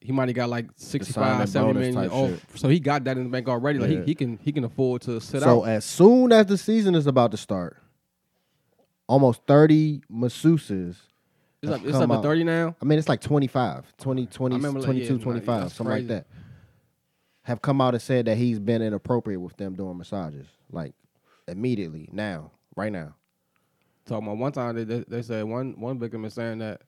he 0.00 0.12
might 0.12 0.28
have 0.28 0.36
got 0.36 0.48
like 0.48 0.66
65, 0.76 1.14
signing 1.14 1.46
70 1.46 1.72
bonus 1.92 1.94
million. 2.12 2.40
So 2.54 2.68
he 2.68 2.78
got 2.80 3.04
that 3.04 3.16
in 3.16 3.24
the 3.24 3.30
bank 3.30 3.48
already. 3.48 3.78
Like 3.78 3.90
Yeah. 3.90 4.00
he, 4.00 4.04
he 4.06 4.14
can 4.14 4.38
he 4.42 4.52
can 4.52 4.64
afford 4.64 5.02
to 5.02 5.20
sit 5.20 5.42
So 5.42 5.48
out. 5.48 5.62
So 5.62 5.64
as 5.64 5.84
soon 5.84 6.32
as 6.32 6.46
the 6.46 6.58
season 6.58 6.94
is 6.94 7.06
about 7.06 7.30
to 7.32 7.36
start, 7.36 7.76
almost 9.08 9.42
30 9.46 10.02
masseuses. 10.12 10.96
It's 11.60 11.72
up, 11.72 11.84
it's 11.84 11.96
up 11.96 12.08
to 12.08 12.22
30 12.22 12.44
now. 12.44 12.76
I 12.80 12.84
mean, 12.84 12.98
it's 13.00 13.08
like 13.08 13.20
25, 13.20 13.96
20, 13.98 14.26
20 14.26 14.54
I 14.54 14.56
remember, 14.56 14.78
like, 14.78 14.86
22, 14.86 15.16
yeah, 15.16 15.22
25, 15.24 15.48
yeah, 15.48 15.60
that's 15.62 15.74
something 15.74 15.92
like 15.96 16.06
that. 16.06 16.26
Have 17.42 17.60
come 17.62 17.80
out 17.80 17.94
and 17.94 18.02
said 18.02 18.26
that 18.26 18.36
he's 18.36 18.60
been 18.60 18.80
inappropriate 18.80 19.40
with 19.40 19.56
them 19.56 19.74
doing 19.74 19.98
massages, 19.98 20.46
like 20.70 20.94
immediately, 21.48 22.08
now, 22.12 22.52
right 22.76 22.92
now. 22.92 23.14
Talking 24.06 24.26
about 24.28 24.38
one 24.38 24.52
time 24.52 24.76
they, 24.76 24.84
they, 24.84 25.04
they 25.08 25.22
said 25.22 25.44
one 25.44 25.78
one 25.78 25.98
victim 25.98 26.24
is 26.24 26.34
saying 26.34 26.58
that 26.58 26.82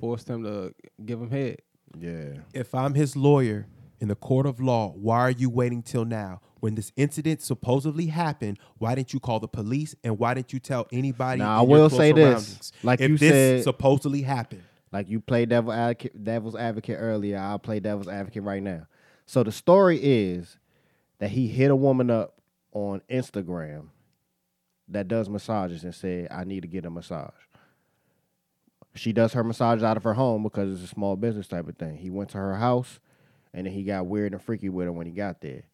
forced 0.00 0.28
him 0.28 0.42
to 0.44 0.74
give 1.04 1.20
him 1.20 1.30
head. 1.30 1.58
Yeah. 1.98 2.34
if 2.52 2.74
I'm 2.74 2.94
his 2.94 3.16
lawyer 3.16 3.66
in 4.00 4.08
the 4.08 4.16
court 4.16 4.44
of 4.44 4.60
law, 4.60 4.92
why 4.96 5.20
are 5.20 5.30
you 5.30 5.48
waiting 5.48 5.82
till 5.82 6.04
now? 6.04 6.40
When 6.60 6.74
this 6.74 6.90
incident 6.96 7.40
supposedly 7.42 8.06
happened, 8.06 8.58
why 8.78 8.94
didn't 8.96 9.12
you 9.14 9.20
call 9.20 9.38
the 9.40 9.48
police 9.48 9.94
and 10.02 10.18
why 10.18 10.34
didn't 10.34 10.52
you 10.52 10.58
tell 10.58 10.86
anybody? 10.92 11.38
Now, 11.38 11.52
in 11.52 11.58
I 11.58 11.60
your 11.60 11.68
will 11.68 11.88
close 11.88 11.98
say 11.98 12.12
this, 12.12 12.72
like 12.82 13.00
if 13.00 13.10
you 13.10 13.18
this 13.18 13.30
said- 13.30 13.64
supposedly 13.64 14.22
happened, 14.22 14.62
Like 14.92 15.08
you 15.08 15.20
played 15.20 15.48
devil 15.50 15.72
advocate, 15.72 16.22
devil's 16.24 16.56
advocate 16.56 16.96
earlier, 16.98 17.38
I'll 17.38 17.58
play 17.60 17.78
devil's 17.80 18.08
advocate 18.08 18.42
right 18.42 18.62
now. 18.62 18.86
So 19.26 19.42
the 19.44 19.52
story 19.52 19.98
is 20.02 20.58
that 21.18 21.30
he 21.30 21.46
hit 21.48 21.70
a 21.70 21.76
woman 21.76 22.10
up 22.10 22.34
on 22.72 23.00
Instagram 23.10 23.88
that 24.88 25.08
does 25.08 25.28
massages 25.28 25.84
and 25.84 25.94
said, 25.94 26.28
I 26.30 26.44
need 26.44 26.62
to 26.62 26.68
get 26.68 26.84
a 26.84 26.90
massage. 26.90 27.30
She 28.94 29.12
does 29.12 29.32
her 29.34 29.44
massages 29.44 29.82
out 29.82 29.96
of 29.96 30.04
her 30.04 30.14
home 30.14 30.42
because 30.42 30.72
it's 30.72 30.90
a 30.90 30.94
small 30.94 31.16
business 31.16 31.48
type 31.48 31.68
of 31.68 31.76
thing. 31.76 31.96
He 31.96 32.10
went 32.10 32.30
to 32.30 32.38
her 32.38 32.56
house 32.56 32.98
and 33.52 33.66
then 33.66 33.72
he 33.72 33.82
got 33.82 34.06
weird 34.06 34.32
and 34.32 34.42
freaky 34.42 34.68
with 34.68 34.86
her 34.86 34.92
when 34.92 35.06
he 35.06 35.12
got 35.12 35.40
there. 35.40 35.64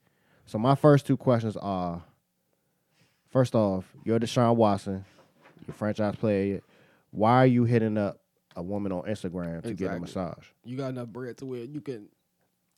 So 0.47 0.59
my 0.59 0.75
first 0.75 1.07
two 1.07 1.17
questions 1.17 1.57
are 1.57 2.03
first 3.31 3.55
off, 3.55 3.85
you're 4.05 4.19
Deshaun 4.19 4.57
Watson, 4.57 5.05
your 5.67 5.75
franchise 5.75 6.17
player. 6.17 6.63
Why 7.13 7.45
are 7.45 7.47
you 7.47 7.65
hitting 7.65 7.97
up 7.97 8.23
a 8.57 8.63
woman 8.63 8.93
on 8.93 9.03
Instagram 9.03 9.63
to 9.63 9.75
get 9.75 9.93
a 9.93 9.99
massage. 9.99 10.47
You 10.65 10.77
got 10.77 10.91
enough 10.91 11.09
bread 11.09 11.37
to 11.39 11.47
where 11.47 11.65
you 11.65 11.81
can. 11.81 12.09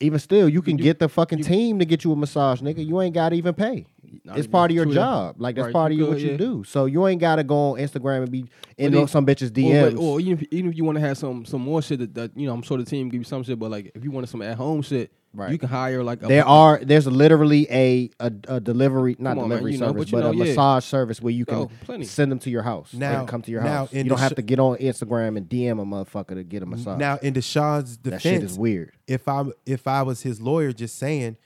Even 0.00 0.18
still, 0.18 0.48
you 0.48 0.61
can 0.61 0.76
do- 0.76 0.83
get 0.83 0.98
the 0.98 1.09
fucking 1.09 1.38
you- 1.38 1.44
team 1.44 1.78
to 1.78 1.85
get 1.85 2.04
you 2.04 2.12
a 2.12 2.16
massage, 2.16 2.61
nigga. 2.61 2.85
You 2.85 3.00
ain't 3.00 3.14
gotta 3.14 3.37
even 3.37 3.54
pay. 3.54 3.87
It's 4.26 4.38
even 4.38 4.50
part 4.50 4.70
of 4.70 4.74
your 4.74 4.85
Twitter. 4.85 5.00
job. 5.00 5.37
Like 5.38 5.54
that's 5.57 5.66
Right, 5.66 5.72
part 5.72 5.92
of 5.92 5.98
you 5.98 6.04
you, 6.04 6.11
what 6.11 6.14
could, 6.18 6.22
you 6.22 6.30
yeah. 6.33 6.37
do. 6.37 6.64
So 6.64 6.87
you 6.87 7.07
ain't 7.07 7.20
gotta 7.20 7.44
go 7.44 7.72
on 7.72 7.78
Instagram 7.78 8.22
and 8.22 8.30
be 8.30 8.44
in 8.76 8.92
then- 8.92 9.07
some 9.09 9.24
bitches 9.24 9.48
Or, 9.48 9.50
DMs. 9.50 9.94
but- 9.94 10.00
or 10.02 10.20
even 10.20 10.33
if, 10.38 10.42
even 10.52 10.70
if 10.72 10.76
you 10.76 10.85
want 10.85 10.96
to 10.96 11.00
have 11.00 11.16
some 11.16 11.44
some 11.44 11.62
more 11.62 11.80
shit 11.80 12.00
that, 12.00 12.14
that 12.14 12.30
you 12.37 12.46
know, 12.46 12.54
I'm 12.54 12.62
sure 12.62 12.76
the 12.78 12.85
team 12.85 13.09
give 13.09 13.20
you 13.20 13.24
some 13.24 13.42
shit, 13.44 13.59
but 13.59 13.70
like 13.70 13.92
if 13.94 14.02
you 14.04 14.11
wanted 14.11 14.28
some 14.28 14.42
at 14.42 14.57
home 14.57 14.83
shit, 14.83 15.11
Right. 15.35 15.51
you 15.51 15.59
can 15.59 15.68
hire 15.68 16.05
like 16.05 16.23
a 16.23 16.27
there 16.29 16.47
are 16.47 16.79
there's 16.83 17.07
literally 17.07 17.66
a 17.70 18.09
a, 18.20 18.33
a 18.49 18.61
delivery 18.61 19.16
not 19.18 19.31
Come 19.31 19.38
on, 19.40 19.49
man, 19.49 19.59
delivery 19.59 19.77
know, 19.79 19.87
service 19.88 20.11
but 20.11 20.16
you 20.16 20.23
but, 20.23 20.31
a 20.33 20.37
yeah. 20.37 20.44
massage 20.44 20.85
service 20.85 21.20
where 21.20 21.33
you 21.33 21.44
can 21.44 21.68
Oh, 21.88 22.03
send 22.03 22.31
them 22.31 22.38
to 22.40 22.51
your 22.51 22.62
house 22.62 22.94
Now- 22.94 23.12
now 23.23 23.25
come 23.27 23.42
to 23.42 23.51
your 23.51 23.62
now 23.62 23.68
house 23.79 23.92
in 23.92 24.07
you 24.07 24.11
don't 24.11 24.20
have 24.20 24.37
to 24.37 24.42
get 24.42 24.59
on 24.61 24.77
Instagram 24.79 25.37
and 25.37 25.49
DM 25.49 25.81
a 25.83 25.85
motherfucker 25.85 26.35
to 26.35 26.44
get 26.44 26.62
a 26.62 26.66
massage 26.66 26.99
Now, 26.99 27.18
in 27.20 27.35
Deshaun's 27.35 27.97
defense, 27.97 28.23
that 28.23 28.29
shit 28.29 28.42
is 28.44 28.57
weird 28.59 28.92
if 29.07 29.27
I 29.29 29.44
if 29.66 29.87
I 29.87 30.03
was 30.03 30.23
his 30.23 30.40
lawyer, 30.40 30.73
just 30.73 30.97
saying, 30.99 31.37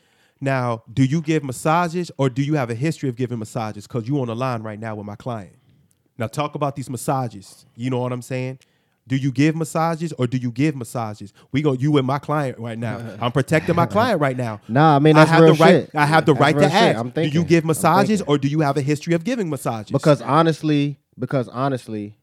now, 0.40 0.84
do 0.92 1.02
you 1.04 1.20
give 1.20 1.42
massages 1.42 2.10
or 2.16 2.30
do 2.30 2.42
you 2.42 2.54
have 2.54 2.70
a 2.70 2.74
history 2.74 3.08
of 3.08 3.16
giving 3.16 3.38
massages? 3.40 3.86
Because 3.88 4.06
you 4.06 4.20
on 4.20 4.28
the 4.28 4.36
line 4.36 4.62
right 4.62 4.78
now 4.78 4.94
with 4.94 5.04
my 5.06 5.16
client. 5.16 5.56
Now, 6.16 6.26
talk 6.28 6.54
about 6.54 6.76
these 6.76 6.88
massages. 6.88 7.66
You 7.74 7.90
know 7.90 7.98
what 7.98 8.12
I'm 8.12 8.22
saying? 8.22 8.60
Do 9.08 9.16
you 9.16 9.32
give 9.32 9.56
massages 9.56 10.12
or 10.12 10.26
do 10.26 10.36
you 10.36 10.52
give 10.52 10.76
massages? 10.76 11.32
We 11.50 11.62
go 11.62 11.72
you 11.72 11.90
with 11.90 12.04
my 12.04 12.18
client 12.18 12.58
right 12.58 12.78
now. 12.78 12.98
I'm 13.20 13.32
protecting 13.32 13.74
my 13.74 13.86
client 13.86 14.20
right 14.20 14.36
now. 14.36 14.60
Nah, 14.68 14.96
I 14.96 14.98
mean, 14.98 15.16
that's 15.16 15.30
I 15.30 15.34
have 15.34 15.42
real 15.42 15.54
the 15.54 15.64
right. 15.64 15.70
shit. 15.86 15.90
I 15.94 16.06
have 16.06 16.26
the 16.26 16.34
That's 16.34 16.40
right 16.42 16.52
to 16.52 16.58
real 16.60 16.68
shit. 16.68 16.76
ask. 16.76 16.98
I'm 16.98 17.10
thinking, 17.10 17.32
do 17.32 17.38
you 17.40 17.44
give 17.44 17.64
massages 17.64 18.22
or 18.22 18.38
do 18.38 18.46
you 18.48 18.60
have 18.60 18.76
a 18.76 18.82
history 18.82 19.14
of 19.14 19.24
giving 19.24 19.48
massages? 19.50 19.90
because 19.90 20.20
honestly 20.22 20.98
because 21.18 21.48
honestly 21.48 22.16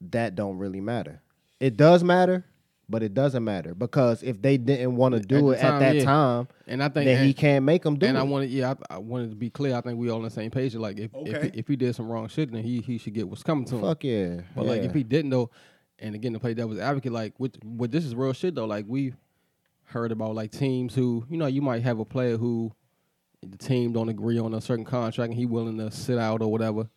that 0.00 0.34
don't 0.34 0.58
really 0.58 0.80
matter 0.80 1.20
it 1.58 1.76
does 1.76 2.04
matter 2.04 2.44
but 2.88 3.02
it 3.02 3.14
doesn't 3.14 3.42
matter 3.42 3.74
because 3.74 4.22
if 4.22 4.40
they 4.40 4.56
didn't 4.56 4.96
want 4.96 5.14
to 5.14 5.20
do 5.20 5.40
the 5.40 5.48
it 5.48 5.58
at 5.64 5.78
that 5.80 5.96
yeah. 5.96 6.04
time 6.04 6.48
and 6.66 6.82
I 6.82 6.88
think 6.88 7.06
then 7.06 7.24
he 7.26 7.34
can't 7.34 7.64
make 7.64 7.82
them 7.82 7.98
do 7.98 8.06
and 8.06 8.16
it 8.16 8.20
I 8.20 8.22
wanted, 8.22 8.50
yeah, 8.50 8.74
I, 8.90 8.94
I 8.94 8.98
wanted 8.98 9.30
to 9.30 9.36
be 9.36 9.50
clear. 9.50 9.74
I 9.74 9.80
think 9.80 9.98
we 9.98 10.08
all 10.10 10.18
on 10.18 10.22
the 10.22 10.30
same 10.30 10.50
page. 10.50 10.74
Like, 10.74 10.98
if 10.98 11.10
if, 11.14 11.34
Okay. 11.34 11.50
he, 11.52 11.58
if 11.58 11.68
he 11.68 11.76
did 11.76 11.94
some 11.96 12.08
wrong 12.08 12.28
shit, 12.28 12.52
then 12.52 12.62
he 12.62 12.80
he 12.80 12.98
should 12.98 13.14
get 13.14 13.28
what's 13.28 13.42
coming 13.42 13.64
to 13.66 13.76
him. 13.76 13.80
fuck 13.82 14.04
yeah 14.04 14.40
But 14.54 14.66
like, 14.66 14.82
if 14.82 14.94
he 14.94 15.02
didn't 15.02 15.30
though, 15.30 15.50
and 15.98 16.14
again 16.14 16.32
to 16.34 16.38
play 16.38 16.54
devil's 16.54 16.78
advocate, 16.78 17.12
like, 17.12 17.34
with, 17.38 17.56
with 17.64 17.90
this 17.90 18.04
is 18.04 18.14
real 18.14 18.32
shit 18.32 18.54
though. 18.54 18.66
Like, 18.66 18.84
we 18.88 19.14
heard 19.84 20.12
about 20.12 20.34
like 20.34 20.50
teams 20.52 20.94
who, 20.94 21.24
you 21.28 21.36
know, 21.36 21.46
you 21.46 21.62
might 21.62 21.82
have 21.82 21.98
a 21.98 22.04
player 22.04 22.36
who 22.36 22.72
the 23.42 23.56
team 23.56 23.92
don't 23.92 24.08
agree 24.08 24.38
on 24.38 24.54
a 24.54 24.60
certain 24.60 24.84
contract 24.84 25.30
and 25.30 25.38
he 25.38 25.46
willing 25.46 25.78
to 25.78 25.90
sit 25.90 26.18
out 26.18 26.42
or 26.42 26.50
whatever. 26.50 26.88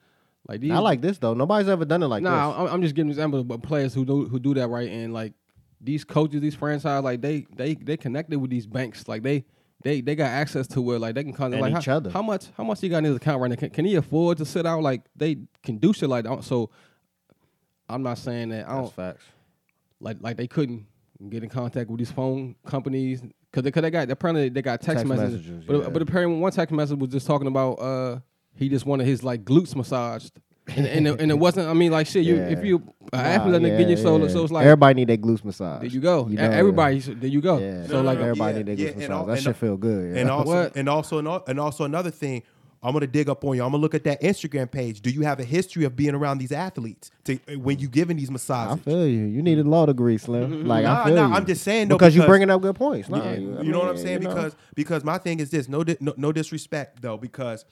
Like 0.47 0.61
these, 0.61 0.71
I 0.71 0.79
like 0.79 1.01
this 1.01 1.17
though. 1.19 1.33
Nobody's 1.33 1.69
ever 1.69 1.85
done 1.85 2.01
it 2.01 2.07
like 2.07 2.23
nah, 2.23 2.49
this. 2.49 2.59
I'm, 2.59 2.75
I'm 2.75 2.81
just 2.81 2.95
giving 2.95 3.09
examples 3.09 3.41
of 3.41 3.47
but 3.47 3.61
players 3.61 3.93
who 3.93 4.05
do 4.05 4.27
who 4.27 4.39
do 4.39 4.53
that 4.55 4.67
right, 4.69 4.89
and 4.89 5.13
like 5.13 5.33
these 5.81 6.03
coaches, 6.03 6.41
these 6.41 6.55
franchise, 6.55 7.03
like 7.03 7.21
they 7.21 7.45
they 7.55 7.75
they 7.75 7.97
connected 7.97 8.39
with 8.39 8.49
these 8.51 8.65
banks, 8.67 9.07
like 9.07 9.23
they. 9.23 9.45
They, 9.81 10.01
they 10.01 10.13
got 10.13 10.25
access 10.25 10.67
to 10.67 10.81
where 10.81 10.99
like 10.99 11.15
they 11.15 11.23
can 11.23 11.31
contact 11.31 11.63
And 11.63 11.73
like 11.73 11.81
each 11.81 11.85
how, 11.85 11.95
other. 11.95 12.09
how 12.09 12.21
much 12.21 12.47
how 12.57 12.65
much 12.65 12.81
he 12.81 12.89
got 12.89 12.97
in 12.97 13.05
his 13.05 13.15
account 13.15 13.41
right 13.41 13.47
now 13.49 13.55
can, 13.55 13.69
can 13.69 13.85
he 13.85 13.95
afford 13.95 14.37
to 14.39 14.45
sit 14.45 14.65
out 14.65 14.81
like 14.83 15.03
they 15.15 15.37
can 15.63 15.77
do 15.77 15.93
shit 15.93 16.09
like 16.09 16.25
that 16.25 16.43
so 16.43 16.69
I'm 17.87 18.03
not 18.03 18.17
saying 18.17 18.49
that 18.49 18.67
I 18.67 18.73
That's 18.73 18.81
don't 18.81 18.93
facts. 18.93 19.23
like 20.01 20.17
like 20.19 20.35
they 20.35 20.47
couldn't 20.47 20.85
get 21.29 21.43
in 21.43 21.49
contact 21.49 21.89
with 21.89 21.99
these 21.99 22.11
phone 22.11 22.55
companies 22.65 23.21
because 23.21 23.63
they, 23.63 23.71
cause 23.71 23.81
they 23.83 23.89
got 23.89 24.11
apparently 24.11 24.49
they 24.49 24.61
got 24.61 24.81
text, 24.81 25.05
Text 25.05 25.05
messages, 25.07 25.47
messages, 25.47 25.63
but 25.65 25.81
yeah. 25.83 25.89
but 25.89 26.01
apparently 26.01 26.37
one 26.39 26.51
text 26.51 26.73
message 26.73 26.99
was 26.99 27.09
just 27.11 27.25
talking 27.25 27.47
about 27.47 27.75
uh 27.75 28.19
he 28.55 28.67
just 28.67 28.85
wanted 28.85 29.07
his 29.07 29.23
like 29.23 29.45
glutes 29.45 29.77
massaged 29.77 30.33
and 30.77 30.85
and 30.87 31.07
it, 31.07 31.21
and 31.21 31.31
it 31.31 31.37
wasn't 31.39 31.67
I 31.67 31.73
mean 31.73 31.91
like 31.91 32.07
shit 32.07 32.23
you 32.25 32.35
if 32.37 32.59
Yeah. 32.59 32.63
you 32.65 32.93
an 33.13 33.19
athlete 33.19 33.53
Nah, 33.61 33.67
that 33.67 33.77
get 33.77 33.89
you 33.89 33.95
yeah, 33.95 34.01
so 34.03 34.17
yeah. 34.17 34.27
so 34.27 34.43
it's 34.43 34.51
like 34.51 34.65
everybody 34.65 34.93
need 34.95 35.07
their 35.09 35.17
glutes 35.17 35.43
massage. 35.43 35.81
there 35.81 35.89
you 35.89 35.99
go 35.99 36.27
You 36.27 36.37
know, 36.37 36.43
everybody 36.49 36.99
there 36.99 37.29
you 37.29 37.41
go 37.41 37.57
Yeah. 37.59 37.85
so 37.87 37.93
No, 37.93 37.99
no, 37.99 38.01
like 38.03 38.17
no, 38.19 38.23
everybody 38.25 38.51
yeah, 38.53 38.57
need 38.63 38.67
their 38.67 38.75
yeah, 38.75 38.87
glutes 38.87 38.91
and 38.91 38.99
massage. 38.99 39.11
al- 39.11 39.25
that 39.25 39.31
and 39.33 39.41
shit 39.43 39.55
feel 39.57 39.77
good. 39.77 40.13
Yeah. 40.15 40.21
And 40.21 40.29
also, 40.29 40.49
What? 40.51 40.75
and 40.75 40.89
also, 40.89 41.17
ano- 41.19 41.43
and 41.47 41.59
also 41.59 41.83
another 41.85 42.11
thing, 42.11 42.43
I'm 42.81 42.93
gonna 42.93 43.07
dig 43.07 43.27
up 43.29 43.43
on 43.43 43.57
you. 43.57 43.63
I'm 43.63 43.71
gonna 43.71 43.81
look 43.81 43.93
at 43.93 44.05
that 44.05 44.21
Instagram 44.21 44.71
page. 44.71 45.01
Do 45.01 45.09
you 45.09 45.21
have 45.23 45.39
a 45.41 45.43
history 45.43 45.83
of 45.83 45.97
being 45.97 46.15
around 46.15 46.37
these 46.37 46.53
athletes 46.53 47.11
to 47.25 47.35
when 47.57 47.77
you 47.79 47.89
giving 47.89 48.15
these 48.15 48.31
massages? 48.31 48.73
I 48.73 48.77
feel 48.89 49.05
you. 49.05 49.25
You 49.25 49.41
need 49.41 49.59
a 49.59 49.63
law 49.63 49.85
degree, 49.85 50.17
Slim. 50.17 50.49
Mm-hmm. 50.49 50.65
Like 50.67 50.83
Nah, 50.85 51.01
I 51.01 51.05
feel 51.07 51.15
nah, 51.15 51.27
you. 51.27 51.33
I'm 51.33 51.45
just 51.45 51.63
saying 51.65 51.89
though, 51.89 51.97
because, 51.97 52.15
you 52.15 52.21
because- 52.21 52.29
bringing 52.29 52.49
up 52.49 52.61
good 52.61 52.75
points. 52.75 53.09
Nah, 53.09 53.17
Yeah, 53.21 53.33
you, 53.33 53.57
I 53.57 53.61
you 53.63 53.71
know 53.73 53.79
what 53.79 53.89
I'm 53.89 53.97
saying? 53.97 54.21
you 54.21 54.27
know. 54.29 54.33
Because 54.35 54.55
because 54.75 55.03
my 55.03 55.17
thing 55.17 55.41
is 55.41 55.49
this: 55.49 55.67
no, 55.67 55.83
no, 55.99 56.13
no 56.15 56.31
disrespect 56.31 57.01
though, 57.01 57.17
because 57.17 57.65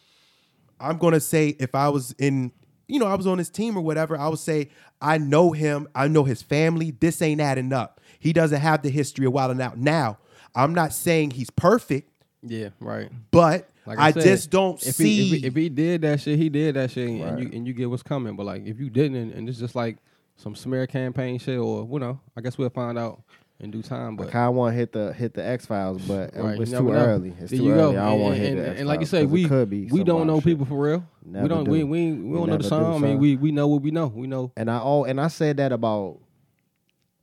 I'm 0.79 0.97
gonna 0.97 1.21
say 1.21 1.55
if 1.57 1.73
I 1.73 1.87
was 1.89 2.13
in, 2.19 2.51
you 2.87 2.99
know, 2.99 3.05
I 3.07 3.15
was 3.15 3.27
on 3.27 3.37
his 3.37 3.49
team 3.49 3.77
or 3.77 3.81
whatever, 3.81 4.17
I 4.17 4.27
would 4.27 4.39
say 4.39 4.69
I 5.01 5.17
know 5.17 5.51
him, 5.51 5.87
I 5.93 6.07
know 6.07 6.23
his 6.23 6.41
family. 6.41 6.91
This 6.91 7.21
ain't 7.21 7.41
adding 7.41 7.73
up. 7.73 8.01
He 8.19 8.33
doesn't 8.33 8.59
have 8.59 8.81
the 8.81 8.89
history 8.89 9.25
of 9.25 9.33
wilding 9.33 9.61
out. 9.61 9.77
Now, 9.77 10.17
I'm 10.55 10.73
not 10.73 10.93
saying 10.93 11.31
he's 11.31 11.49
perfect, 11.49 12.09
yeah 12.43 12.69
right 12.79 13.09
but 13.31 13.69
Like 13.85 13.99
I, 13.99 14.11
said, 14.11 14.23
just 14.23 14.49
don't 14.49 14.75
if 14.85 14.95
see. 14.95 15.29
He, 15.29 15.35
if, 15.35 15.41
he, 15.41 15.47
if 15.47 15.55
he 15.55 15.69
did 15.69 16.01
that 16.01 16.19
shit, 16.19 16.37
he 16.37 16.49
did 16.49 16.75
that 16.75 16.91
shit, 16.91 17.09
and, 17.09 17.39
you 17.39 17.49
and 17.53 17.67
you 17.67 17.73
get 17.73 17.89
what's 17.89 18.03
coming. 18.03 18.35
But 18.35 18.45
like, 18.45 18.65
if 18.65 18.79
you 18.79 18.89
didn't, 18.89 19.15
and, 19.15 19.31
and 19.31 19.49
it's 19.49 19.59
just 19.59 19.75
like 19.75 19.97
some 20.35 20.55
smear 20.55 20.87
campaign 20.87 21.39
shit, 21.39 21.57
or 21.57 21.87
you 21.89 21.99
know, 21.99 22.19
I 22.35 22.41
guess 22.41 22.57
we'll 22.57 22.69
find 22.69 22.97
out 22.97 23.21
in 23.59 23.71
due 23.71 23.81
time. 23.81 24.13
I 24.13 24.15
But 24.23 24.35
of 24.35 24.55
want 24.55 24.73
to 24.73 24.77
hit 24.77 24.91
the 24.93 25.13
hit 25.13 25.33
the 25.33 25.45
X 25.45 25.65
Files, 25.65 26.01
but 26.07 26.35
Right, 26.35 26.59
it's 26.59 26.71
too 26.71 26.91
early. 26.91 27.33
It's 27.39 27.51
too 27.51 27.69
early. 27.71 27.93
go. 27.95 28.01
I 28.01 28.09
don't 28.11 28.19
want 28.19 28.35
to 28.35 28.41
and, 28.41 28.47
hit 28.47 28.55
the 28.55 28.61
and, 28.61 28.71
X 28.71 28.79
and 28.79 28.87
like 28.87 28.99
you 28.99 29.05
say, 29.05 29.25
we 29.25 29.47
could 29.47 29.69
be 29.69 29.85
we 29.87 30.03
don't 30.03 30.27
know 30.27 30.37
shit. 30.37 30.45
people 30.45 30.65
for 30.65 30.79
real. 30.79 31.03
Never 31.25 31.43
we 31.43 31.49
don't. 31.49 31.63
do. 31.65 31.71
We 31.71 31.83
we, 31.83 32.11
we 32.13 32.23
We 32.29 32.37
don't 32.37 32.47
know 32.47 32.57
the 32.57 32.63
do, 32.63 32.69
song. 32.69 32.95
I 32.95 32.97
mean, 33.07 33.19
we 33.19 33.35
we 33.35 33.51
know 33.51 33.67
what 33.67 33.81
we 33.81 33.91
know. 33.91 34.07
We 34.07 34.27
know. 34.27 34.51
And 34.55 34.69
I 34.69 34.79
oh, 34.81 35.03
and 35.05 35.19
I 35.19 35.27
said 35.27 35.57
that 35.57 35.71
about 35.71 36.19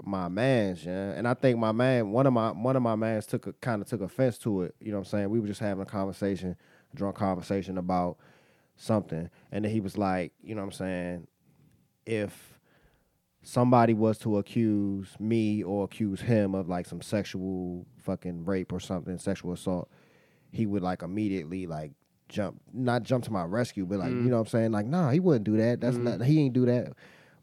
my 0.02 0.28
man's, 0.28 0.84
yeah. 0.84 1.12
And 1.12 1.26
I 1.26 1.34
think 1.34 1.58
my 1.58 1.72
man, 1.72 2.10
one 2.10 2.26
of 2.26 2.32
my 2.32 2.50
one 2.50 2.76
of 2.76 2.82
my 2.82 2.96
mans 2.96 3.26
took 3.26 3.46
a 3.46 3.52
kind 3.54 3.80
of 3.80 3.88
took 3.88 4.00
offense 4.02 4.36
to 4.38 4.62
it. 4.62 4.74
You 4.80 4.90
know 4.90 4.98
what 4.98 5.06
I'm 5.06 5.10
saying? 5.10 5.30
We 5.30 5.40
were 5.40 5.46
just 5.46 5.60
having 5.60 5.82
a 5.82 5.86
conversation, 5.86 6.56
a 6.92 6.96
drunk 6.96 7.16
conversation 7.16 7.78
about 7.78 8.18
something, 8.76 9.30
and 9.52 9.64
then 9.64 9.70
he 9.72 9.80
was 9.80 9.96
like, 9.96 10.32
you 10.42 10.54
know 10.54 10.62
what 10.62 10.66
I'm 10.66 10.72
saying? 10.72 11.26
If 12.06 12.53
somebody 13.44 13.94
was 13.94 14.18
to 14.18 14.38
accuse 14.38 15.08
me 15.20 15.62
or 15.62 15.84
accuse 15.84 16.20
him 16.22 16.54
of 16.54 16.68
like 16.68 16.86
some 16.86 17.00
sexual 17.02 17.86
fucking 17.98 18.44
rape 18.44 18.72
or 18.72 18.80
something, 18.80 19.18
sexual 19.18 19.52
assault, 19.52 19.88
he 20.50 20.66
would 20.66 20.82
like 20.82 21.02
immediately 21.02 21.66
like 21.66 21.92
jump, 22.28 22.60
not 22.72 23.02
jump 23.02 23.22
to 23.24 23.30
my 23.32 23.44
rescue, 23.44 23.84
but 23.86 23.98
like 23.98 24.12
Mm. 24.12 24.24
you 24.24 24.30
know 24.30 24.36
what 24.36 24.42
I'm 24.42 24.46
saying? 24.48 24.72
Like, 24.72 24.86
nah, 24.86 25.10
he 25.10 25.20
wouldn't 25.20 25.44
do 25.44 25.56
that. 25.58 25.80
That's 25.80 25.96
not 25.98 26.22
he 26.22 26.40
ain't 26.40 26.54
do 26.54 26.64
that. 26.66 26.92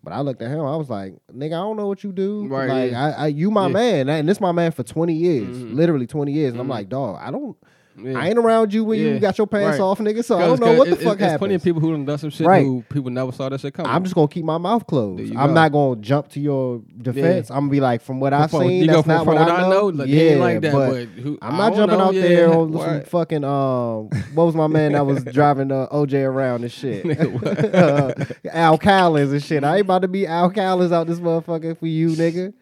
But 0.03 0.13
I 0.13 0.21
looked 0.21 0.41
at 0.41 0.49
him. 0.49 0.61
I 0.61 0.75
was 0.75 0.89
like, 0.89 1.13
"Nigga, 1.31 1.53
I 1.53 1.61
don't 1.61 1.77
know 1.77 1.87
what 1.87 2.03
you 2.03 2.11
do. 2.11 2.47
Right, 2.47 2.67
Like, 2.67 2.91
yeah. 2.91 3.05
I, 3.05 3.11
I, 3.11 3.27
you 3.27 3.51
my 3.51 3.67
Yeah. 3.67 3.73
man, 3.73 4.09
and 4.09 4.27
this 4.27 4.41
my 4.41 4.51
man 4.51 4.71
for 4.71 4.81
twenty 4.81 5.13
years, 5.13 5.55
Mhm. 5.55 5.75
literally 5.75 6.07
twenty 6.07 6.31
years." 6.31 6.53
And 6.53 6.59
I'm 6.59 6.65
Mhm. 6.65 6.71
like, 6.71 6.89
"Dog, 6.89 7.19
I 7.21 7.29
don't, 7.29 7.55
Yeah. 7.97 8.17
I 8.17 8.29
ain't 8.29 8.37
around 8.37 8.73
you 8.73 8.83
when 8.85 8.99
Yeah. 8.99 9.07
you 9.13 9.19
got 9.19 9.37
your 9.37 9.47
pants 9.47 9.77
Right. 9.77 9.83
off, 9.83 9.99
nigga. 9.99 10.23
So 10.23 10.37
I 10.37 10.45
don't 10.47 10.59
know 10.61 10.73
what 10.77 10.89
the 10.89 10.95
'cause 10.95 11.03
fuck 11.03 11.15
it, 11.15 11.19
There's 11.19 11.37
plenty 11.37 11.55
of 11.55 11.63
people 11.63 11.81
who 11.81 11.91
done 11.91 12.05
done 12.05 12.17
some 12.17 12.29
shit 12.29 12.47
Right. 12.47 12.65
who 12.65 12.83
people 12.89 13.11
never 13.11 13.31
saw 13.33 13.49
that 13.49 13.59
shit 13.59 13.73
coming. 13.73 13.91
I'm 13.91 14.03
just 14.03 14.15
gonna 14.15 14.29
keep 14.29 14.45
my 14.45 14.57
mouth 14.57 14.87
closed. 14.87 15.29
I'm 15.35 15.47
go. 15.49 15.53
not 15.53 15.71
gonna 15.73 15.99
jump 15.99 16.29
to 16.29 16.39
your 16.39 16.81
defense. 17.01 17.49
I'm 17.51 17.59
gonna 17.61 17.69
be 17.71 17.81
like, 17.81 18.01
from 18.01 18.19
what 18.21 18.33
I've 18.33 18.49
seen, 18.49 18.87
that's 18.87 19.01
from- 19.01 19.07
not 19.09 19.25
from 19.25 19.35
what, 19.35 19.45
what 19.47 19.59
I 19.59 19.69
know, 19.69 19.87
like, 19.87 20.07
yeah, 20.07 20.35
like 20.35 20.61
that, 20.61 20.71
but, 20.73 20.89
but 20.91 21.07
who- 21.21 21.37
I'm 21.41 21.57
not 21.57 21.75
jumping 21.75 21.97
know, 21.97 22.05
out 22.05 22.13
there 22.13 22.53
on 22.53 22.71
some 22.73 22.81
right. 22.81 23.07
fucking 23.07 23.43
um. 23.43 24.09
What 24.35 24.45
was 24.45 24.55
my 24.55 24.67
man 24.67 24.93
that 24.93 25.05
was 25.05 25.23
driving 25.25 25.71
uh, 25.71 25.87
OJ 25.91 26.23
around 26.23 26.61
and 26.63 26.71
shit? 26.71 27.05
uh, 27.75 28.13
Al 28.51 28.77
Cowlings 28.77 29.33
and 29.33 29.43
shit. 29.43 29.63
I 29.65 29.73
ain't 29.75 29.81
about 29.81 30.03
to 30.03 30.07
be 30.07 30.25
Al 30.25 30.49
Cowlings 30.49 30.91
out 30.93 31.07
this 31.07 31.19
motherfucker 31.19 31.77
for 31.77 31.87
you, 31.87 32.09
nigga. 32.11 32.53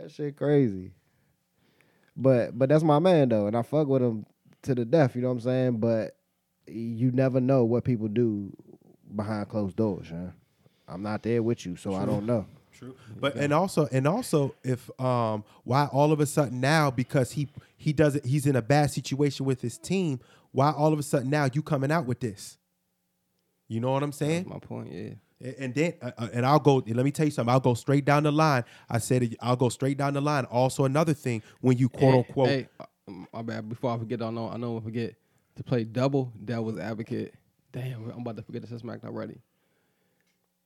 That 0.00 0.10
shit 0.10 0.36
crazy. 0.36 0.90
But 2.22 2.56
but 2.58 2.68
that's 2.68 2.84
my 2.84 2.98
man 3.00 3.28
though, 3.28 3.46
and 3.48 3.56
I 3.56 3.62
fuck 3.62 3.88
with 3.88 4.02
him 4.02 4.26
to 4.62 4.74
the 4.74 4.84
death. 4.84 5.16
You 5.16 5.22
know 5.22 5.28
what 5.28 5.34
I'm 5.34 5.40
saying? 5.40 5.76
But 5.78 6.16
you 6.66 7.10
never 7.10 7.40
know 7.40 7.64
what 7.64 7.84
people 7.84 8.08
do 8.08 8.56
behind 9.14 9.48
closed 9.48 9.76
doors. 9.76 10.08
Yeah? 10.10 10.30
I'm 10.86 11.02
not 11.02 11.22
there 11.22 11.42
with 11.42 11.66
you, 11.66 11.76
so 11.76 11.94
I 11.94 12.04
don't 12.04 12.26
know. 12.26 12.46
True. 12.72 12.94
But 13.18 13.34
and 13.36 13.52
also 13.52 13.88
and 13.92 14.06
also 14.06 14.54
if 14.62 14.88
um 15.00 15.44
why 15.64 15.86
all 15.92 16.12
of 16.12 16.20
a 16.20 16.26
sudden 16.26 16.60
now 16.60 16.90
because 16.90 17.32
he 17.32 17.48
he 17.76 17.92
doesn't 17.92 18.24
he's 18.24 18.46
in 18.46 18.56
a 18.56 18.62
bad 18.62 18.90
situation 18.90 19.44
with 19.46 19.60
his 19.60 19.76
team 19.78 20.20
why 20.52 20.70
all 20.70 20.92
of 20.92 20.98
a 20.98 21.02
sudden 21.02 21.28
now 21.30 21.48
you 21.52 21.62
coming 21.62 21.92
out 21.92 22.06
with 22.06 22.20
this 22.20 22.58
you 23.68 23.78
know 23.78 23.92
what 23.92 24.02
i'm 24.02 24.10
saying 24.10 24.44
That's 24.44 24.54
my 24.54 24.58
point. 24.58 24.90
Yeah. 24.90 25.10
And 25.58 25.74
then 25.74 25.94
uh, 26.02 26.10
uh, 26.18 26.28
and 26.32 26.46
i'll 26.46 26.58
go 26.58 26.82
let 26.86 27.04
me 27.04 27.10
tell 27.10 27.24
you 27.26 27.32
something 27.32 27.52
i'll 27.52 27.60
go 27.60 27.74
straight 27.74 28.04
down 28.04 28.22
the 28.22 28.32
line 28.32 28.64
i 28.88 28.98
said 28.98 29.22
it, 29.22 29.36
i'll 29.40 29.56
go 29.56 29.68
straight 29.68 29.98
down 29.98 30.14
the 30.14 30.20
line 30.20 30.44
also 30.46 30.84
another 30.84 31.14
thing 31.14 31.42
when 31.60 31.76
you 31.76 31.88
quote 31.88 32.12
Hey, 32.12 32.18
unquote 32.18 32.48
Hey, 32.48 32.68
uh, 32.80 32.84
my 33.32 33.42
bad. 33.42 33.68
Before 33.68 33.94
I 33.94 33.98
forget, 33.98 34.22
I 34.22 34.30
know 34.30 34.48
I 34.48 34.56
know 34.56 34.78
I 34.78 34.80
forget 34.80 35.14
to 35.56 35.62
play 35.64 35.84
double 35.84 36.32
devil's 36.44 36.78
advocate. 36.78 37.34
Damn, 37.72 38.10
I'm 38.10 38.20
about 38.20 38.36
to 38.36 38.42
forget 38.42 38.62
this 38.62 38.70
is 38.70 38.80
smacked 38.80 39.04
already. 39.04 39.38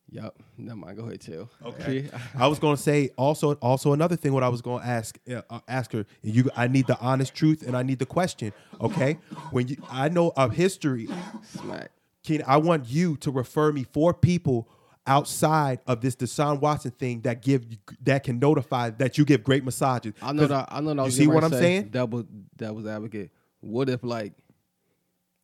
Yup. 0.09 0.41
Never 0.57 0.77
mind. 0.77 0.97
Go 0.97 1.05
ahead, 1.07 1.21
chill. 1.21 1.51
Okay. 1.65 2.09
I 2.39 2.47
was 2.47 2.59
gonna 2.59 2.77
say 2.77 3.11
also 3.17 3.55
also 3.55 3.93
another 3.93 4.17
thing. 4.17 4.33
What 4.33 4.45
I 4.45 4.49
was 4.49 4.63
gonna 4.63 4.85
ask 4.85 5.19
uh, 5.29 5.43
uh, 5.51 5.61
ask 5.67 5.93
her. 5.93 6.07
You, 6.23 6.49
I 6.57 6.69
need 6.69 6.87
the 6.87 6.99
honest 7.01 7.35
truth 7.35 7.63
and 7.67 7.77
I 7.77 7.83
need 7.83 7.99
the 7.99 8.07
question. 8.07 8.53
Okay, 8.81 9.15
when 9.51 9.69
you, 9.69 9.77
I 9.91 10.09
know 10.09 10.33
of 10.37 10.53
history, 10.53 11.09
Smack. 11.43 11.91
Can 12.27 12.43
I 12.47 12.57
want 12.57 12.89
you 12.89 13.17
to 13.19 13.31
refer 13.31 13.71
me 13.73 13.85
four 13.85 14.13
people 14.13 14.69
outside 15.07 15.79
of 15.87 16.01
this 16.01 16.17
Deshaun 16.17 16.61
Watson 16.61 16.91
thing 16.91 17.21
that 17.21 17.41
give 17.41 17.65
that 18.03 18.25
can 18.25 18.41
notify 18.41 18.91
that 18.91 19.17
you 19.17 19.25
give 19.25 19.45
great 19.45 19.65
massages. 19.65 20.13
I 20.21 20.33
know 20.33 20.47
that. 20.47 20.69
I 20.69 20.81
know 20.81 20.93
that. 20.95 21.03
I 21.03 21.05
you 21.07 21.11
see 21.13 21.27
what 21.29 21.45
I'm 21.45 21.51
to 21.51 21.57
say, 21.57 21.63
saying? 21.63 21.89
Double 21.91 22.25
devil's 22.57 22.87
advocate. 22.87 23.31
What 23.61 23.89
if 23.89 24.03
like 24.03 24.33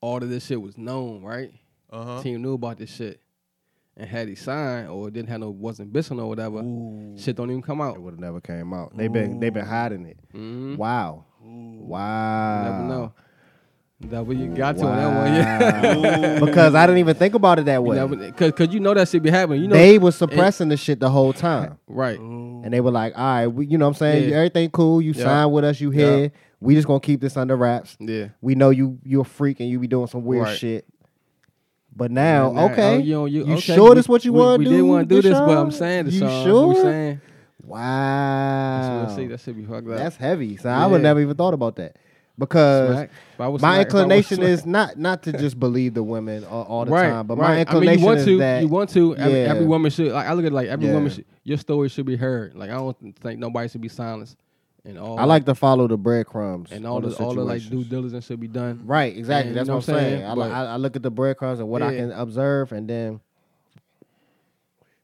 all 0.00 0.16
of 0.16 0.28
this 0.28 0.44
shit 0.46 0.60
was 0.60 0.76
known, 0.76 1.22
right? 1.22 1.52
Uh-huh. 1.90 2.20
Team 2.22 2.42
knew 2.42 2.54
about 2.54 2.78
this 2.78 2.92
shit 2.92 3.20
and 3.96 4.08
had 4.08 4.26
he 4.26 4.34
signed 4.34 4.88
or 4.88 5.10
didn't 5.10 5.28
have 5.28 5.40
no 5.40 5.50
wasn't 5.50 5.92
bissing 5.92 6.18
or 6.18 6.28
whatever. 6.28 6.58
Shit 7.16 7.36
don't 7.36 7.50
even 7.50 7.62
come 7.62 7.80
out. 7.80 7.94
It 7.96 8.02
would 8.02 8.14
have 8.14 8.20
never 8.20 8.40
came 8.40 8.72
out. 8.74 8.96
They've 8.96 9.12
been 9.12 9.38
they've 9.38 9.54
been 9.54 9.66
hiding 9.66 10.06
it. 10.06 10.18
Mhm. 10.34 10.76
Wow. 10.76 11.26
Wow. 11.40 12.62
Never 12.64 12.82
know. 12.84 13.12
Double, 14.10 14.34
you 14.34 14.48
got 14.48 14.76
to 14.78 14.84
on 14.84 14.96
that 14.96 15.16
one, 15.16 16.02
yeah. 16.02 16.38
Because 16.44 16.74
I 16.74 16.86
didn't 16.86 16.98
even 16.98 17.14
think 17.14 17.34
about 17.34 17.58
it 17.58 17.64
that 17.66 17.82
way. 17.82 18.04
Because 18.06 18.52
cause 18.52 18.68
you 18.74 18.80
know 18.80 18.92
that 18.94 19.08
shit 19.08 19.22
be 19.22 19.30
happening. 19.30 19.62
You 19.62 19.68
know, 19.68 19.76
they 19.76 19.98
was 19.98 20.16
suppressing 20.16 20.68
the 20.68 20.76
shit 20.76 21.00
the 21.00 21.08
whole 21.08 21.32
time. 21.32 21.78
right? 21.86 22.18
And 22.18 22.72
they 22.72 22.80
were 22.80 22.90
like, 22.90 23.16
all 23.16 23.24
right, 23.24 23.46
we, 23.46 23.66
you 23.66 23.78
know 23.78 23.86
what 23.86 23.90
I'm 23.90 23.98
saying? 23.98 24.28
Yeah. 24.30 24.36
Everything 24.36 24.70
cool. 24.70 25.00
You 25.00 25.12
Yeah. 25.12 25.24
sign 25.24 25.50
with 25.52 25.64
us. 25.64 25.80
You 25.80 25.92
Yeah. 25.92 26.16
here. 26.16 26.32
We 26.60 26.74
just 26.74 26.86
going 26.86 27.00
to 27.00 27.06
keep 27.06 27.20
this 27.20 27.36
under 27.36 27.56
wraps. 27.56 27.96
Yeah. 28.00 28.28
We 28.40 28.54
know 28.54 28.70
you 28.70 28.98
you're 29.04 29.22
a 29.22 29.24
freak 29.24 29.60
and 29.60 29.68
you 29.68 29.78
be 29.78 29.86
doing 29.88 30.06
some 30.08 30.24
weird 30.24 30.44
Right. 30.44 30.58
shit. 30.58 30.84
But 31.94 32.10
now, 32.10 32.50
Nah, 32.52 32.66
nah, 32.66 32.72
okay. 32.72 32.94
oh, 32.94 32.98
you, 32.98 33.12
don't- 33.14 33.30
you, 33.32 33.46
You 33.46 33.52
okay, 33.54 33.60
sure 33.74 33.90
we- 33.90 33.94
this 33.96 34.08
what 34.08 34.24
you 34.24 34.32
wanna 34.32 34.58
do? 34.58 34.58
We 34.58 34.64
do, 34.64 34.70
didn't 34.70 34.88
want 34.88 35.08
to 35.08 35.14
do 35.14 35.22
this, 35.22 35.38
but 35.38 35.56
I'm 35.56 35.68
Deshaun? 35.70 35.72
saying 35.74 36.04
this. 36.06 36.14
You 36.14 36.20
song. 36.20 36.44
sure? 36.44 36.66
We 36.68 36.74
saying. 36.76 37.20
Wow. 37.64 39.04
We'll 39.06 39.16
see. 39.16 39.26
That 39.26 39.40
should 39.40 39.56
be 39.56 39.64
fucked 39.64 39.88
up. 39.88 39.96
That's 39.98 40.16
heavy. 40.16 40.56
So 40.56 40.68
I 40.68 40.86
would 40.86 41.02
never 41.02 41.20
even 41.20 41.36
thought 41.36 41.54
about 41.54 41.76
that. 41.76 41.96
Because 42.46 42.90
Smack. 42.96 43.10
If 43.34 43.40
I 43.40 43.48
was 43.48 43.62
my 43.62 43.76
smack- 43.76 43.86
if 43.88 43.94
I 43.94 43.96
was 43.96 44.02
inclination 44.02 44.42
is 44.42 44.66
not 44.66 44.98
not 44.98 45.22
to 45.24 45.32
just 45.32 45.58
believe 45.60 45.94
the 45.94 46.02
women 46.02 46.44
all, 46.44 46.64
all 46.64 46.84
the 46.84 46.90
right, 46.90 47.08
time, 47.10 47.26
but 47.26 47.38
right. 47.38 47.48
my 47.48 47.56
I 47.56 47.60
inclination 47.60 47.90
mean, 47.90 47.98
you 48.00 48.06
want 48.06 48.18
is 48.18 48.24
to, 48.26 48.38
that 48.38 48.62
you 48.62 48.68
want 48.68 48.90
to. 48.90 49.16
Every, 49.16 49.32
Yeah. 49.42 49.48
every 49.50 49.66
woman 49.66 49.90
should. 49.90 50.12
Like, 50.12 50.26
I 50.26 50.32
look 50.32 50.44
at 50.44 50.52
it 50.52 50.54
like 50.54 50.68
every 50.68 50.86
Yeah. 50.88 50.94
woman. 50.94 51.10
Should, 51.10 51.24
your 51.44 51.58
story 51.58 51.88
should 51.88 52.06
be 52.06 52.16
heard. 52.16 52.54
Like 52.54 52.70
I 52.70 52.74
don't 52.74 52.96
think 53.20 53.38
nobody 53.38 53.68
should 53.68 53.80
be 53.80 53.88
silenced. 53.88 54.36
And 54.84 54.98
all. 54.98 55.16
I 55.18 55.24
like 55.24 55.44
to 55.46 55.54
follow 55.54 55.86
the 55.86 55.96
breadcrumbs 55.96 56.72
and 56.72 56.84
all 56.84 57.00
the 57.00 57.14
all 57.22 57.34
the 57.34 57.44
like 57.44 57.62
due 57.68 57.84
diligence 57.84 58.26
should 58.26 58.40
be 58.40 58.48
done. 58.48 58.80
Right, 58.84 59.16
exactly. 59.16 59.50
And 59.50 59.56
That's 59.58 59.68
what 59.68 59.76
I'm 59.76 59.82
saying. 59.82 60.18
saying? 60.18 60.24
I, 60.24 60.34
But- 60.34 60.50
I, 60.50 60.64
I 60.72 60.76
look 60.76 60.96
at 60.96 61.02
the 61.04 61.10
breadcrumbs 61.12 61.60
and 61.60 61.68
what 61.68 61.82
I 61.82 61.94
can 61.94 62.10
observe, 62.10 62.72
and 62.72 62.88
then 62.90 63.20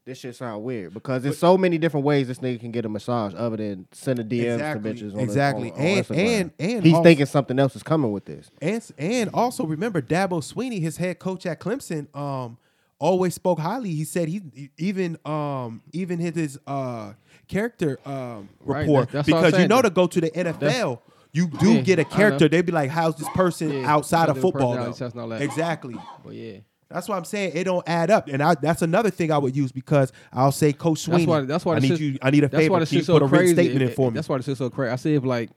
this 0.09 0.19
shit 0.19 0.35
sound 0.35 0.65
weird 0.65 0.93
because 0.95 1.23
there's 1.23 1.39
so 1.39 1.57
many 1.57 1.79
different 1.79 2.05
ways 2.05 2.27
this 2.29 2.39
nigga 2.39 2.59
can 2.59 2.71
get 2.73 2.85
a 2.85 2.89
massage 2.89 3.35
other 3.37 3.57
than 3.59 3.87
sending 3.93 4.27
DMs 4.29 4.55
Exactly, 4.55 4.95
to 4.95 5.05
bitches. 5.05 5.15
On 5.15 5.21
exactly. 5.21 5.71
the, 5.71 5.77
on, 5.77 5.81
on 5.81 5.87
And- 5.87 6.05
Instagram. 6.07 6.41
and- 6.41 6.53
and 6.59 6.85
he's 6.85 6.93
also- 6.95 7.05
thinking 7.05 7.27
something 7.27 7.59
else 7.59 7.77
is 7.77 7.83
coming 7.83 8.11
with 8.11 8.25
this. 8.25 8.51
And 8.61 8.83
and 8.99 9.31
also 9.33 9.65
remember 9.65 10.03
Dabo 10.03 10.43
Swinney, 10.43 10.81
his 10.81 10.97
head 10.97 11.19
coach 11.19 11.47
at 11.47 11.61
Clemson, 11.61 12.07
um, 12.17 12.59
always 12.99 13.35
spoke 13.35 13.61
highly. 13.61 13.91
He 13.91 14.03
said 14.05 14.29
he 14.29 14.71
even 14.79 15.17
um 15.25 15.83
even 15.93 16.19
his, 16.19 16.35
his 16.35 16.59
uh 16.67 17.13
character 17.47 17.99
um 18.05 18.49
Right, 18.65 18.81
report 18.81 19.09
that- 19.11 19.27
that's 19.27 19.29
what 19.31 19.37
I'm 19.39 19.45
because 19.45 19.61
you 19.63 19.69
know 19.69 19.83
to 19.83 19.91
go 19.91 20.07
to 20.07 20.21
the 20.21 20.31
NFL. 20.31 21.01
You 21.33 21.47
do 21.47 21.75
Yeah, 21.75 21.81
get 21.83 21.99
a 21.99 22.05
character. 22.05 22.49
They'd 22.49 22.65
be 22.65 22.73
like, 22.73 22.91
"How's 22.91 23.15
this 23.17 23.29
person 23.35 23.71
Yeah, 23.71 23.93
outside 23.95 24.31
of 24.31 24.41
football?" 24.41 24.75
though? 24.75 24.87
test 24.93 25.13
and 25.13 25.21
all 25.21 25.29
that. 25.29 25.43
Exactly. 25.43 25.95
But 26.25 26.33
yeah, 26.35 26.59
That's 26.91 27.07
what 27.09 27.17
I'm 27.19 27.25
saying. 27.27 27.53
It 27.55 27.65
don't 27.65 27.87
add 27.87 28.11
up, 28.11 28.29
and 28.29 28.43
I, 28.43 28.55
that's 28.55 28.81
another 28.81 29.11
thing 29.11 29.31
I 29.31 29.37
would 29.37 29.55
use 29.55 29.71
because 29.73 30.11
I'll 30.33 30.51
say, 30.53 30.73
Coach 30.73 31.07
Swinney, 31.07 31.11
that's 31.19 31.27
why. 31.27 31.41
That's 31.43 31.65
why 31.67 31.77
I 31.77 31.79
need 31.81 31.89
shit- 31.89 32.01
you. 32.01 32.19
I 32.23 32.31
need 32.31 32.45
a 32.45 32.49
That's 32.49 32.63
favor. 32.63 32.73
why 32.73 32.79
the 32.81 32.87
Can 32.87 32.97
you 32.99 33.05
so 33.05 33.13
put 33.15 33.23
a 33.23 33.27
written 33.27 33.39
crazy. 33.55 33.55
statement 33.55 33.83
in 33.91 33.95
for 33.95 34.11
me? 34.11 34.15
That's 34.15 34.29
why 34.29 34.39
the 34.39 34.43
shit's 34.43 34.59
so 34.59 34.71
crazy. 34.71 34.93
I 34.93 34.97
see 34.97 35.15
if 35.15 35.25
like 35.25 35.51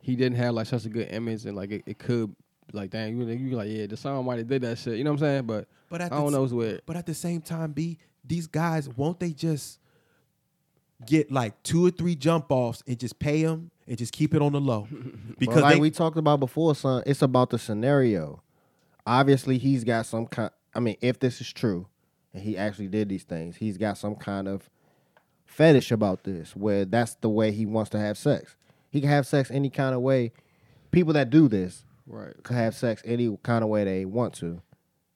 he 0.00 0.16
didn't 0.16 0.38
have 0.38 0.54
like 0.54 0.66
such 0.66 0.84
a 0.86 0.88
good 0.88 1.08
image 1.12 1.44
and 1.44 1.54
like 1.56 1.70
it, 1.70 1.82
it 1.86 1.98
could 1.98 2.34
like 2.72 2.90
dang 2.90 3.16
you 3.16 3.26
you 3.26 3.54
like 3.56 3.68
yeah 3.70 3.86
the 3.86 3.96
song 3.96 4.24
might 4.24 4.38
have 4.38 4.48
did 4.48 4.62
that 4.62 4.78
shit. 4.78 4.96
You 4.98 5.04
know 5.04 5.10
what 5.12 5.20
I'm 5.22 5.26
saying? 5.26 5.42
But 5.46 5.68
But 5.88 6.00
I 6.00 6.04
at 6.06 6.10
the 6.10 6.16
don't 6.16 6.26
s- 6.26 6.32
know. 6.32 6.44
It's 6.44 6.52
weird. 6.52 6.82
But 6.84 6.96
at 6.96 7.06
the 7.06 7.14
same 7.14 7.40
time, 7.40 7.70
B, 7.72 7.98
these 8.24 8.48
guys, 8.48 8.88
won't 8.88 9.20
they 9.20 9.30
just 9.30 9.78
get 11.06 11.30
like 11.30 11.62
two 11.62 11.86
or 11.86 11.90
three 11.90 12.16
jump 12.16 12.46
offs 12.50 12.82
and 12.88 12.98
just 12.98 13.18
pay 13.20 13.42
them 13.44 13.70
and 13.86 13.96
just 13.98 14.12
keep 14.12 14.34
it 14.34 14.42
on 14.42 14.50
the 14.52 14.60
low? 14.60 14.88
Because 14.92 15.36
Because 15.38 15.62
like 15.62 15.74
they, 15.74 15.80
we 15.80 15.90
talked 15.92 16.16
about 16.16 16.40
before, 16.40 16.74
son, 16.74 17.02
it's 17.06 17.22
about 17.22 17.50
the 17.50 17.58
scenario. 17.58 18.42
Obviously, 19.06 19.58
he's 19.58 19.84
got 19.84 20.06
some 20.06 20.26
kind. 20.26 20.50
I 20.74 20.80
mean, 20.80 20.96
if 21.00 21.18
this 21.20 21.40
is 21.40 21.52
true, 21.52 21.86
and 22.32 22.42
he 22.42 22.56
actually 22.56 22.88
did 22.88 23.08
these 23.08 23.24
things, 23.24 23.56
he's 23.56 23.76
got 23.78 23.98
some 23.98 24.14
kind 24.14 24.48
of 24.48 24.70
fetish 25.44 25.90
about 25.90 26.24
this, 26.24 26.56
where 26.56 26.84
that's 26.84 27.14
the 27.16 27.28
way 27.28 27.52
he 27.52 27.66
wants 27.66 27.90
to 27.90 27.98
have 27.98 28.16
sex. 28.16 28.56
He 28.90 29.00
can 29.00 29.10
have 29.10 29.26
sex 29.26 29.50
any 29.50 29.70
kind 29.70 29.94
of 29.94 30.00
way. 30.00 30.32
People 30.90 31.12
that 31.14 31.30
do 31.30 31.48
this 31.48 31.84
Right. 32.06 32.34
can 32.42 32.56
have 32.56 32.74
sex 32.74 33.02
any 33.04 33.36
kind 33.42 33.62
of 33.64 33.70
way 33.70 33.84
they 33.84 34.04
want 34.04 34.34
to, 34.34 34.60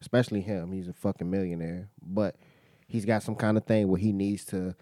especially 0.00 0.40
him. 0.40 0.72
He's 0.72 0.88
a 0.88 0.92
fucking 0.92 1.30
millionaire, 1.30 1.88
but 2.02 2.36
he's 2.86 3.04
got 3.04 3.22
some 3.22 3.34
kind 3.34 3.56
of 3.56 3.64
thing 3.64 3.88
where 3.88 3.98
he 4.00 4.12
needs 4.12 4.44
to 4.46 4.74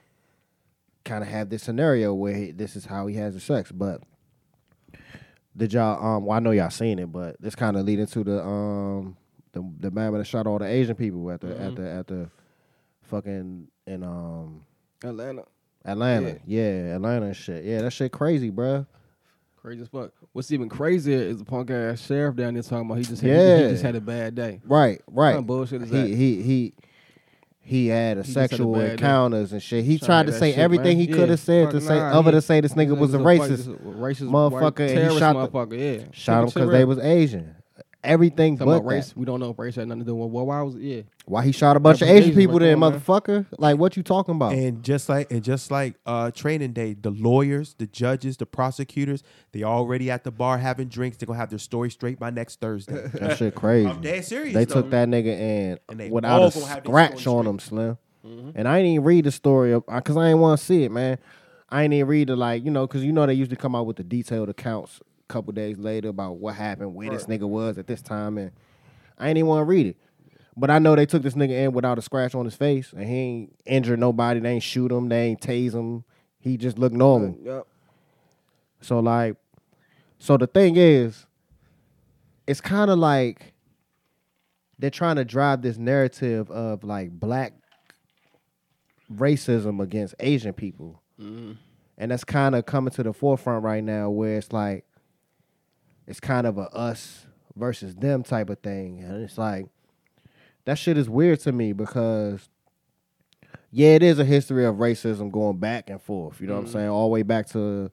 kind 1.04 1.22
of 1.22 1.28
have 1.28 1.50
this 1.50 1.62
scenario 1.62 2.14
where 2.14 2.34
he, 2.34 2.50
this 2.50 2.76
is 2.76 2.86
how 2.86 3.06
he 3.06 3.16
has 3.16 3.34
the 3.34 3.40
sex. 3.40 3.72
But 3.72 4.02
did 5.56 5.72
y'all? 5.72 6.16
Um, 6.16 6.24
well, 6.26 6.36
I 6.36 6.40
know 6.40 6.50
y'all 6.50 6.70
seen 6.70 6.98
it, 6.98 7.10
but 7.12 7.40
this 7.40 7.54
kind 7.54 7.76
of 7.76 7.84
leading 7.84 8.06
to 8.06 8.24
the 8.24 8.42
um 8.44 9.16
the 9.52 9.64
the 9.80 9.90
man 9.90 10.12
that 10.14 10.24
shot 10.26 10.46
all 10.46 10.58
the 10.58 10.66
Asian 10.66 10.94
people 10.96 11.30
at 11.30 11.40
the 11.40 11.58
at 11.60 11.76
the 11.76 11.90
at 11.90 12.06
the 12.06 12.28
fucking 13.02 13.68
in 13.86 14.02
um 14.02 14.64
Atlanta. 15.02 15.44
Atlanta. 15.84 16.38
Yeah. 16.46 16.94
Atlanta 16.96 17.26
and 17.26 17.36
shit. 17.36 17.64
Yeah, 17.64 17.82
that 17.82 17.92
shit 17.92 18.10
crazy, 18.12 18.50
bruh. 18.50 18.86
Crazy 19.60 19.82
as 19.82 19.88
fuck. 19.88 20.12
What's 20.32 20.50
even 20.50 20.68
crazier 20.68 21.18
is 21.18 21.38
the 21.38 21.44
punk 21.44 21.70
ass 21.70 22.04
sheriff 22.04 22.36
down 22.36 22.54
there 22.54 22.62
talking 22.62 22.86
about 22.86 22.98
he 22.98 23.04
just 23.04 23.22
had, 23.22 23.30
Yeah. 23.30 23.58
he 23.64 23.68
just 23.70 23.82
had 23.82 23.94
a 23.94 24.00
bad 24.00 24.34
day. 24.34 24.60
Right, 24.64 25.00
right. 25.06 25.32
kind 25.32 25.38
of 25.40 25.46
bullshit 25.46 25.82
is 25.82 25.90
he, 25.90 25.96
that? 25.96 26.08
he 26.08 26.42
he 26.42 26.74
he 27.66 27.86
had 27.88 28.18
a 28.18 28.20
He 28.22 28.26
just 28.26 28.36
had 28.36 28.44
a 28.44 28.48
sexual 28.48 28.72
bad 28.74 28.80
day. 28.86 28.92
encounters 28.92 29.52
and 29.52 29.62
shit. 29.62 29.84
He 29.84 29.98
tried 29.98 30.26
to 30.26 30.32
say 30.32 30.50
shit, 30.52 30.58
everything 30.60 30.98
man. 30.98 31.06
he 31.08 31.12
could 31.12 31.30
have 31.30 31.40
said 31.40 31.70
to 31.70 31.80
fuck 31.80 31.88
say 31.88 31.96
nah, 31.98 32.10
other 32.18 32.30
he- 32.30 32.32
than 32.32 32.40
say 32.42 32.60
this 32.60 32.74
nigga 32.74 32.96
was 32.96 33.14
a 33.14 33.18
racist. 33.18 33.66
racist 33.96 34.28
motherfucker, 34.30 34.60
white 34.62 34.80
and 34.80 35.10
he 35.12 35.18
shot 35.18 35.32
the- 35.32 35.48
motherfucker. 35.48 35.98
Yeah, 36.00 36.04
Shot 36.12 36.40
him 36.42 36.46
because 36.46 36.70
they 36.70 36.84
was 36.84 36.98
Asian. 36.98 37.54
Everything 38.04 38.56
Talking 38.56 38.72
but 38.72 38.76
about 38.78 38.86
race. 38.86 39.08
that. 39.08 39.16
We 39.16 39.24
don't 39.24 39.40
know 39.40 39.50
if 39.50 39.58
race 39.58 39.76
had 39.76 39.88
nothing 39.88 40.00
to 40.00 40.06
do 40.06 40.14
with. 40.14 40.30
Well, 40.30 40.46
why 40.46 40.62
was 40.62 40.76
yeah? 40.76 41.02
Why 41.26 41.44
he 41.44 41.52
shot 41.52 41.76
a 41.76 41.80
bunch 41.80 42.02
of 42.02 42.08
Representation, 42.08 42.30
Asian 42.30 42.40
people 42.40 42.54
like, 42.54 42.60
then, 42.60 42.80
come 42.80 42.92
motherfucker? 42.92 43.46
Like 43.58 43.78
what 43.78 43.96
you 43.96 44.02
talking 44.02 44.34
about? 44.34 44.52
and 44.52 44.82
just 44.82 45.08
like 45.08 45.30
and 45.30 45.42
just 45.42 45.70
like 45.70 45.94
uh, 46.06 46.30
training 46.30 46.72
day, 46.72 46.94
the 46.94 47.10
lawyers, 47.10 47.74
the 47.78 47.86
judges, 47.86 48.36
the 48.36 48.46
prosecutors, 48.46 49.22
they 49.52 49.62
already 49.62 50.10
at 50.10 50.24
the 50.24 50.30
bar 50.30 50.58
having 50.58 50.88
drinks. 50.88 51.16
They're 51.16 51.26
gonna 51.26 51.38
have 51.38 51.50
their 51.50 51.58
story 51.58 51.90
straight 51.90 52.18
by 52.18 52.30
next 52.30 52.60
Thursday. 52.60 53.08
that 53.14 53.38
shit 53.38 53.54
crazy. 53.54 53.88
I'm 53.88 54.00
dead 54.00 54.24
serious. 54.24 54.54
They 54.54 54.64
though. 54.64 54.82
took 54.82 54.90
that 54.90 55.08
nigga 55.08 55.38
and, 55.38 55.80
And 55.88 56.00
they 56.00 56.10
without 56.10 56.42
all 56.42 56.48
a 56.48 56.50
gonna 56.50 56.66
have 56.66 56.84
their 56.84 56.90
scratch 56.90 57.20
story 57.20 57.38
on 57.38 57.46
him, 57.46 57.58
Slim. 57.58 57.98
Mm-hmm. 58.26 58.50
And 58.54 58.68
I 58.68 58.78
ain't 58.78 58.86
even 58.86 59.04
read 59.04 59.24
the 59.24 59.32
story 59.32 59.78
because 59.78 60.16
I 60.16 60.28
ain't 60.28 60.38
want 60.38 60.58
to 60.58 60.64
see 60.64 60.84
it, 60.84 60.90
man. 60.90 61.18
I 61.68 61.82
ain't 61.82 61.92
even 61.92 62.06
read 62.06 62.28
the 62.28 62.36
like, 62.36 62.64
you 62.64 62.70
know, 62.70 62.86
because 62.86 63.04
you 63.04 63.12
know 63.12 63.26
they 63.26 63.34
usually 63.34 63.56
come 63.56 63.74
out 63.74 63.86
with 63.86 63.96
the 63.96 64.04
detailed 64.04 64.48
accounts 64.48 65.00
a 65.00 65.13
couple 65.34 65.52
days 65.52 65.78
later 65.78 66.08
about 66.08 66.36
what 66.36 66.54
happened, 66.54 66.94
where 66.94 67.10
this 67.10 67.24
nigga 67.26 67.48
was 67.48 67.76
at 67.76 67.88
this 67.88 68.00
time, 68.00 68.38
and 68.38 68.52
I 69.18 69.28
ain't 69.28 69.36
even 69.36 69.48
want 69.48 69.62
to 69.62 69.64
read 69.64 69.86
it. 69.88 69.96
But 70.56 70.70
I 70.70 70.78
know 70.78 70.94
they 70.94 71.06
took 71.06 71.22
this 71.22 71.34
nigga 71.34 71.50
in 71.50 71.72
without 71.72 71.98
a 71.98 72.02
scratch 72.02 72.36
on 72.36 72.44
his 72.44 72.54
face, 72.54 72.92
and 72.92 73.04
he 73.04 73.16
ain't 73.16 73.56
injured 73.66 73.98
nobody. 73.98 74.38
They 74.38 74.52
ain't 74.52 74.62
shoot 74.62 74.92
him. 74.92 75.08
They 75.08 75.22
ain't 75.22 75.40
tase 75.40 75.72
him. 75.72 76.04
He 76.38 76.56
just 76.56 76.78
looked 76.78 76.94
normal. 76.94 77.36
Yep. 77.42 77.66
So 78.80 79.00
like, 79.00 79.34
so 80.20 80.36
the 80.36 80.46
thing 80.46 80.76
is, 80.76 81.26
it's 82.46 82.60
kind 82.60 82.88
of 82.88 82.98
like 82.98 83.54
they're 84.78 84.90
trying 84.90 85.16
to 85.16 85.24
drive 85.24 85.62
this 85.62 85.78
narrative 85.78 86.48
of 86.52 86.84
like 86.84 87.10
black 87.10 87.54
racism 89.12 89.82
against 89.82 90.14
Asian 90.20 90.52
people, 90.52 91.02
mm-hmm. 91.20 91.52
and 91.98 92.10
that's 92.12 92.22
kind 92.22 92.54
of 92.54 92.66
coming 92.66 92.92
to 92.92 93.02
the 93.02 93.12
forefront 93.12 93.64
right 93.64 93.82
now, 93.82 94.10
where 94.10 94.38
it's 94.38 94.52
like 94.52 94.84
it's 96.06 96.20
kind 96.20 96.46
of 96.46 96.58
a 96.58 96.68
us 96.74 97.26
versus 97.56 97.94
them 97.94 98.22
type 98.22 98.50
of 98.50 98.58
thing, 98.60 99.00
and 99.00 99.22
it's 99.22 99.38
like 99.38 99.66
that 100.64 100.78
shit 100.78 100.98
is 100.98 101.08
weird 101.08 101.40
to 101.40 101.52
me 101.52 101.72
because. 101.72 102.48
Yeah, 103.76 103.88
it 103.88 104.04
is 104.04 104.20
a 104.20 104.24
history 104.24 104.64
of 104.64 104.76
racism 104.76 105.32
going 105.32 105.58
back 105.58 105.90
and 105.90 106.00
forth. 106.00 106.40
You 106.40 106.46
know 106.46 106.54
what 106.54 106.60
I'm 106.60 106.66
saying? 106.68 106.88
All 106.88 107.08
the 107.08 107.12
way 107.12 107.22
back 107.24 107.48
to 107.48 107.90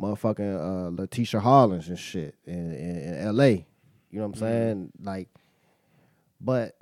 motherfucking 0.00 0.38
uh, 0.38 0.90
Latasha 1.02 1.42
Harlins 1.42 1.88
and 1.88 1.98
shit 1.98 2.34
in, 2.46 2.72
in, 2.72 2.98
in 2.98 3.14
L.A. 3.18 3.66
You 4.10 4.20
know 4.20 4.26
what 4.26 4.36
I'm 4.36 4.40
saying? 4.40 4.92
Like, 5.02 5.28
but 6.40 6.76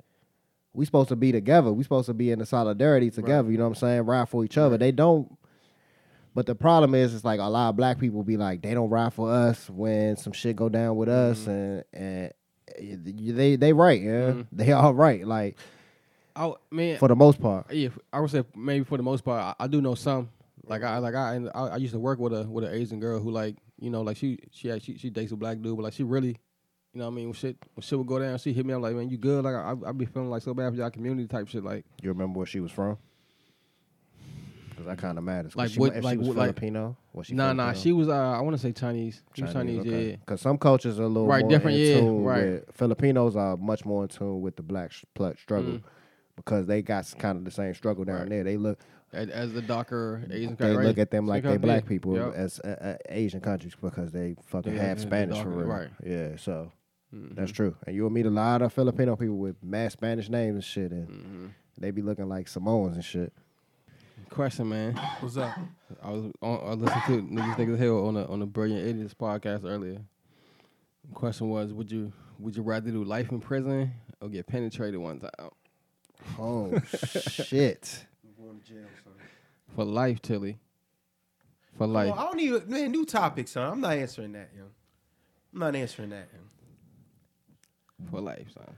we 0.73 0.85
supposed 0.85 1.09
to 1.09 1.15
be 1.15 1.31
together. 1.31 1.71
We 1.71 1.83
supposed 1.83 2.07
to 2.07 2.13
be 2.13 2.31
in 2.31 2.39
the 2.39 2.45
solidarity 2.45 3.09
together. 3.11 3.51
You 3.51 3.57
know 3.57 3.65
what 3.65 3.71
I'm 3.71 3.75
saying? 3.75 4.01
Ride 4.01 4.29
for 4.29 4.43
each 4.43 4.57
other. 4.57 4.77
They 4.77 4.91
don't. 4.91 5.37
But 6.35 6.47
the 6.47 6.55
problem 6.55 6.95
is, 6.95 7.13
it's 7.13 7.23
like 7.23 7.39
a 7.39 7.43
lot 7.43 7.69
of 7.69 7.75
black 7.75 7.99
people 7.99 8.23
be 8.23 8.37
like, 8.37 8.61
they 8.61 8.73
don't 8.73 8.89
ride 8.89 9.13
for 9.13 9.31
us 9.31 9.69
when 9.69 10.17
some 10.17 10.33
shit 10.33 10.55
go 10.55 10.67
down 10.69 10.95
with 10.95 11.09
us, 11.09 11.41
mm-hmm. 11.41 11.51
and 11.51 11.83
and 11.93 12.33
they 13.05 13.55
they 13.55 13.73
right, 13.73 14.01
yeah, 14.01 14.11
mm-hmm. 14.11 14.41
they 14.51 14.71
all 14.71 14.93
right. 14.93 15.25
Like 15.27 15.57
I 16.35 16.53
man, 16.71 16.97
for 16.97 17.07
the 17.07 17.15
most 17.15 17.39
part. 17.39 17.71
yeah, 17.71 17.89
I 18.11 18.19
would 18.19 18.31
say 18.31 18.43
maybe 18.55 18.83
for 18.83 18.97
the 18.97 19.03
most 19.03 19.23
part, 19.23 19.55
I, 19.59 19.63
I 19.63 19.67
do 19.67 19.81
know 19.81 19.95
some. 19.95 20.29
Like 20.65 20.83
I 20.83 20.97
like 20.97 21.13
I, 21.13 21.39
I 21.53 21.67
I 21.67 21.77
used 21.77 21.93
to 21.93 21.99
work 21.99 22.19
with 22.19 22.33
a 22.33 22.43
with 22.43 22.63
an 22.63 22.73
Asian 22.73 22.99
girl 22.99 23.19
who 23.19 23.29
like 23.29 23.57
you 23.79 23.89
know 23.89 24.01
like 24.01 24.17
she 24.17 24.39
she 24.51 24.69
had, 24.69 24.81
she 24.81 24.97
she 24.97 25.09
dates 25.09 25.31
a 25.31 25.35
black 25.35 25.61
dude, 25.61 25.75
but 25.75 25.83
like 25.83 25.93
she 25.93 26.03
really 26.03 26.37
You 26.93 26.99
know 26.99 27.05
what 27.05 27.11
I 27.11 27.15
mean? 27.15 27.25
When 27.25 27.33
shit, 27.33 27.57
when 27.73 27.81
shit 27.81 27.97
would 27.97 28.07
go 28.07 28.19
down, 28.19 28.37
she 28.37 28.53
hit 28.53 28.65
me. 28.65 28.73
I'm 28.73 28.81
like, 28.81 28.95
man, 28.95 29.09
you 29.09 29.17
good? 29.17 29.43
Like, 29.43 29.55
I, 29.55 29.73
I 29.87 29.91
be 29.91 30.05
feeling 30.05 30.29
like 30.29 30.43
so 30.43 30.53
bad 30.53 30.71
for 30.71 30.77
y'all 30.77 30.91
community 30.91 31.27
type 31.27 31.47
shit. 31.47 31.63
Like, 31.63 31.85
You 32.01 32.09
remember 32.09 32.37
where 32.37 32.45
she 32.45 32.59
was 32.59 32.71
from? 32.71 32.97
Because 34.75 34.85
that 34.87 34.97
kind 34.97 35.17
of 35.17 35.23
matters. 35.23 35.53
'Cause 35.53 35.57
Like 35.57 35.69
she, 35.71 35.79
what- 35.79 35.95
If 35.95 36.03
like 36.03 36.13
she 36.13 36.17
was 36.19 36.27
like- 36.29 36.55
Filipino, 36.59 36.97
was 37.13 37.27
she 37.27 37.35
nah, 37.35 37.53
nah, 37.53 37.65
Filipino? 37.73 37.81
she 37.83 37.91
was. 37.91 38.09
Uh, 38.09 38.13
I 38.13 38.41
want 38.41 38.55
to 38.55 38.61
say 38.61 38.71
Chinese. 38.71 39.21
She 39.35 39.43
was 39.43 39.53
Chinese, 39.53 39.85
yeah. 39.85 40.15
Because 40.17 40.41
some 40.41 40.57
cultures 40.57 40.99
are 40.99 41.03
a 41.03 41.07
little 41.07 41.27
Right, 41.27 41.41
more 41.41 41.49
different, 41.49 41.77
in 41.77 41.85
yeah, 41.87 41.99
tune 41.99 42.23
right. 42.23 42.43
with 42.45 42.65
Filipinos 42.73 43.35
are 43.35 43.55
much 43.57 43.85
more 43.85 44.03
in 44.03 44.09
tune 44.09 44.41
with 44.41 44.55
the 44.55 44.63
black 44.63 44.91
sh- 44.91 45.05
struggle 45.37 45.73
Mm. 45.73 45.83
because 46.35 46.65
they 46.65 46.81
got 46.81 47.13
kind 47.19 47.37
of 47.37 47.45
the 47.45 47.51
same 47.51 47.73
struggle 47.73 48.03
down 48.03 48.21
Right. 48.21 48.29
there. 48.29 48.43
They 48.43 48.57
look 48.57 48.79
As, 49.15 49.53
the 49.53 49.61
darker 49.61 50.23
Asian 50.31 50.55
they 50.55 50.69
country, 50.69 50.85
look 50.87 50.97
at 50.97 51.11
them 51.11 51.27
like 51.27 51.43
they 51.43 51.57
black 51.57 51.85
people 51.85 52.15
Yep. 52.15 52.33
as 52.33 52.59
uh, 52.61 52.67
uh, 52.67 52.97
Asian 53.09 53.41
countries 53.41 53.73
because 53.79 54.11
they 54.11 54.35
fucking 54.45 54.73
Yeah, 54.73 54.81
have 54.85 54.99
Spanish 54.99 55.37
for 55.39 55.49
real. 55.49 55.67
right. 55.67 55.89
Yeah, 56.03 56.35
so 56.37 56.71
Mhm. 57.13 57.35
that's 57.35 57.51
true. 57.51 57.75
And 57.85 57.95
you'll 57.95 58.09
meet 58.09 58.25
a 58.25 58.31
lot 58.31 58.63
of 58.63 58.73
Filipino 58.73 59.15
people 59.15 59.37
with 59.37 59.63
mad 59.63 59.91
Spanish 59.91 60.29
names 60.31 60.55
and 60.55 60.63
shit, 60.63 60.91
and 60.91 61.07
Mhm. 61.07 61.49
they 61.77 61.91
be 61.91 62.01
looking 62.01 62.27
like 62.27 62.47
Samoans 62.47 62.95
and 62.95 63.05
shit. 63.05 63.31
Question, 64.33 64.69
man. 64.69 64.95
What's 65.19 65.37
up? 65.37 65.55
I 66.01 66.09
was 66.09 66.23
on, 66.41 66.59
I 66.65 66.73
listened 66.73 67.03
to 67.05 67.35
niggas 67.35 67.55
niggas 67.55 67.77
hill 67.77 68.07
on 68.07 68.17
a 68.17 68.25
on 68.25 68.41
a 68.41 68.47
brilliant 68.47 68.87
idiots 68.87 69.13
podcast 69.13 69.63
earlier. 69.63 70.01
Question 71.13 71.49
was, 71.49 71.71
would 71.71 71.91
you 71.91 72.11
would 72.39 72.55
you 72.55 72.63
rather 72.63 72.89
do 72.89 73.03
life 73.03 73.31
in 73.31 73.39
prison 73.39 73.91
or 74.21 74.29
get 74.29 74.47
penetrated 74.47 74.99
one 74.99 75.19
time 75.19 75.29
Oh 76.39 76.73
shit! 77.19 78.05
for 79.75 79.85
life, 79.85 80.19
Tilly? 80.19 80.57
For 81.77 81.85
life, 81.85 82.13
on, 82.13 82.17
I 82.17 82.23
don't 82.23 82.39
even 82.39 82.67
man. 82.67 82.89
New 82.89 83.05
topic, 83.05 83.47
son. 83.47 83.71
I'm 83.73 83.81
not 83.81 83.93
answering 83.93 84.31
that, 84.31 84.49
yo. 84.57 84.63
I'm 85.53 85.59
not 85.59 85.75
answering 85.75 86.09
that. 86.09 86.27
Yo. 86.33 88.09
for 88.09 88.19
life, 88.19 88.47
son. 88.51 88.75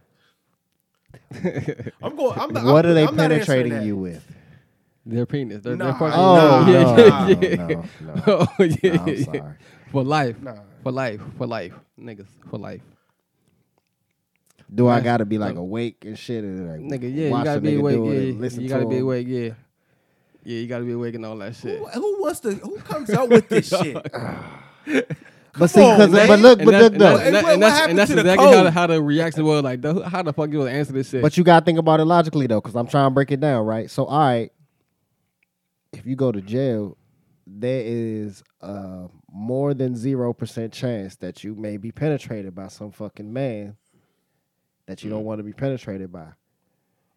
I'm 2.03 2.17
going. 2.17 2.37
I'm 2.37 2.51
not, 2.51 2.65
what 2.65 2.85
I'm, 2.85 2.91
are 2.91 2.93
they 2.93 3.07
I'm 3.07 3.15
penetrating 3.15 3.83
you 3.83 3.95
with? 3.95 4.21
Their 5.05 5.25
penis. 5.25 5.61
Their, 5.63 5.75
their 5.75 5.87
Nah. 5.87 5.97
fucking- 5.99 6.19
Oh 6.19 6.35
Nah, 6.35 6.65
no, 6.65 6.83
nah, 6.83 7.27
no, 7.27 7.39
yeah. 7.41 7.55
no, 7.55 7.83
no. 8.15 8.23
oh 8.59 8.63
yeah, 8.63 8.93
No, 8.95 9.01
I'm 9.03 9.07
yeah. 9.07 9.23
sorry. 9.23 9.53
For 9.91 10.03
life, 10.03 10.41
Nah. 10.41 10.55
for 10.83 10.91
life, 10.91 11.21
for 11.37 11.45
life, 11.47 11.73
niggas, 11.99 12.27
for 12.49 12.57
life. 12.57 12.81
Do 14.73 14.87
I 14.87 14.99
gotta 14.99 15.25
be 15.25 15.37
like 15.37 15.55
awake 15.55 16.03
and 16.05 16.17
shit? 16.17 16.43
And 16.43 16.67
like 16.89 17.01
Nigga, 17.01 17.13
yeah, 17.15 17.29
watch 17.29 17.39
you 17.41 17.45
gotta 17.45 17.61
be 17.61 17.75
awake. 17.75 17.95
do 17.95 18.11
it 18.11 18.17
and 18.17 18.33
Yeah, 18.35 18.41
listen 18.41 18.61
you 18.63 18.69
gotta 18.69 18.87
be 18.87 18.97
him? 18.97 19.03
awake. 19.03 19.27
Yeah, 19.27 19.49
yeah, 20.43 20.59
you 20.59 20.67
gotta 20.67 20.83
be 20.85 20.91
awake 20.93 21.15
and 21.15 21.25
all 21.25 21.37
that 21.37 21.55
shit. 21.55 21.77
Who, 21.77 21.85
who 21.85 22.21
wants 22.21 22.39
to? 22.41 22.51
Who 22.55 22.77
comes 22.79 23.09
out 23.11 23.29
with 23.29 23.47
this 23.47 23.69
shit? 23.81 23.95
But 25.57 25.69
see, 25.69 25.81
on, 25.81 25.97
'cause- 25.97 26.11
but 26.27 26.39
look, 26.39 26.59
but 26.59 26.65
that's- 26.71 26.81
look 26.81 26.93
though. 26.93 27.17
that's- 27.17 27.25
and 27.27 27.35
that- 27.35 27.45
and 27.53 27.61
that's 27.61 27.87
and 27.89 27.97
that's 27.99 28.09
to 28.09 28.15
the 28.15 28.21
exactly 28.21 28.45
how 28.57 28.63
the, 28.63 28.71
how 28.71 28.87
the 28.87 29.01
reaction 29.01 29.45
was. 29.45 29.63
Like, 29.63 29.81
the- 29.81 30.09
how 30.09 30.23
the 30.23 30.33
fuck 30.33 30.51
you 30.51 30.57
gonna 30.59 30.71
answer 30.71 30.91
this 30.93 31.09
shit? 31.11 31.21
But 31.21 31.37
you 31.37 31.43
gotta 31.43 31.63
think 31.63 31.77
about 31.77 31.99
it 31.99 32.05
logically 32.05 32.47
though, 32.47 32.59
because 32.59 32.75
I'm 32.75 32.87
trying 32.87 33.05
to 33.05 33.11
break 33.11 33.31
it 33.31 33.39
down, 33.39 33.65
right? 33.67 33.89
So, 33.89 34.05
all 34.05 34.19
right, 34.19 34.51
if 35.97 36.05
you 36.05 36.15
go 36.15 36.31
to 36.31 36.41
jail, 36.41 36.97
there 37.47 37.81
is 37.85 38.43
a 38.61 39.07
more 39.31 39.73
than 39.73 39.95
zero 39.95 40.33
percent 40.33 40.73
chance 40.73 41.15
that 41.17 41.43
you 41.43 41.53
may 41.55 41.77
be 41.77 41.91
penetrated 41.91 42.55
by 42.55 42.67
some 42.67 42.91
fucking 42.91 43.31
man 43.31 43.75
that 44.87 45.03
you 45.03 45.09
don't 45.09 45.21
Mm. 45.23 45.25
want 45.25 45.39
to 45.39 45.43
be 45.43 45.53
penetrated 45.53 46.11
by, 46.11 46.27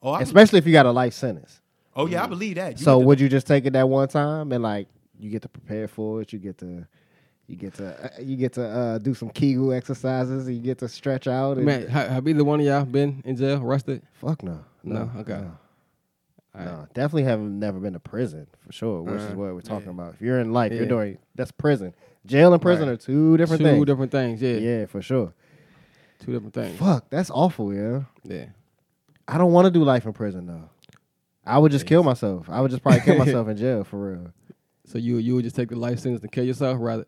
Oh, 0.03 0.11
I, 0.13 0.21
especially 0.23 0.59
if 0.59 0.67
you 0.67 0.73
got 0.73 0.87
a 0.87 0.91
life 0.93 1.13
sentence. 1.15 1.61
oh 1.97 2.07
yeah, 2.07 2.25
I 2.25 2.27
believe 2.27 2.57
that. 2.57 2.79
You 2.79 2.85
so, 2.85 2.97
get 2.99 3.03
the- 3.03 3.07
would 3.07 3.21
you 3.21 3.29
just 3.29 3.47
take 3.47 3.65
it 3.67 3.73
that 3.73 3.89
one 3.89 4.09
time 4.09 4.53
and 4.53 4.63
like 4.63 4.89
you 5.19 5.31
get 5.31 5.43
to 5.43 5.49
prepare 5.49 5.89
for 5.89 6.23
it? 6.23 6.33
You 6.33 6.39
get 6.39 6.59
to. 6.59 6.87
You 7.51 7.57
get 7.57 7.73
to 7.77 8.05
uh, 8.05 8.09
you 8.21 8.37
get 8.37 8.53
to 8.55 8.69
uh, 8.69 8.99
do 8.99 9.15
some 9.15 9.31
Kegel 9.31 9.73
exercises. 9.73 10.47
And 10.49 10.55
you 10.57 10.61
get 10.63 10.77
to 10.81 10.89
stretch 10.89 11.27
out. 11.27 11.57
And, 11.57 11.65
man, 11.65 11.89
ha- 11.89 12.07
have 12.07 12.29
either 12.29 12.45
one 12.45 12.61
of 12.61 12.67
y'all 12.67 12.85
been 12.85 13.23
in 13.25 13.37
jail, 13.37 13.63
arrested? 13.63 14.03
Fuck 14.21 14.43
no. 14.43 14.63
No? 14.85 15.11
Okay. 15.17 15.33
No. 15.41 15.59
All 16.55 16.65
No, 16.65 16.73
right. 16.81 16.95
definitely 16.95 17.25
haven't 17.25 17.59
never 17.59 17.79
been 17.79 17.93
to 17.93 18.01
prison 18.01 18.47
for 18.67 18.73
sure, 18.73 19.03
which 19.03 19.21
is 19.21 19.31
Uh, 19.33 19.35
what 19.37 19.55
we're 19.55 19.61
talking 19.61 19.87
yeah. 19.87 19.93
about. 19.93 20.15
If 20.15 20.23
you're 20.23 20.39
in 20.41 20.53
life, 20.53 20.73
you're 20.73 20.87
doing 20.87 21.19
that's 21.35 21.53
prison. 21.53 21.95
Jail 22.27 22.53
and 22.53 22.61
prison 22.61 22.89
Right. 22.89 22.95
are 22.95 22.97
two 22.97 23.37
different 23.37 23.61
Two 23.61 23.67
things. 23.69 23.87
different 23.87 24.11
things. 24.13 24.43
Yeah. 24.43 24.57
yeah, 24.57 24.87
for 24.87 25.01
sure. 25.03 25.33
two 26.21 26.33
different 26.33 26.53
things. 26.55 26.77
Fuck, 26.79 27.11
that's 27.11 27.31
awful, 27.31 27.73
yeah. 27.73 28.03
Yeah. 28.25 28.47
I 29.29 29.39
don't 29.39 29.53
want 29.53 29.67
to 29.67 29.71
do 29.71 29.85
life 29.85 30.05
in 30.07 30.13
prison 30.13 30.47
though. 30.47 30.69
I 31.47 31.59
would 31.59 31.71
just 31.73 31.87
kill 31.87 32.03
myself. 32.03 32.49
I 32.51 32.61
would 32.61 32.71
just 32.71 32.83
probably 32.83 33.01
kill 33.03 33.17
myself 33.25 33.47
in 33.49 33.57
jail 33.57 33.85
for 33.85 34.11
real. 34.13 34.33
So 34.85 34.99
you 34.99 35.19
you 35.19 35.35
would 35.37 35.45
just 35.45 35.55
take 35.55 35.69
the 35.69 35.77
life 35.77 35.99
sentence 36.01 36.23
and 36.23 36.33
kill 36.33 36.45
yourself, 36.45 36.79
rather? 36.81 37.05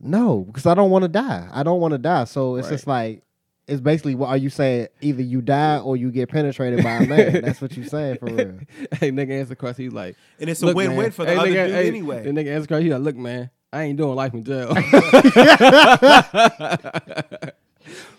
No, 0.00 0.40
because 0.44 0.66
I 0.66 0.74
don't 0.74 0.90
want 0.90 1.02
to 1.02 1.08
die. 1.08 1.48
I 1.52 1.62
don't 1.62 1.80
want 1.80 1.92
to 1.92 1.98
die. 1.98 2.24
So 2.24 2.56
it's 2.56 2.66
Right. 2.68 2.74
just 2.74 2.86
like 2.86 3.22
it's 3.66 3.80
basically 3.80 4.14
what 4.14 4.28
are 4.28 4.36
you 4.36 4.50
saying? 4.50 4.88
Either 5.00 5.22
you 5.22 5.40
die 5.40 5.78
or 5.78 5.96
you 5.96 6.10
get 6.10 6.28
penetrated 6.28 6.82
by 6.84 6.96
a 6.96 7.06
man. 7.06 7.42
that's 7.44 7.60
what 7.60 7.76
you're 7.76 7.86
saying 7.86 8.18
for 8.18 8.26
real. 8.26 8.58
hey, 9.00 9.10
nigga, 9.10 9.30
answer 9.30 9.50
the 9.50 9.56
question. 9.56 9.84
He's 9.86 9.92
like, 9.94 10.16
and 10.38 10.50
it's 10.50 10.62
a 10.62 10.72
win-win 10.74 10.96
man. 10.98 11.10
for 11.12 11.24
the 11.24 11.30
hey, 11.32 11.36
other 11.38 11.48
nigga, 11.50 11.66
dude 11.66 11.74
hey, 11.74 11.88
anyway. 11.88 12.22
The 12.24 12.30
nigga 12.30 12.48
answer 12.48 12.60
the 12.62 12.66
question. 12.68 12.84
He's 12.86 12.92
like, 12.92 13.02
look, 13.02 13.16
man, 13.16 13.50
I 13.72 13.82
ain't 13.84 13.96
doing 13.96 14.14
life 14.14 14.34
in 14.34 14.44
jail. 14.44 14.74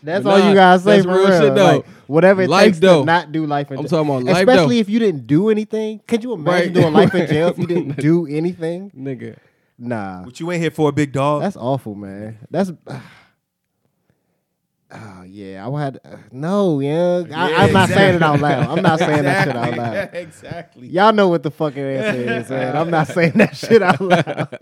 That's 0.03 0.23
But 0.23 0.29
all 0.33 0.39
nah, 0.39 0.49
you 0.49 0.53
gotta 0.55 0.79
say 0.79 0.91
that's 0.97 1.05
for 1.05 1.13
real 1.13 1.27
real. 1.27 1.41
shit, 1.41 1.55
though. 1.55 1.65
Like, 1.77 1.85
whatever 2.05 2.43
it 2.43 2.49
Life, 2.49 2.65
takes 2.65 2.79
though. 2.79 2.99
to 2.99 3.05
not 3.05 3.31
do 3.31 3.47
life 3.47 3.71
in 3.71 3.77
jail. 3.77 3.79
I'm 3.79 3.85
jail. 3.89 4.03
talking 4.05 4.11
about 4.11 4.23
life, 4.33 4.47
Especially 4.47 4.75
though. 4.75 4.81
if 4.81 4.89
you 4.89 4.99
didn't 4.99 5.25
do 5.25 5.49
anything. 5.49 6.01
Could 6.07 6.23
you 6.23 6.33
imagine 6.33 6.73
Right. 6.73 6.81
doing 6.81 6.93
life 6.93 7.15
in 7.15 7.27
jail 7.27 7.47
if 7.47 7.57
you 7.57 7.65
didn't 7.65 7.97
do 7.97 8.27
anything? 8.27 8.91
nigga. 8.95 9.37
Nah, 9.79 10.23
what 10.23 10.39
you 10.39 10.51
ain't 10.51 10.61
here 10.61 10.69
for, 10.71 10.89
a 10.89 10.91
big 10.91 11.11
dog? 11.11 11.41
that's 11.41 11.57
awful, 11.57 11.95
man. 11.95 12.37
That's. 12.51 12.71
Oh 14.97 15.23
yeah, 15.23 15.65
I 15.65 15.67
would. 15.67 15.99
Uh, 16.05 16.17
no, 16.31 16.79
yeah, 16.79 17.23
I, 17.33 17.49
Yeah, 17.49 17.57
I'm 17.63 17.73
not 17.73 17.89
saying 17.89 18.15
it 18.15 18.21
out 18.23 18.39
loud. 18.39 18.67
I'm 18.77 18.81
not 18.83 18.99
saying 18.99 19.23
that 19.23 19.45
shit 19.45 19.55
out 19.55 19.69
Exactly. 19.69 19.79
loud. 19.99 20.09
exactly. 20.13 20.87
Y'all 20.87 21.13
know 21.13 21.27
what 21.27 21.43
the 21.43 21.51
fucking 21.51 21.83
answer 21.83 22.21
is, 22.39 22.49
man. 22.49 22.75
I'm 22.77 22.89
not 22.89 23.07
saying 23.07 23.33
that 23.35 23.55
shit 23.57 23.81
out 23.81 23.99
loud. 24.01 24.23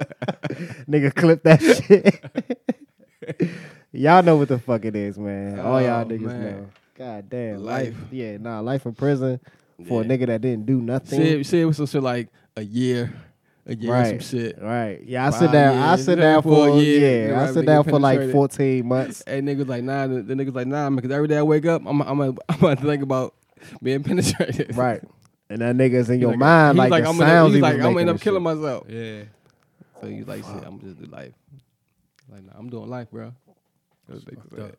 Nigga, 0.89 1.13
clip 1.13 1.43
that 1.43 1.61
shit. 1.61 2.23
y'all 3.91 4.23
know 4.23 4.37
what 4.37 4.47
the 4.47 4.59
fuck 4.59 4.85
it 4.85 4.95
is, 4.95 5.17
man. 5.17 5.59
All 5.59 5.81
y'all 5.81 6.01
Oh, 6.01 6.05
niggas 6.05 6.21
man. 6.21 6.41
know. 6.41 6.69
God 6.97 7.29
damn. 7.29 7.63
Life. 7.63 7.95
Yeah, 8.11 8.37
nah, 8.37 8.59
life 8.59 8.85
in 8.85 8.93
prison 8.93 9.39
for 9.87 10.01
a 10.01 10.05
nigga 10.05 10.27
that 10.27 10.41
didn't 10.41 10.65
do 10.65 10.81
nothing. 10.81 11.19
See, 11.19 11.43
see, 11.43 11.61
it 11.61 11.65
was 11.65 11.77
some 11.77 11.85
shit 11.87 12.03
like 12.03 12.29
a 12.55 12.61
year, 12.63 13.13
a 13.65 13.75
year, 13.75 13.93
and 13.93 14.01
Right. 14.03 14.21
some 14.21 14.39
shit. 14.39 14.61
Right. 14.61 15.01
Yeah, 15.05 15.27
I 15.27 15.29
Five 15.31 15.39
sit 15.39 15.51
down. 15.51 15.77
I 15.77 15.95
sit 15.95 16.15
down 16.17 16.41
for 16.43 16.67
a 16.67 16.71
for 16.71 16.81
year, 16.81 17.27
yeah. 17.29 17.35
you 17.35 17.35
I 17.41 17.47
sit 17.53 17.63
nigga 17.63 17.65
down 17.67 17.83
for 17.85 17.99
like 17.99 18.31
14 18.31 18.85
months. 18.87 19.21
And 19.21 19.47
niggas 19.47 19.67
like, 19.67 19.83
nah, 19.83 20.07
the, 20.07 20.21
the 20.21 20.33
niggas 20.33 20.53
like, 20.55 20.67
nah, 20.67 20.89
because 20.89 21.11
every 21.11 21.27
day 21.27 21.37
I 21.37 21.43
wake 21.43 21.65
up, 21.65 21.81
I'm, 21.85 22.01
I'm, 22.01 22.19
I'm, 22.21 22.37
I'm 22.49 22.57
about 22.59 22.79
to 22.79 22.85
think 22.85 23.03
about 23.03 23.33
being 23.81 24.03
penetrated. 24.03 24.75
Right. 24.75 25.01
And 25.49 25.61
that 25.61 25.75
nigga's 25.75 26.09
in 26.09 26.15
He's 26.15 26.21
your 26.21 26.31
like, 26.31 26.39
mind 26.39 26.79
he's 26.79 26.89
like, 26.89 27.03
the 27.03 27.09
I'm 27.09 27.15
sounds 27.17 27.19
gonna, 27.19 27.49
he's 27.53 27.61
like, 27.61 27.73
I'm 27.75 27.79
gonna 27.81 27.99
end 28.01 28.09
up 28.09 28.21
killing 28.21 28.39
shit. 28.43 28.57
myself. 28.57 28.85
Yeah. 28.89 29.23
So 30.01 30.07
he's 30.07 30.27
like, 30.27 30.43
shit, 30.43 30.63
I'm 30.65 30.79
just 30.79 30.99
do 30.99 31.05
life. 31.05 31.33
Like, 32.31 32.43
nah, 32.45 32.53
I'm 32.57 32.69
doing 32.69 32.89
life, 32.89 33.09
bro. 33.11 33.33
That's 34.09 34.25
what 34.25 34.29
they 34.29 34.35
fucked 34.35 34.55
said. 34.55 34.61
up. 34.71 34.75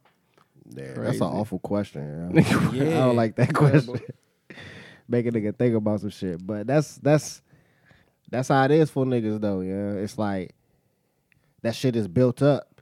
Yeah, 0.98 1.02
that's 1.04 1.16
an 1.18 1.22
awful 1.24 1.58
question. 1.58 2.32
yo. 2.72 2.86
I 2.86 2.90
don't 2.90 3.16
like 3.16 3.36
that 3.36 3.52
question. 3.54 4.00
Make 5.08 5.26
a 5.26 5.30
nigga 5.30 5.54
think 5.56 5.74
about 5.76 6.00
some 6.00 6.10
shit. 6.10 6.44
But 6.44 6.66
that's 6.66 6.96
that's 6.96 7.42
that's 8.34 8.48
how 8.48 8.64
it 8.64 8.70
is 8.70 8.90
for 8.90 9.04
niggas 9.04 9.40
though, 9.40 9.60
yeah. 9.60 9.92
It's 9.92 10.18
like 10.18 10.54
that 11.62 11.74
shit 11.74 11.96
is 11.96 12.08
built 12.08 12.42
up 12.42 12.80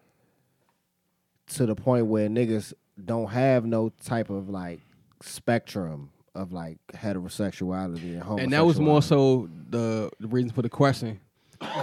to 1.49 1.67
the 1.67 1.75
point 1.75 2.07
where 2.07 2.29
niggas 2.29 2.73
don't 3.05 3.29
have 3.29 3.65
no 3.65 3.91
type 4.05 4.31
of 4.31 4.49
like 4.49 4.81
spectrum 5.21 6.11
of 6.35 6.53
like 6.53 6.79
heterosexuality 6.95 8.15
and 8.15 8.23
homosexuality. 8.23 8.45
And 8.45 8.53
that 8.53 8.65
was 8.65 8.81
more 8.81 9.03
so 9.03 9.49
the, 9.69 10.11
the 10.19 10.29
reason 10.29 10.51
for 10.51 10.63
the 10.63 10.71
question. 10.71 11.21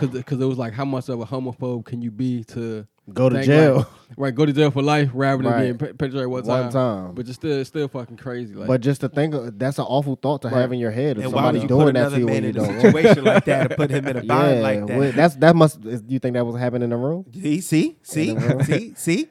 Because 0.02 0.42
it 0.42 0.46
was 0.46 0.58
like, 0.58 0.74
how 0.74 0.86
much 0.86 1.08
of 1.08 1.22
a 1.22 1.26
homophobe 1.26 1.86
can 1.86 2.02
you 2.02 2.12
be 2.12 2.44
to 2.46 2.86
go 3.14 3.30
to 3.30 3.36
think 3.36 3.46
jail 3.48 3.76
like- 3.78 3.88
right? 4.18 4.36
Go 4.36 4.46
to 4.46 4.54
jail 4.54 4.72
for 4.72 4.82
life 4.82 5.10
rather 5.14 5.44
than 5.44 5.52
Right. 5.52 5.62
being 5.64 5.78
pe- 5.78 5.94
penetrated 5.94 6.28
one 6.30 6.44
time. 6.44 6.64
one 6.64 6.72
time. 6.72 7.14
But 7.16 7.26
it's 7.28 7.36
still, 7.36 7.64
still 7.66 7.88
fucking 7.88 8.18
crazy. 8.18 8.54
Like, 8.56 8.68
But 8.68 8.82
just 8.82 9.02
to 9.02 9.10
think 9.10 9.34
of, 9.34 9.58
that's 9.60 9.78
an 9.80 9.86
awful 9.86 10.16
thought 10.16 10.42
to 10.44 10.48
Right. 10.50 10.58
have 10.62 10.72
in 10.74 10.80
your 10.80 10.92
head 10.92 11.18
if 11.18 11.26
And 11.26 11.34
why 11.34 11.52
would 11.52 11.62
somebody's 11.62 11.62
you 11.64 11.68
doing 11.68 11.86
put 11.88 11.94
that 11.94 12.00
another 12.00 12.16
to 12.16 12.20
you 12.22 12.26
when 12.26 12.34
man 12.36 12.44
you 12.44 12.50
in 12.50 12.56
don't 12.56 12.70
a 12.76 12.82
situation 12.82 13.24
like 13.24 13.46
that 13.46 13.62
and 13.72 13.78
put 13.78 13.90
him 13.92 14.08
in 14.08 14.18
a 14.18 14.24
bind 14.26 14.58
Yeah, 14.58 14.62
like 14.64 14.86
that? 14.88 14.98
well, 14.98 15.12
that's 15.12 15.36
that 15.36 15.56
must. 15.56 15.80
You 16.08 16.20
think 16.20 16.34
that 16.34 16.46
was 16.46 16.56
happening 16.60 16.84
in 16.84 16.90
the 16.90 16.96
room? 16.98 17.26
See, 17.34 17.62
see, 17.62 17.98
see, 18.02 18.30
In 18.30 18.40
the 18.40 18.48
room. 18.48 18.64
see, 18.64 18.94
see, 18.96 19.28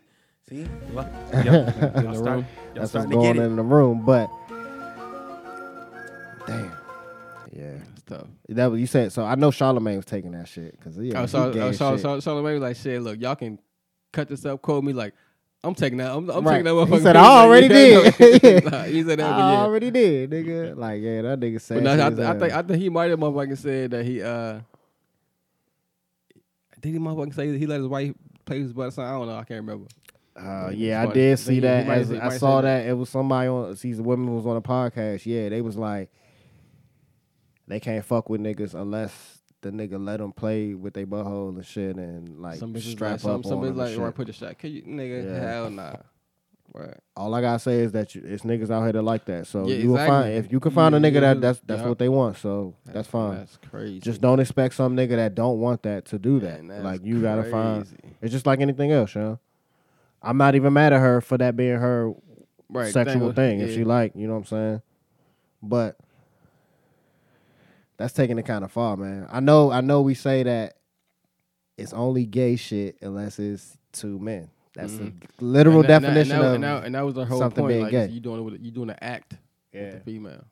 see. 0.49 0.67
Well, 0.95 1.09
yep. 1.33 1.45
in 1.47 1.53
Y'all 1.55 1.65
the 1.65 1.69
start- 1.69 1.97
room. 1.97 2.15
y'all 2.15 2.45
That's 2.75 2.79
what's 2.79 2.91
starting 2.91 3.11
to 3.11 3.17
going 3.17 3.33
get 3.35 3.43
on 3.43 3.51
in 3.51 3.57
the 3.57 3.63
room. 3.63 4.03
But 4.07 4.31
damn, 6.47 6.73
yeah, 7.53 7.63
it's 7.95 8.03
tough. 8.07 8.27
that 8.49 8.71
was 8.71 8.81
you 8.81 8.87
said. 8.87 9.13
So 9.13 9.25
I 9.25 9.35
know 9.35 9.51
Charlamagne 9.51 9.97
was 9.97 10.05
taking 10.05 10.33
that 10.33 10.49
shit 10.49 10.73
because 10.79 10.97
yeah, 10.99 11.19
I 11.19 11.23
he 11.23 11.29
saw, 11.29 11.51
gay 11.51 11.61
I 11.61 11.69
as 11.69 11.77
saw, 11.77 11.93
shit. 11.93 12.01
saw, 12.03 12.21
saw 12.21 12.35
like 12.39 12.77
shit. 12.77 13.03
Look, 13.03 13.21
y'all 13.21 13.35
can 13.37 13.59
cut 14.13 14.29
this 14.29 14.45
up, 14.47 14.63
quote 14.63 14.85
me 14.85 14.93
like. 14.93 15.15
I'm 15.65 15.75
taking 15.75 15.99
that. 15.99 16.13
I'm, 16.15 16.31
I'm 16.31 16.47
Right. 16.47 16.63
taking 16.63 16.77
that. 16.77 16.87
He 16.89 17.01
said, 17.01 17.17
"I 17.17 17.21
like, 17.21 17.31
already 17.45 17.67
yeah, 17.67 18.11
did." 18.13 18.65
nah, 18.71 18.83
he 18.85 19.03
said 19.03 19.19
that, 19.19 19.29
I 19.29 19.53
yeah. 19.55 19.61
already 19.63 19.91
did, 19.91 20.31
nigga. 20.31 20.77
Like 20.77 21.03
yeah, 21.03 21.23
that 21.23 21.41
nigga 21.41 21.61
said. 21.61 21.83
No, 21.83 21.95
I, 21.95 22.11
th- 22.11 22.21
I 22.21 22.39
think 22.39 22.53
I 22.53 22.63
think 22.63 22.81
he 22.81 22.89
might 22.89 23.11
have 23.11 23.19
motherfucking 23.19 23.59
said 23.59 23.91
that 23.91 24.05
he 24.05 24.23
uh 24.23 24.61
did 26.81 26.93
he 26.93 26.99
motherfucking 27.01 27.35
say 27.35 27.51
that 27.51 27.59
he 27.59 27.67
let 27.67 27.79
his 27.81 27.89
wife 27.89 28.15
play 28.45 28.61
his 28.61 28.73
butt 28.73 28.87
or 28.87 28.91
something? 28.93 29.11
I 29.13 29.19
don't 29.19 29.27
know. 29.27 29.35
I 29.37 29.45
can't 29.45 29.61
remember. 29.67 29.87
Uh, 30.37 30.71
yeah, 30.73 31.03
I 31.03 31.13
did 31.13 31.37
see 31.41 31.59
that. 31.59 31.87
he 31.87 31.91
as 31.91 32.09
say- 32.09 32.21
I 32.21 32.39
saw 32.39 32.61
that. 32.61 32.85
that. 32.85 32.89
It 32.91 32.93
was 32.93 33.11
somebody 33.11 33.49
on. 33.49 33.75
See, 33.75 33.93
the 33.95 34.03
women 34.05 34.37
was 34.37 34.47
on 34.47 34.57
a 34.57 34.63
podcast. 34.63 35.27
Yeah, 35.27 35.49
they 35.49 35.61
was 35.61 35.77
like, 35.77 36.09
they 37.67 37.81
can't 37.81 38.05
fuck 38.05 38.31
with 38.31 38.41
niggas 38.41 38.75
unless 38.75 39.38
the 39.61 39.71
nigga 39.71 40.05
let 40.05 40.19
them 40.19 40.33
play 40.33 40.75
with 40.75 40.95
their 40.95 41.07
butthole 41.07 41.51
and 41.51 41.67
shit, 41.67 41.97
and 41.97 42.39
like 42.39 42.59
some 42.59 42.79
strap 42.81 43.13
like, 43.13 43.21
some, 43.21 43.41
up 43.41 43.45
some 43.45 43.59
on 43.59 43.67
them. 43.67 43.77
like, 43.77 43.95
shit. 43.95 44.15
put 44.15 44.27
the 44.27 44.33
shot. 44.33 44.59
Can 44.59 44.71
you, 44.71 44.83
nigga? 44.83 45.25
Yeah. 45.25 45.41
Hell 45.41 45.71
nah. 45.71 45.97
Right. 46.75 46.97
All 47.17 47.35
I 47.35 47.41
gotta 47.41 47.59
say 47.59 47.81
is 47.81 47.93
that 47.93 48.15
you, 48.15 48.23
it's 48.25 48.45
niggas 48.45 48.71
out 48.71 48.83
here 48.83 48.93
that 48.93 49.03
like 49.03 49.25
that. 49.25 49.47
So 49.47 49.67
Yeah, 49.67 49.77
you 49.77 49.91
will 49.91 50.07
find 50.07 50.35
if 50.35 50.53
you 50.53 50.61
can 50.61 50.71
find 50.71 50.95
a 50.95 50.99
nigga 50.99 51.15
yeah, 51.15 51.21
that 51.21 51.41
that's 51.41 51.61
that's 51.67 51.81
yeah. 51.81 51.89
what 51.89 51.99
they 51.99 52.11
want. 52.11 52.37
So 52.37 52.75
that's, 52.85 53.09
fine. 53.09 53.37
That's 53.37 53.59
crazy. 53.71 54.01
Just 54.01 54.21
don't 54.21 54.39
expect 54.39 54.75
some 54.75 54.95
nigga 54.95 55.17
that 55.17 55.35
don't 55.35 55.59
want 55.61 55.83
that 55.85 56.05
to 56.07 56.19
do 56.19 56.41
that. 56.41 56.63
Man, 56.63 56.85
like 56.85 57.05
you 57.05 57.23
gotta 57.23 57.45
find. 57.45 57.87
It's 58.21 58.33
just 58.33 58.47
like 58.47 58.61
anything 58.61 58.93
else, 58.93 59.15
you 59.15 59.23
know. 59.23 59.39
I'm 60.23 60.37
not 60.37 60.55
even 60.57 60.73
mad 60.73 60.93
at 60.93 61.01
her 61.01 61.21
for 61.21 61.39
that 61.39 61.57
being 61.57 61.77
her 61.77 62.13
right, 62.69 62.93
sexual 62.93 63.29
was- 63.29 63.37
thing 63.37 63.61
if 63.61 63.71
yeah. 63.71 63.77
she 63.77 63.85
like, 63.85 64.13
you 64.15 64.27
know 64.27 64.35
what 64.35 64.41
I'm 64.41 64.45
saying? 64.45 64.83
But 65.63 65.97
that's 67.99 68.15
taking 68.15 68.39
it 68.39 68.45
kind 68.47 68.65
of 68.65 68.73
far, 68.73 68.97
man. 68.97 69.27
I 69.31 69.41
know 69.41 69.71
I 69.71 69.81
know 69.83 70.01
we 70.03 70.15
say 70.15 70.43
that 70.45 70.77
it's 71.77 71.93
only 71.93 72.25
gay 72.27 72.57
shit 72.57 72.97
unless 73.03 73.39
it's 73.39 73.77
two 73.93 74.19
men. 74.19 74.51
That's 74.75 74.97
the 74.97 75.05
mm-hmm. 75.05 75.25
literal 75.41 75.81
And 75.81 75.89
that- 75.89 75.97
and 75.97 76.05
that- 76.05 76.09
definition 76.15 76.37
and 76.37 76.43
that, 76.45 76.49
of 76.49 76.55
and 76.55 76.65
that, 76.65 76.85
and 76.87 76.95
that 76.95 77.01
was 77.05 77.15
the 77.15 77.25
whole 77.25 77.39
something 77.39 77.63
point. 77.65 77.73
being 77.73 77.83
like, 77.83 77.91
gay. 77.91 78.07
You 78.09 78.21
doing 78.21 78.39
it 78.41 78.43
with 78.43 78.61
you 78.61 78.71
doing 78.71 78.91
an 78.91 78.97
act 79.03 79.35
yeah. 79.73 79.83
with 79.83 79.93
the 79.95 80.01
female. 80.01 80.45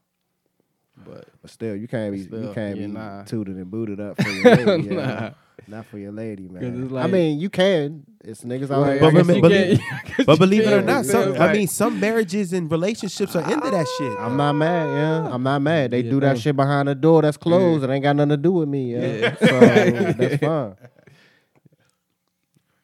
But 1.05 1.29
But 1.43 1.51
still, 1.51 1.77
you 1.77 1.87
can't 1.89 2.13
be 2.13 2.21
you 2.21 2.53
can't 2.55 2.77
yeah, 2.77 2.87
be 2.87 2.93
nah. 2.93 3.23
tooted 3.25 3.57
and 3.57 3.71
booted 3.71 4.01
up 4.01 4.21
for 4.21 4.29
your 4.31 4.57
lady. 4.57 4.89
yeah. 4.89 4.95
Nah. 4.95 5.31
Not 5.69 5.87
for 5.87 5.99
your 5.99 6.13
lady, 6.13 6.47
man. 6.49 6.85
it's 6.85 6.93
I 6.95 7.07
mean, 7.09 7.41
you 7.41 7.51
can. 7.51 8.05
It's 8.25 8.43
niggas 8.45 8.71
out 8.71 8.83
Right, 8.83 8.93
here. 8.93 9.01
But 9.01 9.13
remember- 9.15 9.41
believe- 9.49 9.79
can't- 9.81 9.93
I 10.05 10.09
guess 10.17 10.27
But 10.27 10.39
believe 10.45 10.63
it 10.67 10.73
or 10.73 10.81
not, 10.83 11.05
some, 11.07 11.35
I 11.41 11.53
mean, 11.53 11.67
some 11.67 11.99
marriages 11.99 12.53
and 12.53 12.71
relationships 12.71 13.35
are 13.35 13.43
into 13.53 13.71
that 13.71 13.87
shit. 13.99 14.13
I'm 14.19 14.37
not 14.37 14.53
mad, 14.53 14.87
yeah. 14.87 15.29
I'm 15.35 15.43
not 15.43 15.61
mad. 15.63 15.91
They 15.91 16.01
Yeah, 16.03 16.11
do 16.11 16.21
that 16.21 16.35
thing. 16.35 16.41
shit 16.43 16.57
behind 16.57 16.87
the 16.89 16.95
door 16.95 17.23
that's 17.23 17.37
closed. 17.37 17.83
It 17.85 17.91
ain't 17.91 18.03
got 18.05 18.15
nothing 18.17 18.31
to 18.31 18.37
do 18.37 18.53
with 18.53 18.69
me, 18.69 18.93
yeah. 18.95 19.01
Yeah. 19.17 19.37
So 19.37 19.47
that's 19.61 20.37
fine. 20.37 20.77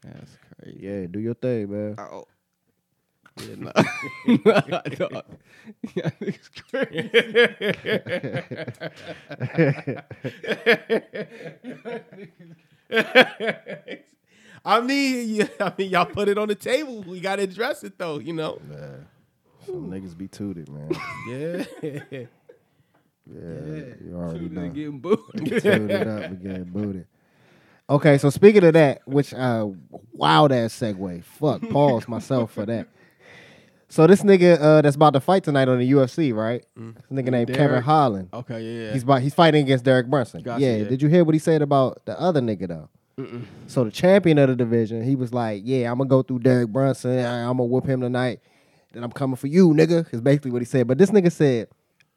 That's 0.03 0.37
crazy. 0.61 0.79
Yeah, 0.81 1.07
do 1.07 1.21
your 1.21 1.35
thing, 1.35 1.71
man. 1.71 1.95
Oh. 1.99 2.25
Yeah, 3.41 3.55
nah. 3.59 3.73
nah. 5.11 5.23
Yeah, 5.95 6.11
it's 6.21 6.49
crazy. 6.49 7.11
I 14.65 14.81
mean, 14.81 15.49
I 15.61 15.73
mean, 15.77 15.91
y'all 15.91 16.07
put 16.07 16.29
it 16.29 16.39
on 16.39 16.49
the 16.49 16.55
table. 16.55 17.03
We 17.03 17.21
got 17.21 17.37
to 17.37 17.43
address 17.43 17.83
it 17.85 17.99
though, 17.99 18.19
you 18.19 18.33
know. 18.33 18.61
Man, 18.69 19.07
some 19.67 19.91
niggas 19.91 20.17
be 20.17 20.29
tooted, 20.29 20.69
man. 20.69 20.91
Yeah. 21.29 22.25
Yeah, 23.25 23.95
you 24.05 24.15
already 24.17 24.49
They 24.49 24.61
know. 24.63 24.69
getting 24.71 24.99
booed. 24.99 25.19
Tooted 25.37 26.09
up 26.09 26.25
and 26.25 26.43
getting 26.43 26.65
booted. 26.65 27.07
Okay, 27.89 28.19
so 28.19 28.31
speaking 28.31 28.65
of 28.65 28.73
that, 28.73 29.03
which 29.07 29.33
uh 29.33 29.69
wild 30.13 30.51
ass 30.51 30.75
segue. 30.75 31.23
Fuck, 31.23 31.63
pause 31.71 32.09
myself 32.09 32.53
for 32.53 32.67
that. 32.67 32.89
So 33.93 34.07
this 34.07 34.23
nigga 34.23 34.59
uh 34.59 34.81
that's 34.81 34.97
about 34.97 35.13
to 35.13 35.21
fight 35.21 35.45
tonight 35.45 35.69
on 35.69 35.79
the 35.79 35.93
UFC, 35.93 36.35
right? 36.35 36.65
This 36.75 36.95
nigga 37.13 37.31
named 37.31 37.55
Kevin 37.55 37.83
Holland. 37.83 38.31
Okay, 38.33 38.59
yeah, 38.63 38.85
yeah. 38.87 38.93
He's 38.95 39.03
about, 39.03 39.21
he's 39.21 39.35
fighting 39.35 39.65
against 39.65 39.85
Derek 39.85 40.07
Brunson. 40.07 40.41
Gotcha, 40.41 40.65
yeah. 40.65 40.77
yeah. 40.77 40.85
Did 40.85 41.03
you 41.03 41.11
hear 41.11 41.25
what 41.25 41.35
he 41.35 41.39
said 41.39 41.61
about 41.61 42.01
the 42.07 42.19
other 42.19 42.41
nigga 42.41 42.69
though? 42.69 42.89
So 43.67 43.85
the 43.85 43.91
champion 43.91 44.39
of 44.39 44.49
the 44.49 44.57
division, 44.57 45.05
he 45.05 45.15
was 45.15 45.35
like, 45.35 45.61
"Yeah, 45.67 45.93
I'm 45.93 45.99
gonna 45.99 46.09
go 46.09 46.23
through 46.23 46.39
Derek 46.39 46.71
Brunson. 46.71 47.19
I, 47.19 47.41
am 47.41 47.59
gonna 47.59 47.65
whoop 47.65 47.85
him 47.85 48.01
tonight. 48.01 48.41
Then 48.93 49.05
I'm 49.05 49.13
coming 49.13 49.37
for 49.37 49.49
you, 49.49 49.69
nigga." 49.75 50.11
Is 50.11 50.23
basically 50.23 50.53
what 50.53 50.63
he 50.63 50.67
said. 50.67 50.89
But 50.89 50.97
this 50.97 51.11
nigga 51.11 51.31
said, 51.31 51.69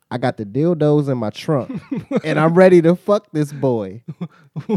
"I 0.09 0.17
got 0.17 0.37
the 0.37 0.45
dildos 0.45 1.09
in 1.09 1.17
my 1.17 1.29
trunk, 1.29 1.81
and 2.23 2.39
I'm 2.39 2.53
ready 2.53 2.81
to 2.83 2.95
fuck 2.95 3.27
this 3.33 3.51
boy. 3.51 4.01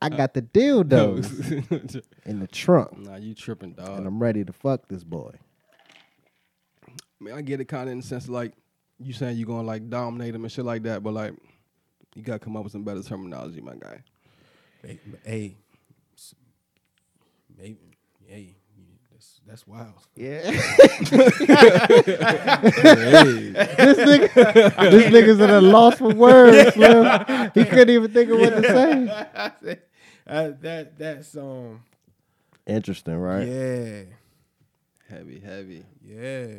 I 0.00 0.08
got 0.08 0.32
the 0.32 0.40
dildos 0.40 2.02
in 2.24 2.40
the 2.40 2.46
trunk, 2.46 2.96
nah, 2.96 3.16
you 3.16 3.34
tripping, 3.34 3.74
dog. 3.74 3.98
and 3.98 4.06
I'm 4.06 4.18
ready 4.22 4.42
to 4.42 4.54
fuck 4.54 4.88
this 4.88 5.04
boy." 5.04 5.32
I 7.20 7.24
mean, 7.24 7.34
I 7.34 7.42
get 7.42 7.60
it 7.60 7.66
kind 7.66 7.88
of 7.88 7.92
in 7.92 8.00
the 8.00 8.06
sense 8.06 8.24
of 8.24 8.30
like 8.30 8.52
you 8.98 9.12
saying 9.12 9.36
you're 9.36 9.46
gonna 9.46 9.66
like 9.66 9.88
dominate 9.88 10.34
him 10.34 10.44
and 10.44 10.52
shit 10.52 10.64
like 10.64 10.82
that, 10.84 11.02
but 11.02 11.12
like 11.14 11.32
you 12.14 12.22
gotta 12.22 12.38
come 12.38 12.56
up 12.56 12.64
with 12.64 12.72
some 12.72 12.82
better 12.84 13.02
terminology, 13.02 13.60
my 13.60 13.74
guy. 13.74 14.02
Hey, 14.82 15.00
hey, 15.24 15.56
maybe, 17.58 17.78
hey, 18.26 18.54
that's 19.10 19.40
that's 19.46 19.66
wild. 19.66 19.92
Yeah. 20.14 20.40
this 20.50 20.60
nigga, 23.98 24.90
this 24.90 25.12
nigga's 25.12 25.40
at 25.40 25.50
a 25.50 25.60
loss 25.60 25.98
for 25.98 26.14
words, 26.14 26.74
Slim. 26.74 27.50
He 27.54 27.64
couldn't 27.64 27.90
even 27.90 28.10
think 28.12 28.30
of 28.30 28.38
what 28.38 28.50
to 28.50 28.62
say. 28.62 29.78
uh, 30.26 30.50
that 30.60 30.98
that's 30.98 31.36
um, 31.36 31.82
Interesting, 32.66 33.16
right? 33.16 33.46
yeah, 33.46 34.02
Heavy, 35.08 35.40
heavy. 35.40 35.84
yeah. 36.04 36.56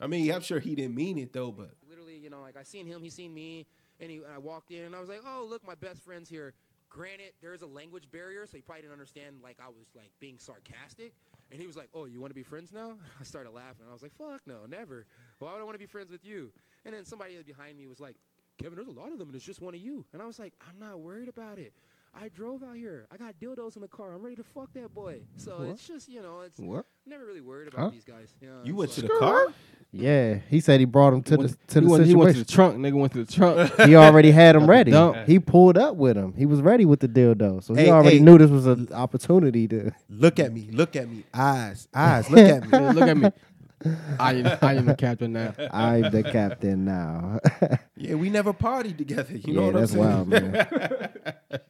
I 0.00 0.06
mean, 0.06 0.30
I'm 0.32 0.40
sure 0.42 0.58
he 0.60 0.74
didn't 0.74 0.94
mean 0.94 1.18
it 1.18 1.32
though, 1.32 1.52
but 1.52 1.70
literally, 1.88 2.16
you 2.16 2.30
know, 2.30 2.40
like 2.40 2.56
I 2.56 2.62
seen 2.62 2.86
him, 2.86 3.02
he 3.02 3.10
seen 3.10 3.32
me, 3.32 3.66
and 4.00 4.10
he, 4.10 4.16
and 4.18 4.32
I 4.34 4.38
walked 4.38 4.70
in, 4.70 4.84
and 4.84 4.94
I 4.96 5.00
was 5.00 5.08
like, 5.08 5.20
oh, 5.26 5.46
look, 5.48 5.64
my 5.66 5.74
best 5.76 6.02
friend's 6.02 6.28
here. 6.28 6.52
Granted, 6.90 7.32
there's 7.42 7.62
a 7.62 7.66
language 7.66 8.08
barrier, 8.12 8.46
so 8.46 8.56
he 8.56 8.62
probably 8.62 8.82
didn't 8.82 8.92
understand, 8.92 9.36
like, 9.42 9.56
I 9.60 9.66
was, 9.68 9.86
like, 9.96 10.10
being 10.20 10.38
sarcastic. 10.38 11.12
And 11.50 11.60
he 11.60 11.66
was 11.66 11.76
like, 11.76 11.88
oh, 11.92 12.04
you 12.04 12.20
want 12.20 12.30
to 12.30 12.34
be 12.36 12.44
friends 12.44 12.72
now? 12.72 12.92
I 13.20 13.24
started 13.24 13.50
laughing, 13.50 13.80
and 13.82 13.90
I 13.90 13.92
was 13.92 14.02
like, 14.02 14.14
fuck 14.16 14.42
no, 14.46 14.66
never. 14.68 15.06
Why 15.40 15.52
would 15.52 15.60
I 15.60 15.64
want 15.64 15.74
to 15.74 15.78
be 15.80 15.86
friends 15.86 16.10
with 16.12 16.24
you? 16.24 16.52
And 16.84 16.94
then 16.94 17.04
somebody 17.04 17.36
behind 17.42 17.76
me 17.78 17.86
was 17.88 17.98
like, 18.00 18.16
Kevin, 18.58 18.76
there's 18.76 18.86
a 18.88 18.92
lot 18.92 19.10
of 19.12 19.18
them, 19.18 19.28
and 19.28 19.34
it's 19.36 19.44
just 19.44 19.60
one 19.60 19.74
of 19.74 19.80
you. 19.80 20.04
And 20.12 20.22
I 20.22 20.26
was 20.26 20.38
like, 20.38 20.52
I'm 20.68 20.78
not 20.78 21.00
worried 21.00 21.28
about 21.28 21.58
it. 21.58 21.72
I 22.16 22.28
drove 22.28 22.62
out 22.62 22.76
here. 22.76 23.06
I 23.10 23.16
got 23.16 23.40
dildos 23.40 23.74
in 23.74 23.82
the 23.82 23.88
car. 23.88 24.12
I'm 24.14 24.22
ready 24.22 24.36
to 24.36 24.44
fuck 24.44 24.72
that 24.74 24.94
boy. 24.94 25.22
So 25.36 25.66
it's 25.68 25.84
just, 25.84 26.08
you 26.08 26.22
know, 26.22 26.42
it's 26.42 26.60
What? 26.60 26.86
never 27.06 27.24
really 27.26 27.40
worried 27.40 27.66
about 27.66 27.80
Huh? 27.80 27.90
these 27.90 28.04
guys. 28.04 28.32
You, 28.40 28.48
know, 28.50 28.60
you 28.62 28.72
it's 28.74 28.78
went 28.78 28.92
to 28.92 29.02
the 29.02 29.08
car. 29.18 29.46
Yeah, 29.96 30.38
he 30.48 30.58
said 30.58 30.80
he 30.80 30.86
brought 30.86 31.12
him 31.12 31.22
to 31.22 31.30
the 31.32 31.38
Went- 31.38 31.68
to 31.68 31.80
he 31.80 31.86
the 31.86 31.90
went, 31.92 32.06
he 32.06 32.14
went 32.16 32.32
to 32.32 32.38
the 32.42 32.50
trunk. 32.52 32.76
Nigga 32.78 32.94
went 32.94 33.12
to 33.12 33.24
the 33.24 33.32
trunk. 33.32 33.70
He 33.86 33.94
already 33.94 34.32
had 34.32 34.56
him 34.56 34.66
ready. 34.76 34.90
Dump. 34.90 35.18
He 35.26 35.38
pulled 35.38 35.78
up 35.78 35.94
with 35.94 36.16
him. 36.16 36.34
He 36.36 36.46
was 36.46 36.60
ready 36.60 36.84
with 36.84 36.98
the 36.98 37.06
dildo, 37.08 37.62
so 37.62 37.74
he 37.74 37.82
Hey, 37.84 37.90
already 37.90 38.18
hey. 38.18 38.22
knew 38.24 38.36
this 38.36 38.50
was 38.50 38.66
an 38.66 38.88
opportunity 38.92 39.68
to. 39.68 39.92
Look 40.08 40.40
at 40.40 40.52
me, 40.52 40.68
look 40.72 40.96
at 40.96 41.08
me, 41.08 41.22
eyes, 41.32 41.86
eyes, 41.94 42.28
look 42.28 42.40
at 42.40 42.62
me. 42.68 42.78
Look 43.00 43.08
at 43.08 43.16
me. 43.16 43.30
I 44.18 44.32
am, 44.32 44.58
I 44.62 44.74
am 44.76 44.86
the 44.86 44.94
captain 44.96 45.34
now. 45.34 45.52
I'm 45.70 46.10
the 46.10 46.22
captain 46.22 46.86
now. 46.86 47.38
Yeah, 47.96 48.14
we 48.14 48.30
never 48.30 48.54
partied 48.54 48.96
together. 48.96 49.36
You 49.36 49.52
know 49.52 49.60
yeah, 49.60 49.66
what 49.66 49.74
I'm 49.76 49.80
that's 49.80 49.92
saying? 49.92 50.04
wild, 50.04 50.28
man. 50.28 50.66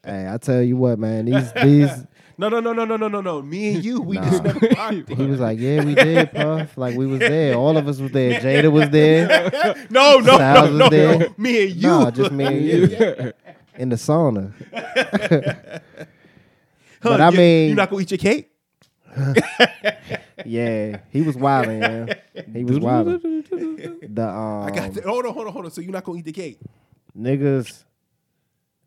hey, 0.05 0.29
I 0.33 0.37
tell 0.39 0.63
you 0.63 0.77
what, 0.77 0.99
man. 1.01 1.25
These 1.25 1.53
these 1.55 2.07
No, 2.37 2.49
no, 2.49 2.59
no, 2.61 2.73
no, 2.73 2.85
no, 2.85 2.97
no, 2.97 3.09
no, 3.09 3.21
no. 3.21 3.43
Me 3.43 3.75
and 3.77 3.85
you, 3.85 4.01
we 4.01 4.17
Nah. 4.21 4.31
just 4.31 4.43
never 4.43 4.61
partied. 4.61 5.09
He 5.17 5.27
was 5.27 5.39
like, 5.41 5.59
"Yeah, 5.59 5.85
we 5.85 5.95
did, 5.95 6.33
Puff. 6.33 6.77
Like 6.77 6.97
we 6.97 7.07
was 7.07 7.21
there. 7.21 7.55
All 7.55 7.77
of 7.77 7.87
us 7.87 8.01
was 8.01 8.11
there. 8.13 8.41
Jada 8.41 8.73
was 8.73 8.91
there. 8.99 9.27
no, 9.91 10.19
no, 10.19 10.35
Styles 10.35 10.71
no, 10.71 10.73
was 10.73 10.79
no, 10.81 10.89
there. 10.91 11.19
no. 11.19 11.35
Me 11.39 11.63
and 11.65 11.75
you. 11.77 11.89
Nah, 11.89 12.11
just 12.11 12.33
me 12.33 12.45
and 12.45 12.61
you 12.65 13.33
in 13.77 13.89
the 13.91 13.97
sauna." 13.97 14.53
but 17.03 17.21
I 17.21 17.31
You- 17.31 17.37
mean, 17.37 17.67
you're 17.69 17.77
not 17.77 17.91
gonna 17.91 18.03
eat 18.03 18.11
your 18.11 18.19
cake. 18.19 18.51
yeah, 20.45 20.99
he 21.11 21.23
was 21.23 21.37
wilding. 21.37 21.81
Yeah, 21.83 22.15
he 22.53 22.65
was 22.65 22.79
wilding. 22.81 23.45
The 23.51 24.29
um, 24.29 24.65
I 24.65 24.71
got. 24.71 24.93
The, 24.95 25.03
hold 25.03 25.25
on, 25.27 25.35
hold 25.35 25.47
on, 25.47 25.53
hold 25.53 25.65
on. 25.67 25.71
So 25.71 25.81
you're 25.81 25.93
not 25.93 26.05
gonna 26.05 26.19
eat 26.19 26.25
the 26.25 26.33
cake? 26.33 26.59
niggas, 27.17 27.85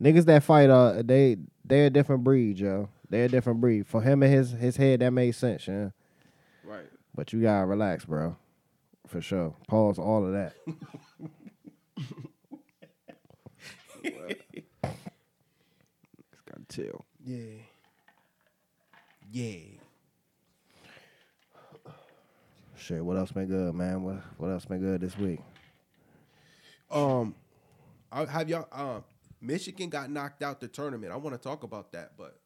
niggas 0.04 0.26
that 0.26 0.44
fight, 0.44 0.70
uh, 0.70 1.02
they 1.02 1.38
they're 1.64 1.86
a 1.86 1.90
different 1.90 2.26
breed, 2.26 2.60
yo. 2.60 2.90
They're 3.10 3.26
a 3.26 3.30
different 3.30 3.62
breed. 3.62 3.88
For 3.88 4.02
him 4.02 4.24
and 4.24 4.34
his 4.34 4.52
his 4.52 4.78
head, 4.78 5.00
that 5.00 5.12
made 5.12 5.32
sense, 5.32 5.68
yeah. 5.68 5.90
Right. 6.64 6.86
But 7.16 7.34
you 7.34 7.42
gotta 7.42 7.66
relax, 7.66 8.06
bro. 8.06 8.36
For 9.08 9.22
sure. 9.22 9.56
Pause 9.68 10.00
all 10.00 10.26
of 10.26 10.34
that. 10.34 10.54
Just 14.04 14.16
gotta 16.46 16.66
chill. 16.70 17.06
Yeah. 17.24 17.62
Yeah. 19.32 19.58
Shit, 22.76 23.04
what 23.04 23.18
else 23.18 23.32
been 23.32 23.48
good, 23.48 23.74
man? 23.74 24.04
What 24.04 24.18
what 24.38 24.50
else 24.50 24.66
been 24.66 24.80
good 24.80 25.02
this 25.02 25.18
week? 25.18 25.40
Um, 26.92 27.36
I 28.12 28.26
have 28.26 28.50
y'all. 28.50 28.68
Um, 28.72 29.04
Michigan 29.42 29.90
got 29.90 30.10
knocked 30.10 30.44
out 30.44 30.60
the 30.60 30.68
tournament. 30.68 31.12
I 31.12 31.18
want 31.18 31.36
to 31.36 31.42
talk 31.42 31.64
about 31.64 31.92
that, 31.94 32.12
but. 32.18 32.38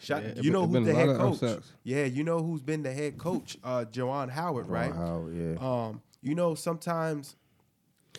Shout, 0.00 0.22
Yeah, 0.22 0.42
you 0.42 0.50
know 0.50 0.64
it 0.64 0.68
who's 0.68 0.86
the 0.86 0.94
head 0.94 1.16
coach? 1.16 1.42
Yeah, 1.82 2.04
you 2.04 2.22
know 2.24 2.38
who's 2.38 2.62
been 2.62 2.82
the 2.82 2.92
head 2.92 3.18
coach? 3.18 3.56
Uh, 3.64 3.84
Juwan 3.90 4.30
Howard, 4.30 4.68
right? 4.68 4.94
Wow, 4.94 5.28
yeah. 5.32 5.56
Um, 5.60 6.02
you 6.22 6.34
know, 6.34 6.54
sometimes 6.54 7.36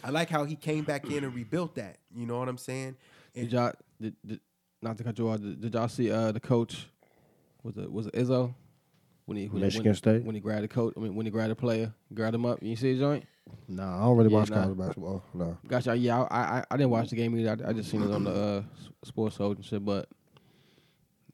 I 0.03 0.09
like 0.09 0.30
how 0.30 0.43
he 0.43 0.55
came 0.55 0.84
back 0.84 1.05
in 1.09 1.23
and 1.23 1.34
rebuilt 1.34 1.75
that. 1.75 1.97
You 2.13 2.25
know 2.25 2.39
what 2.39 2.49
I'm 2.49 2.57
saying? 2.57 2.95
Did 3.34 3.51
y'all, 3.51 3.73
did, 4.01 4.15
did, 4.25 4.39
not 4.82 4.97
to 4.97 5.03
cut 5.03 5.17
you 5.17 5.30
off, 5.30 5.39
did, 5.39 5.61
did 5.61 5.73
y'all 5.73 5.88
see 5.88 6.11
uh, 6.11 6.32
the 6.32 6.39
coach 6.39 6.88
was 7.63 7.77
it 7.77 7.91
was 7.91 8.07
it 8.07 8.13
Izzo 8.13 8.53
when 9.25 9.38
he 9.38 9.47
when, 9.47 9.61
Michigan 9.61 9.86
when, 9.86 9.95
State? 9.95 10.23
when 10.23 10.36
he 10.36 10.41
grabbed 10.41 10.63
the 10.63 10.67
coach. 10.67 10.93
I 10.97 10.99
mean, 10.99 11.15
when 11.15 11.25
he 11.25 11.32
grabbed 11.32 11.51
the 11.51 11.55
player, 11.55 11.93
grabbed 12.13 12.36
him 12.36 12.45
up. 12.45 12.59
You 12.61 12.75
see 12.75 12.93
the 12.93 12.99
joint? 12.99 13.25
Nah, 13.67 13.97
I 13.97 14.01
don't 14.05 14.17
really 14.17 14.32
Yeah, 14.32 14.38
watch 14.38 14.49
nah. 14.49 14.63
college 14.63 14.77
basketball. 14.77 15.23
No. 15.34 15.57
Gotcha. 15.67 15.95
Yeah, 15.95 16.21
I, 16.23 16.38
I 16.59 16.63
I 16.71 16.77
didn't 16.77 16.91
watch 16.91 17.09
the 17.09 17.15
game 17.15 17.38
either. 17.38 17.65
I, 17.65 17.69
I 17.69 17.73
just 17.73 17.89
seen 17.89 18.03
it 18.03 18.11
on 18.11 18.23
the 18.23 18.32
uh, 18.32 18.63
sports 19.03 19.38
show 19.38 19.51
and 19.51 19.65
shit. 19.65 19.84
But 19.84 20.07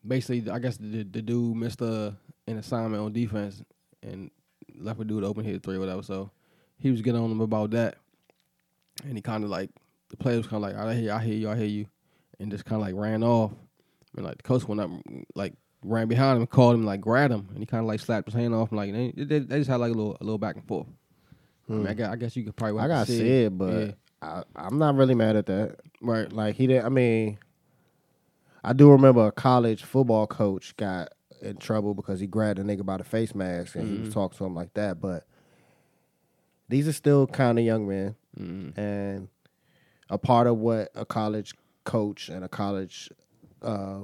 basically, 0.06 0.50
I 0.52 0.60
guess 0.60 0.78
the, 0.78 1.04
the 1.04 1.22
dude 1.22 1.56
missed 1.56 1.82
uh, 1.82 2.12
an 2.48 2.58
assignment 2.58 3.04
on 3.04 3.14
defense 3.14 3.62
and 4.04 4.30
left 4.78 5.00
a 5.00 5.04
dude 5.06 5.24
open 5.24 5.46
hit 5.46 5.64
three 5.64 5.78
or 5.78 5.80
whatever. 5.80 6.04
So 6.04 6.32
he 6.78 6.92
was 6.92 7.02
getting 7.02 7.22
on 7.22 7.32
him 7.32 7.42
about 7.42 7.72
that, 7.72 7.96
and 9.04 9.16
he 9.16 9.22
kind 9.22 9.44
of 9.44 9.50
like 9.50 9.70
the 10.10 10.18
player 10.18 10.38
was 10.38 10.48
kind 10.48 10.64
of 10.64 10.70
like, 10.72 10.80
I 10.80 10.94
hear, 10.94 11.04
you, 11.04 11.12
I 11.12 11.24
hear 11.24 11.34
you, 11.36 11.50
I 11.50 11.56
hear 11.56 11.66
you, 11.66 11.86
and 12.40 12.52
just 12.52 12.66
kind 12.66 12.82
of 12.82 12.88
like 12.88 12.96
ran 12.96 13.24
off. 13.24 13.52
And 14.16 14.26
like 14.26 14.38
the 14.38 14.44
coach 14.44 14.66
went 14.68 14.80
up, 14.82 14.90
like 15.36 15.54
ran 15.84 16.08
behind 16.08 16.36
him 16.38 16.42
and 16.44 16.50
called 16.50 16.76
him, 16.76 16.86
like 16.86 17.02
grabbed 17.02 17.34
him, 17.34 17.48
and 17.50 17.60
he 17.60 17.66
kind 17.66 17.82
of 17.82 17.88
like 17.88 18.00
slapped 18.00 18.28
his 18.28 18.34
hand 18.34 18.54
off, 18.54 18.70
and 18.72 18.78
like 18.78 18.92
they, 18.94 19.12
they, 19.16 19.40
they 19.40 19.58
just 19.58 19.70
had 19.70 19.80
like 19.80 19.92
a 19.92 19.96
little 19.96 20.18
a 20.22 20.24
little 20.24 20.38
back 20.38 20.56
and 20.56 20.68
forth. 20.68 20.88
I, 21.70 21.74
mean, 21.74 21.88
I, 21.88 21.94
guess, 21.96 22.10
I 22.10 22.16
guess 22.16 22.36
you 22.36 22.44
could 22.44 22.56
probably 22.56 22.78
Hmm. 22.78 22.84
I 22.86 22.88
got 22.88 23.08
to 23.08 23.12
see 23.12 23.28
it, 23.46 23.58
but 23.58 23.74
Yeah. 23.74 23.92
I, 24.22 24.44
I'm 24.56 24.78
not 24.78 24.96
really 24.96 25.16
mad 25.16 25.36
at 25.36 25.48
that. 25.48 25.78
Right. 26.00 26.32
Like 26.32 26.56
he 26.56 26.68
did. 26.68 26.84
I 26.84 26.90
mean, 26.90 27.40
I 28.66 28.74
do 28.74 28.90
remember 28.90 29.28
a 29.28 29.32
college 29.32 29.84
football 29.84 30.26
coach 30.26 30.76
got 30.76 31.10
in 31.42 31.58
trouble 31.58 31.94
because 31.94 32.20
he 32.20 32.26
grabbed 32.26 32.58
a 32.58 32.64
nigga 32.64 32.84
by 32.84 32.98
the 32.98 33.04
face 33.04 33.36
mask 33.36 33.76
and 33.76 33.88
he 33.88 34.00
was 34.00 34.10
mm-hmm. 34.10 34.20
talking 34.20 34.38
to 34.40 34.46
him 34.46 34.56
like 34.56 34.74
that. 34.74 35.00
But 35.00 35.28
these 36.68 36.88
are 36.88 36.94
still 36.94 37.28
kind 37.28 37.60
of 37.60 37.66
young 37.66 37.88
men, 37.88 38.16
mm-hmm. 38.38 38.80
and 38.80 39.28
a 40.10 40.18
part 40.18 40.48
of 40.48 40.58
what 40.58 40.90
a 40.96 41.06
college 41.06 41.54
coach 41.84 42.28
and 42.30 42.44
a 42.44 42.50
college 42.50 43.12
uh, 43.62 44.00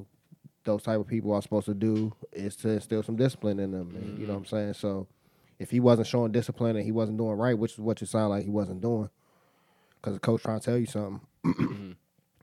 those 0.63 0.83
type 0.83 0.99
of 0.99 1.07
people 1.07 1.33
are 1.33 1.41
supposed 1.41 1.65
to 1.65 1.73
do 1.73 2.13
is 2.31 2.55
to 2.57 2.69
instill 2.69 3.01
some 3.01 3.15
discipline 3.15 3.59
in 3.59 3.71
them. 3.71 3.95
and 3.95 4.19
you 4.19 4.27
know 4.27 4.33
mm-hmm. 4.33 4.33
what 4.33 4.37
I'm 4.37 4.45
saying? 4.45 4.73
So 4.75 5.07
if 5.57 5.71
he 5.71 5.79
wasn't 5.79 6.07
showing 6.07 6.31
discipline 6.31 6.75
and 6.75 6.85
he 6.85 6.91
wasn't 6.91 7.17
doing 7.17 7.33
right, 7.33 7.57
which 7.57 7.73
is 7.73 7.79
what 7.79 7.99
you 7.99 8.05
sound 8.05 8.29
like 8.29 8.43
he 8.43 8.51
wasn't 8.51 8.81
doing, 8.81 9.09
because 9.95 10.13
the 10.13 10.19
coach 10.19 10.43
trying 10.43 10.59
to 10.59 10.65
tell 10.65 10.77
you 10.77 10.85
something 10.85 11.21
and 11.43 11.95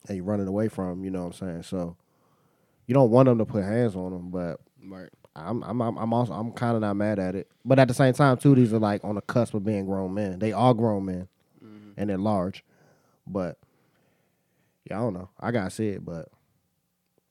you're 0.08 0.24
running 0.24 0.48
away 0.48 0.66
from 0.66 0.92
him, 0.92 1.04
you 1.04 1.10
know 1.12 1.20
what 1.20 1.40
I'm 1.40 1.48
saying? 1.48 1.62
So 1.62 1.96
you 2.88 2.94
don't 2.94 3.10
want 3.10 3.26
them 3.26 3.38
to 3.38 3.44
put 3.44 3.62
hands 3.62 3.94
on 3.94 4.10
them, 4.10 4.30
but 4.30 4.58
Right. 4.84 5.10
I'm 5.36 5.62
I'm 5.62 5.80
I'm, 5.80 5.96
I'm 5.98 6.12
also 6.12 6.32
I'm 6.32 6.50
kind 6.50 6.74
of 6.74 6.80
not 6.80 6.94
mad 6.96 7.20
at 7.20 7.36
it. 7.36 7.48
But 7.64 7.78
at 7.78 7.86
the 7.86 7.94
same 7.94 8.14
time, 8.14 8.38
too, 8.38 8.56
these 8.56 8.72
are 8.72 8.78
like 8.80 9.04
on 9.04 9.14
the 9.14 9.20
cusp 9.20 9.54
of 9.54 9.64
being 9.64 9.84
grown 9.86 10.14
men. 10.14 10.40
They 10.40 10.52
are 10.52 10.74
grown 10.74 11.04
men, 11.04 11.28
and 11.96 12.10
they're 12.10 12.18
large. 12.18 12.64
But 13.26 13.58
yeah, 14.90 14.98
I 14.98 15.02
don't 15.02 15.14
know. 15.14 15.28
I 15.38 15.52
gotta 15.52 15.70
see 15.70 15.88
it, 15.90 16.04
but 16.04 16.28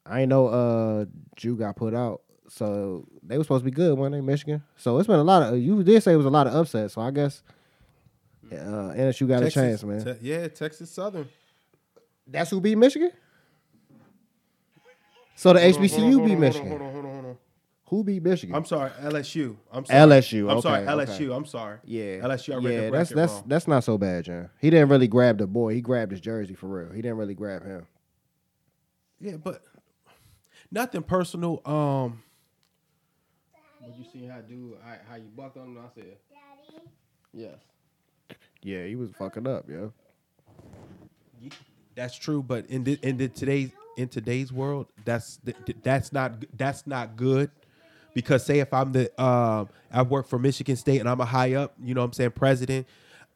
I 0.06 0.22
ain't 0.22 0.30
know 0.30 0.48
uh 0.48 1.06
Jew 1.36 1.58
got 1.58 1.76
put 1.76 1.94
out. 1.94 2.22
So 2.50 3.06
they 3.24 3.38
were 3.38 3.44
supposed 3.44 3.66
to 3.66 3.70
be 3.70 3.76
good, 3.76 3.98
weren't 3.98 4.14
they, 4.14 4.22
Michigan? 4.22 4.64
So 4.78 5.00
it's 5.00 5.08
been 5.08 5.20
a 5.20 5.24
lot 5.24 5.42
of 5.52 5.60
you 5.60 5.84
did 5.84 6.02
say 6.04 6.14
it 6.14 6.18
was 6.18 6.26
a 6.26 6.30
lot 6.30 6.48
of 6.48 6.54
upsets. 6.56 6.94
So 6.94 7.02
I 7.02 7.12
guess 7.12 7.42
uh 8.52 8.94
NSU 8.96 9.28
got 9.28 9.40
Texas, 9.42 9.58
a 9.58 9.60
chance, 9.68 9.84
man. 9.84 10.06
Te- 10.06 10.28
yeah, 10.28 10.48
Texas 10.48 10.92
Southern. 10.92 11.28
That's 12.28 12.52
who 12.52 12.62
beat 12.62 12.78
Michigan. 12.78 13.12
So 15.38 15.54
the 15.54 15.60
HBCU 15.60 16.26
beat 16.26 16.40
Michigan. 16.40 16.68
Hold 16.70 16.82
on, 16.82 16.94
hold 16.94 17.06
on, 17.06 17.12
hold 17.14 17.26
on. 17.26 17.38
Who 17.90 18.04
beat 18.04 18.24
Michigan? 18.24 18.56
I'm 18.56 18.66
sorry, 18.66 18.90
LSU. 19.04 19.56
I'm 19.72 19.86
sorry. 19.86 20.00
LSU, 20.00 20.52
I'm 20.52 20.62
sorry, 20.62 20.82
okay, 20.82 20.92
LSU. 20.92 21.26
okay. 21.28 21.36
I'm 21.36 21.46
sorry. 21.46 21.78
Yeah, 21.86 22.04
LSU. 22.22 22.56
I 22.56 22.58
read 22.58 22.74
yeah, 22.74 22.86
the 22.86 22.92
that's 22.92 23.10
that's 23.12 23.34
wrong. 23.34 23.44
that's 23.46 23.68
not 23.68 23.84
so 23.84 24.00
bad, 24.00 24.26
John. 24.26 24.50
He 24.60 24.72
didn't 24.72 24.90
really 24.90 25.08
grab 25.08 25.38
the 25.38 25.46
boy. 25.46 25.76
He 25.76 25.82
grabbed 25.82 26.12
his 26.12 26.22
jersey 26.22 26.56
for 26.56 26.66
real. 26.66 26.92
He 26.92 27.04
didn't 27.04 27.18
really 27.18 27.36
grab 27.36 27.64
him. 27.64 27.86
Yeah, 29.20 29.38
but 29.38 29.62
nothing 30.72 31.04
personal. 31.04 31.62
Um, 31.66 32.24
But 33.80 33.96
you 33.96 34.06
see 34.12 34.26
how 34.26 34.42
dude 34.42 34.74
how, 34.84 34.96
how 35.08 35.16
you 35.18 35.30
bucked 35.36 35.58
on 35.58 35.68
him? 35.68 35.78
I 35.78 35.94
said, 35.94 36.18
yes. 37.32 37.60
Yeah, 38.64 38.86
he 38.86 38.96
was 38.96 39.12
fucking 39.12 39.46
up, 39.46 39.70
yo. 39.70 39.94
that's 41.96 42.18
true. 42.18 42.42
But 42.42 42.66
in 42.72 42.84
the, 42.84 42.98
in 43.04 43.18
the 43.18 43.28
today's 43.28 43.70
in 43.98 44.08
today's 44.08 44.54
world, 44.54 44.88
that's 45.04 45.38
th- 45.44 45.58
th- 45.66 45.78
that's 45.84 46.14
not 46.14 46.34
that's 46.56 46.88
not 46.88 47.16
good. 47.18 47.52
Because 48.14 48.46
say 48.46 48.60
if 48.60 48.74
I'm 48.74 48.94
the 48.94 49.22
um 49.22 49.70
I 49.92 50.02
work 50.04 50.28
for 50.28 50.40
Michigan 50.40 50.76
State 50.76 51.00
and 51.00 51.10
I'm 51.10 51.20
a 51.20 51.26
high 51.26 51.54
up, 51.56 51.74
you 51.84 51.94
know 51.94 52.02
what 52.02 52.06
I'm 52.08 52.14
saying, 52.14 52.32
president, 52.32 52.88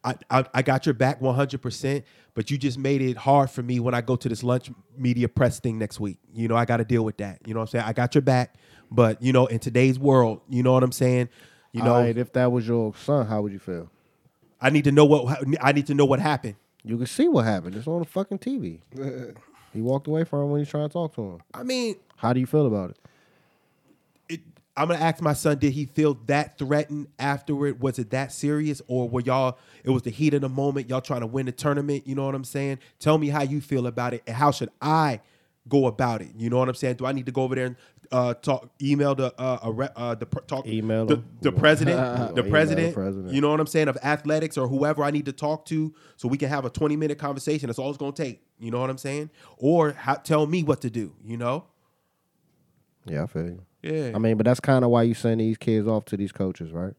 I, 0.02 0.14
I 0.30 0.44
I 0.54 0.62
got 0.62 0.86
your 0.86 0.94
back 0.94 1.20
100%, 1.20 2.02
but 2.34 2.50
you 2.50 2.58
just 2.58 2.78
made 2.78 3.02
it 3.02 3.16
hard 3.16 3.50
for 3.50 3.62
me 3.62 3.78
when 3.80 3.94
I 3.94 4.00
go 4.00 4.16
to 4.16 4.28
this 4.28 4.42
lunch 4.42 4.70
media 4.96 5.28
press 5.28 5.60
thing 5.60 5.78
next 5.78 6.00
week. 6.00 6.18
You 6.34 6.48
know, 6.48 6.56
I 6.56 6.64
got 6.64 6.78
to 6.78 6.84
deal 6.84 7.04
with 7.04 7.18
that. 7.18 7.40
You 7.46 7.54
know 7.54 7.60
what 7.60 7.68
I'm 7.68 7.72
saying? 7.72 7.84
I 7.86 7.92
got 7.92 8.14
your 8.14 8.22
back, 8.22 8.54
but 8.90 9.22
you 9.22 9.32
know, 9.32 9.46
in 9.46 9.58
today's 9.58 9.98
world, 9.98 10.40
you 10.48 10.62
know 10.62 10.72
what 10.72 10.82
I'm 10.82 10.92
saying? 10.92 11.28
You 11.72 11.82
know, 11.82 11.94
All 11.94 12.02
right, 12.02 12.16
if 12.16 12.32
that 12.32 12.50
was 12.50 12.66
your 12.66 12.94
son, 12.94 13.26
how 13.26 13.42
would 13.42 13.52
you 13.52 13.58
feel? 13.58 13.90
I 14.60 14.70
need 14.70 14.84
to 14.84 14.92
know 14.92 15.04
what 15.04 15.38
I 15.60 15.72
need 15.72 15.86
to 15.88 15.94
know 15.94 16.04
what 16.04 16.20
happened. 16.20 16.56
You 16.84 16.96
can 16.96 17.06
see 17.06 17.28
what 17.28 17.44
happened. 17.44 17.76
It's 17.76 17.86
on 17.86 18.00
the 18.00 18.04
fucking 18.06 18.38
TV. 18.38 18.80
he 19.72 19.80
walked 19.80 20.06
away 20.06 20.24
from 20.24 20.42
him 20.44 20.50
when 20.50 20.60
he's 20.60 20.68
trying 20.68 20.88
to 20.88 20.92
talk 20.92 21.14
to 21.14 21.22
him. 21.22 21.38
I 21.54 21.62
mean, 21.62 21.96
How 22.16 22.32
do 22.32 22.40
you 22.40 22.46
feel 22.46 22.66
about 22.66 22.90
it? 22.90 22.96
it, 24.28 24.40
I'm 24.76 24.88
gonna 24.88 25.00
ask 25.00 25.20
my 25.22 25.32
son, 25.32 25.58
did 25.58 25.72
he 25.72 25.86
feel 25.86 26.14
that 26.26 26.58
threatened 26.58 27.08
afterward? 27.18 27.80
Was 27.80 27.98
it 27.98 28.10
that 28.10 28.32
serious, 28.32 28.80
or 28.86 29.08
were 29.08 29.20
y'all? 29.20 29.58
It 29.84 29.90
was 29.90 30.02
the 30.02 30.10
heat 30.10 30.34
of 30.34 30.40
the 30.40 30.48
moment. 30.48 30.88
Y'all 30.88 31.00
trying 31.00 31.20
to 31.20 31.26
win 31.26 31.46
the 31.46 31.52
tournament. 31.52 32.06
You 32.06 32.14
know 32.14 32.26
what 32.26 32.34
I'm 32.34 32.44
saying? 32.44 32.78
Tell 32.98 33.18
me 33.18 33.28
how 33.28 33.42
you 33.42 33.60
feel 33.60 33.86
about 33.86 34.14
it, 34.14 34.22
and 34.26 34.36
how 34.36 34.50
should 34.50 34.70
I 34.80 35.20
go 35.68 35.86
about 35.86 36.22
it? 36.22 36.30
You 36.36 36.50
know 36.50 36.58
what 36.58 36.68
I'm 36.68 36.74
saying? 36.74 36.96
Do 36.96 37.06
I 37.06 37.12
need 37.12 37.26
to 37.26 37.32
go 37.32 37.42
over 37.42 37.54
there 37.54 37.66
and 37.66 37.76
uh, 38.12 38.34
talk, 38.34 38.70
email 38.80 39.14
the 39.14 39.34
uh, 39.40 39.58
a 39.62 39.72
re- 39.72 39.88
uh, 39.96 40.14
the 40.14 40.26
talk, 40.26 40.66
Email 40.66 41.06
the, 41.06 41.22
the 41.40 41.50
president, 41.52 41.96
the 42.36 42.42
the 42.42 42.48
president, 42.50 42.94
president. 42.94 43.32
You 43.34 43.40
know 43.40 43.50
what 43.50 43.58
I'm 43.60 43.66
saying 43.66 43.88
of 43.88 43.96
athletics 44.02 44.56
or 44.58 44.68
whoever 44.68 45.02
I 45.02 45.10
need 45.10 45.24
to 45.26 45.32
talk 45.32 45.64
to, 45.66 45.94
so 46.16 46.28
we 46.28 46.36
can 46.38 46.48
have 46.48 46.64
a 46.64 46.70
20 46.70 46.96
minute 46.96 47.18
conversation. 47.18 47.68
That's 47.68 47.78
all 47.78 47.88
it's 47.88 47.98
gonna 47.98 48.12
take. 48.12 48.42
You 48.60 48.70
know 48.70 48.80
what 48.80 48.90
I'm 48.90 48.98
saying? 48.98 49.30
Or 49.56 49.92
ha- 49.92 50.20
tell 50.22 50.46
me 50.46 50.62
what 50.62 50.80
to 50.82 50.90
do. 50.90 51.14
You 51.24 51.36
know? 51.38 51.64
Yeah, 53.06 53.24
I 53.24 53.26
feel 53.26 53.44
you. 53.46 53.62
Yeah. 53.82 54.12
I 54.14 54.18
mean, 54.18 54.36
but 54.36 54.44
that's 54.46 54.60
kind 54.60 54.84
of 54.84 54.90
why 54.90 55.02
you 55.02 55.14
send 55.14 55.40
these 55.40 55.58
kids 55.58 55.88
off 55.88 56.04
to 56.06 56.16
these 56.16 56.30
coaches, 56.30 56.70
right? 56.70 56.94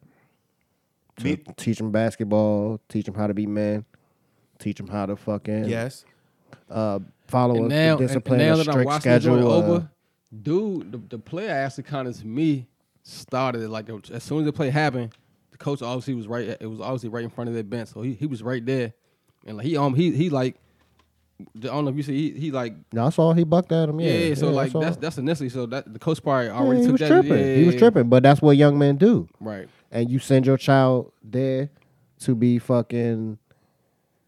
To 1.18 1.24
Me- 1.24 1.38
teach 1.56 1.78
them 1.78 1.92
basketball, 1.92 2.82
teach 2.90 3.06
them 3.06 3.16
how 3.16 3.28
to 3.28 3.34
be 3.34 3.46
men, 3.46 3.86
teach 4.60 4.78
them 4.78 4.88
how 4.88 5.06
to 5.06 5.16
fucking 5.16 5.66
yes. 5.66 6.04
uh, 6.70 7.00
follow 7.28 7.56
And 7.56 7.66
a 7.66 7.70
now, 7.70 7.98
and, 7.98 8.08
discipline, 8.08 8.42
and 8.42 8.50
now 8.50 8.54
a 8.56 8.58
that 8.58 8.68
I'm 8.68 8.74
strict 8.82 9.02
schedule. 9.02 9.36
joint 9.38 9.48
uh, 9.48 9.56
over, 9.56 9.90
dude, 10.42 10.92
the, 10.92 10.98
the 10.98 11.20
player 11.20 11.52
actually 11.52 11.84
kind 11.84 12.08
of 12.08 12.18
to 12.20 12.26
me 12.28 12.68
started 13.04 13.62
it 13.62 13.70
like 13.70 13.90
as 14.12 14.24
soon 14.24 14.40
as 14.40 14.46
the 14.46 14.54
play 14.54 14.70
happened, 14.70 15.12
the 15.52 15.58
coach 15.58 15.82
obviously 15.82 16.14
was 16.16 16.28
right. 16.28 16.58
It 16.60 16.66
was 16.70 16.80
obviously 16.80 17.10
right 17.10 17.24
in 17.24 17.30
front 17.30 17.50
of 17.50 17.54
their 17.54 17.64
bench, 17.64 17.90
so 17.90 18.02
he, 18.02 18.14
he 18.14 18.26
was 18.26 18.42
right 18.42 18.66
there, 18.66 18.94
and 19.46 19.58
like 19.58 19.66
he 19.66 19.78
um 19.78 19.94
he 19.94 20.12
he 20.12 20.30
like 20.30 20.56
I 21.58 21.60
don't 21.60 21.86
know 21.86 21.92
if 21.92 21.98
you 21.98 22.04
see 22.04 22.32
he, 22.32 22.40
he 22.40 22.52
like 22.52 22.74
no, 22.94 23.08
I 23.08 23.10
saw 23.10 23.34
he 23.34 23.44
bucked 23.44 23.72
at 23.72 23.90
him. 23.90 24.00
yeah, 24.00 24.12
Yeah, 24.12 24.36
so 24.36 24.50
I 24.50 24.52
like 24.52 24.72
that's 24.74 24.98
that's 24.98 25.18
initially 25.18 25.50
so 25.50 25.66
that 25.68 25.92
the 25.92 26.00
coach 26.00 26.22
probably 26.24 26.48
Yeah, 26.48 26.54
already 26.54 26.80
he 26.82 26.86
took 26.88 26.94
was 26.94 27.02
that 27.02 27.08
tripping. 27.10 27.38
yeah, 27.38 27.56
he 27.56 27.64
was 27.66 27.74
yeah, 27.76 27.80
tripping, 27.80 28.10
but 28.10 28.24
that's 28.24 28.42
what 28.42 28.56
young 28.58 28.78
men 28.78 28.96
do. 28.98 29.28
right 29.40 29.68
and 29.92 30.10
you 30.10 30.18
send 30.20 30.46
your 30.46 30.58
child 30.58 31.12
there 31.24 31.70
to 32.20 32.34
be 32.36 32.58
fucking 32.60 33.38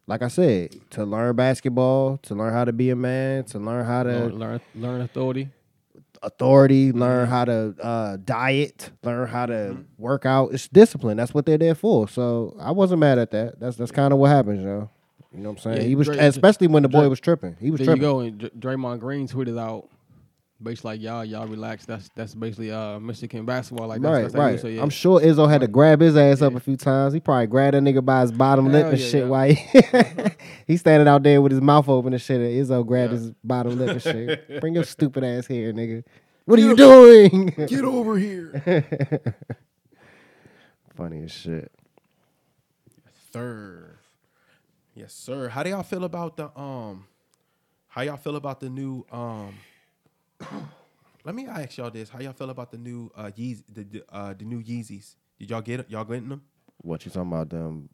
like 0.07 0.21
I 0.21 0.27
said, 0.27 0.75
to 0.91 1.03
learn 1.03 1.35
basketball, 1.35 2.17
to 2.23 2.35
learn 2.35 2.53
how 2.53 2.63
to 2.65 2.71
be 2.73 2.91
a 2.91 2.95
man, 2.95 3.43
to 3.45 3.57
learn 3.57 3.85
how 3.85 4.03
to 4.03 4.25
learn 4.27 4.61
learn 4.75 5.01
authority 5.01 5.49
authority, 6.25 6.91
learn 6.91 7.27
how 7.27 7.45
to 7.45 7.75
uh, 7.81 8.17
diet, 8.23 8.89
learn 9.03 9.27
how 9.27 9.45
to 9.45 9.77
work 9.97 10.25
out. 10.25 10.53
It's 10.53 10.67
discipline. 10.67 11.17
That's 11.17 11.33
what 11.33 11.45
they're 11.45 11.57
there 11.57 11.75
for. 11.75 12.07
So 12.09 12.55
I 12.59 12.71
wasn't 12.71 12.99
mad 12.99 13.19
at 13.19 13.31
that. 13.31 13.59
That's 13.59 13.77
that's 13.77 13.91
kind 13.91 14.11
of 14.11 14.19
what 14.19 14.31
happens, 14.31 14.63
yo. 14.63 14.89
You 15.33 15.41
know 15.41 15.49
what 15.49 15.57
I'm 15.57 15.61
saying? 15.61 15.77
Yeah, 15.81 15.87
he 15.87 15.95
was, 15.95 16.07
especially 16.07 16.67
when 16.67 16.83
the 16.83 16.89
boy 16.89 17.09
was 17.09 17.19
tripping. 17.19 17.57
He 17.59 17.69
was 17.69 17.79
there 17.79 17.87
tripping. 17.87 18.01
you 18.01 18.07
go 18.07 18.19
and 18.21 18.37
Dr- 18.39 18.53
Draymond 18.53 18.99
Green 18.99 19.27
tweeted 19.27 19.59
out 19.59 19.89
basically 20.61 20.91
like 20.91 21.01
y'all 21.01 21.25
y'all 21.25 21.47
relax 21.47 21.85
that's 21.85 22.09
that's 22.15 22.33
basically 22.33 22.71
uh 22.71 22.99
Michigan 22.99 23.45
basketball 23.45 23.87
like 23.87 24.01
that's, 24.01 24.11
right, 24.11 24.21
that's 24.21 24.33
how 24.33 24.39
it 24.39 24.43
right. 24.43 24.55
is. 24.55 24.61
So, 24.61 24.67
yeah. 24.67 24.81
I'm 24.81 24.89
sure 24.89 25.19
Izzo 25.19 25.49
had 25.49 25.61
to 25.61 25.67
grab 25.67 25.99
his 25.99 26.15
ass 26.15 26.41
up 26.41 26.55
a 26.55 26.59
few 26.59 26.77
times. 26.77 27.13
He 27.13 27.19
probably 27.19 27.47
grabbed 27.47 27.75
that 27.75 27.83
nigga 27.83 28.03
by 28.03 28.21
his 28.21 28.31
bottom 28.31 28.71
lip 28.71 28.87
and 28.87 28.99
yeah, 28.99 29.05
shit 29.05 29.23
yeah. 29.23 29.29
while 29.29 29.49
he 29.49 29.55
he's 30.67 30.79
standing 30.79 31.07
out 31.07 31.23
there 31.23 31.41
with 31.41 31.51
his 31.51 31.61
mouth 31.61 31.89
open 31.89 32.13
and 32.13 32.21
shit. 32.21 32.39
And 32.39 32.49
Izzo 32.49 32.85
grabbed 32.85 33.13
Yeah. 33.13 33.19
his 33.19 33.31
bottom 33.43 33.77
lip 33.77 33.89
and 33.89 34.01
shit. 34.01 34.59
Bring 34.61 34.75
your 34.75 34.85
stupid 34.85 35.23
ass 35.23 35.47
here, 35.47 35.73
nigga. 35.73 36.03
What 36.45 36.59
are 36.59 36.61
you 36.61 36.75
doing? 36.75 37.47
Get 37.67 37.83
over 37.83 38.17
here. 38.17 38.61
Funny 40.95 41.23
as 41.23 41.31
shit. 41.31 41.71
Third. 43.31 43.97
Yes, 44.93 45.13
sir. 45.13 45.49
How 45.49 45.63
do 45.63 45.69
y'all 45.71 45.83
feel 45.83 46.05
about 46.05 46.37
the 46.37 46.57
um 46.57 47.05
how 47.87 48.01
y'all 48.01 48.15
feel 48.15 48.37
about 48.37 48.61
the 48.61 48.69
new 48.69 49.05
um 49.11 49.55
let 51.23 51.35
me 51.35 51.47
ask 51.47 51.77
y'all 51.77 51.91
this. 51.91 52.09
How 52.09 52.19
y'all 52.19 52.33
feel 52.33 52.49
about 52.49 52.71
the 52.71 52.77
new 52.77 53.11
uh 53.15 53.31
Yeezy 53.37 53.63
the, 53.71 53.83
the 53.83 54.03
uh 54.09 54.33
the 54.33 54.45
new 54.45 54.61
Yeezys? 54.61 55.15
Did 55.39 55.49
y'all 55.49 55.61
get? 55.61 55.89
Y'all 55.89 56.05
getting 56.05 56.29
them? 56.29 56.41
What 56.77 57.05
you 57.05 57.11
talking 57.11 57.31
about? 57.31 57.49
Them 57.49 57.89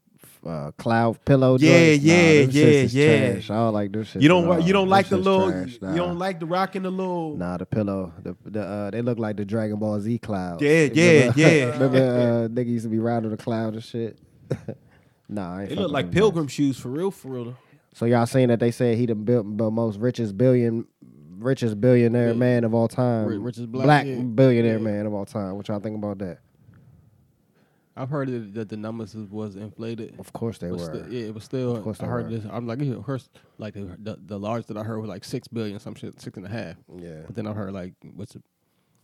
uh, 0.46 0.70
cloud 0.72 1.24
pillow. 1.24 1.56
Yeah, 1.58 1.96
joints. 1.96 2.04
Yeah, 2.04 2.44
shits 2.64 2.94
yeah, 2.94 3.04
yeah. 3.04 3.32
Trash. 3.32 3.50
I 3.50 3.54
don't 3.54 3.72
like 3.72 3.92
this 3.92 4.08
shit. 4.08 4.22
You 4.22 4.28
don't 4.28 4.44
at 4.44 4.48
wa- 4.48 4.54
all. 4.56 4.60
you 4.60 4.72
don't 4.72 4.88
like 4.88 5.08
the 5.08 5.16
little 5.16 5.50
trash. 5.50 5.78
Nah. 5.80 5.90
you 5.90 5.96
don't 5.96 6.18
like 6.18 6.40
the 6.40 6.46
rocking 6.46 6.82
the 6.82 6.90
little 6.90 7.36
Nah, 7.36 7.56
the 7.56 7.66
pillow. 7.66 8.12
The 8.22 8.36
the 8.44 8.62
uh, 8.62 8.90
they 8.90 9.02
look 9.02 9.18
like 9.18 9.36
the 9.36 9.44
Dragon 9.44 9.78
Ball 9.78 10.00
Z 10.00 10.18
cloud. 10.18 10.60
Yeah, 10.60 10.88
yeah, 10.92 11.32
yeah. 11.36 11.64
Remember, 11.72 11.98
uh, 11.98 12.48
nigga 12.48 12.68
used 12.68 12.84
to 12.84 12.88
be 12.88 12.98
riding 12.98 13.30
the 13.30 13.36
cloud 13.36 13.74
and 13.74 13.84
shit. 13.84 14.18
nah, 15.28 15.56
I 15.56 15.60
ain't 15.62 15.70
They 15.70 15.76
look 15.76 15.92
like 15.92 16.10
pilgrim 16.10 16.48
shoes 16.48 16.78
for 16.78 16.88
real, 16.88 17.10
for 17.10 17.28
real. 17.28 17.56
So 17.94 18.06
y'all 18.06 18.26
seen 18.26 18.48
that 18.48 18.60
they 18.60 18.70
said 18.70 18.96
he 18.96 19.06
the 19.06 19.14
most 19.14 19.98
richest 19.98 20.36
billion, 20.38 20.86
richest 21.42 21.80
billionaire 21.80 22.28
Yeah. 22.28 22.34
man 22.34 22.64
of 22.64 22.74
all 22.74 22.88
time, 22.88 23.26
Ri- 23.26 23.38
richest 23.38 23.70
black- 23.70 24.06
yeah. 24.06 24.20
billionaire 24.22 24.78
Yeah. 24.78 24.84
man 24.84 25.06
of 25.06 25.14
all 25.14 25.24
time. 25.26 25.56
What 25.56 25.68
y'all 25.68 25.80
think 25.80 25.96
about 25.96 26.18
that? 26.18 26.38
I've 27.94 28.08
heard 28.08 28.28
that, 28.28 28.54
that 28.54 28.68
the 28.70 28.76
numbers 28.78 29.14
was- 29.14 29.54
inflated. 29.56 30.18
Of 30.18 30.32
course 30.32 30.56
they 30.58 30.70
were. 30.70 30.78
still, 30.78 31.12
yeah, 31.12 31.26
it 31.26 31.34
was 31.34 31.44
still. 31.44 31.76
Of 31.76 31.84
course 31.84 32.00
I 32.00 32.06
heard 32.06 32.30
were. 32.30 32.38
this. 32.38 32.46
I'm 32.50 32.66
like, 32.66 32.80
you 32.80 33.02
heard 33.02 33.22
like 33.58 33.74
the, 33.74 33.96
the 34.02 34.18
the 34.26 34.38
largest 34.38 34.68
that 34.68 34.78
I 34.78 34.82
heard 34.82 34.98
was 35.00 35.08
like 35.10 35.24
six 35.24 35.46
billion, 35.46 35.78
some 35.78 35.94
shit, 35.94 36.18
six 36.20 36.36
and 36.38 36.46
a 36.46 36.48
half. 36.48 36.76
Yeah, 36.96 37.20
But 37.26 37.34
then 37.34 37.46
I 37.46 37.52
heard 37.52 37.72
like 37.74 37.92
what's 38.14 38.34
it, 38.34 38.42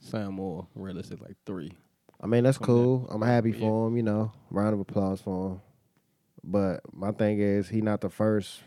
sound 0.01 0.37
more 0.37 0.67
realistic, 0.75 1.21
like 1.21 1.37
three. 1.45 1.73
I 2.21 2.27
mean 2.27 2.45
that's 2.45 2.57
cool. 2.59 3.07
I'm 3.11 3.21
happy 3.23 3.53
for 3.53 3.89
him. 3.89 3.97
You 3.97 4.03
know, 4.05 4.33
round 4.51 4.73
of 4.73 4.81
applause 4.81 5.21
for 5.21 5.51
him. 5.51 5.61
But 6.43 6.81
my 6.95 7.13
thing 7.13 7.41
is, 7.41 7.69
he 7.69 7.83
not 7.83 8.01
the 8.01 8.09
first 8.09 8.63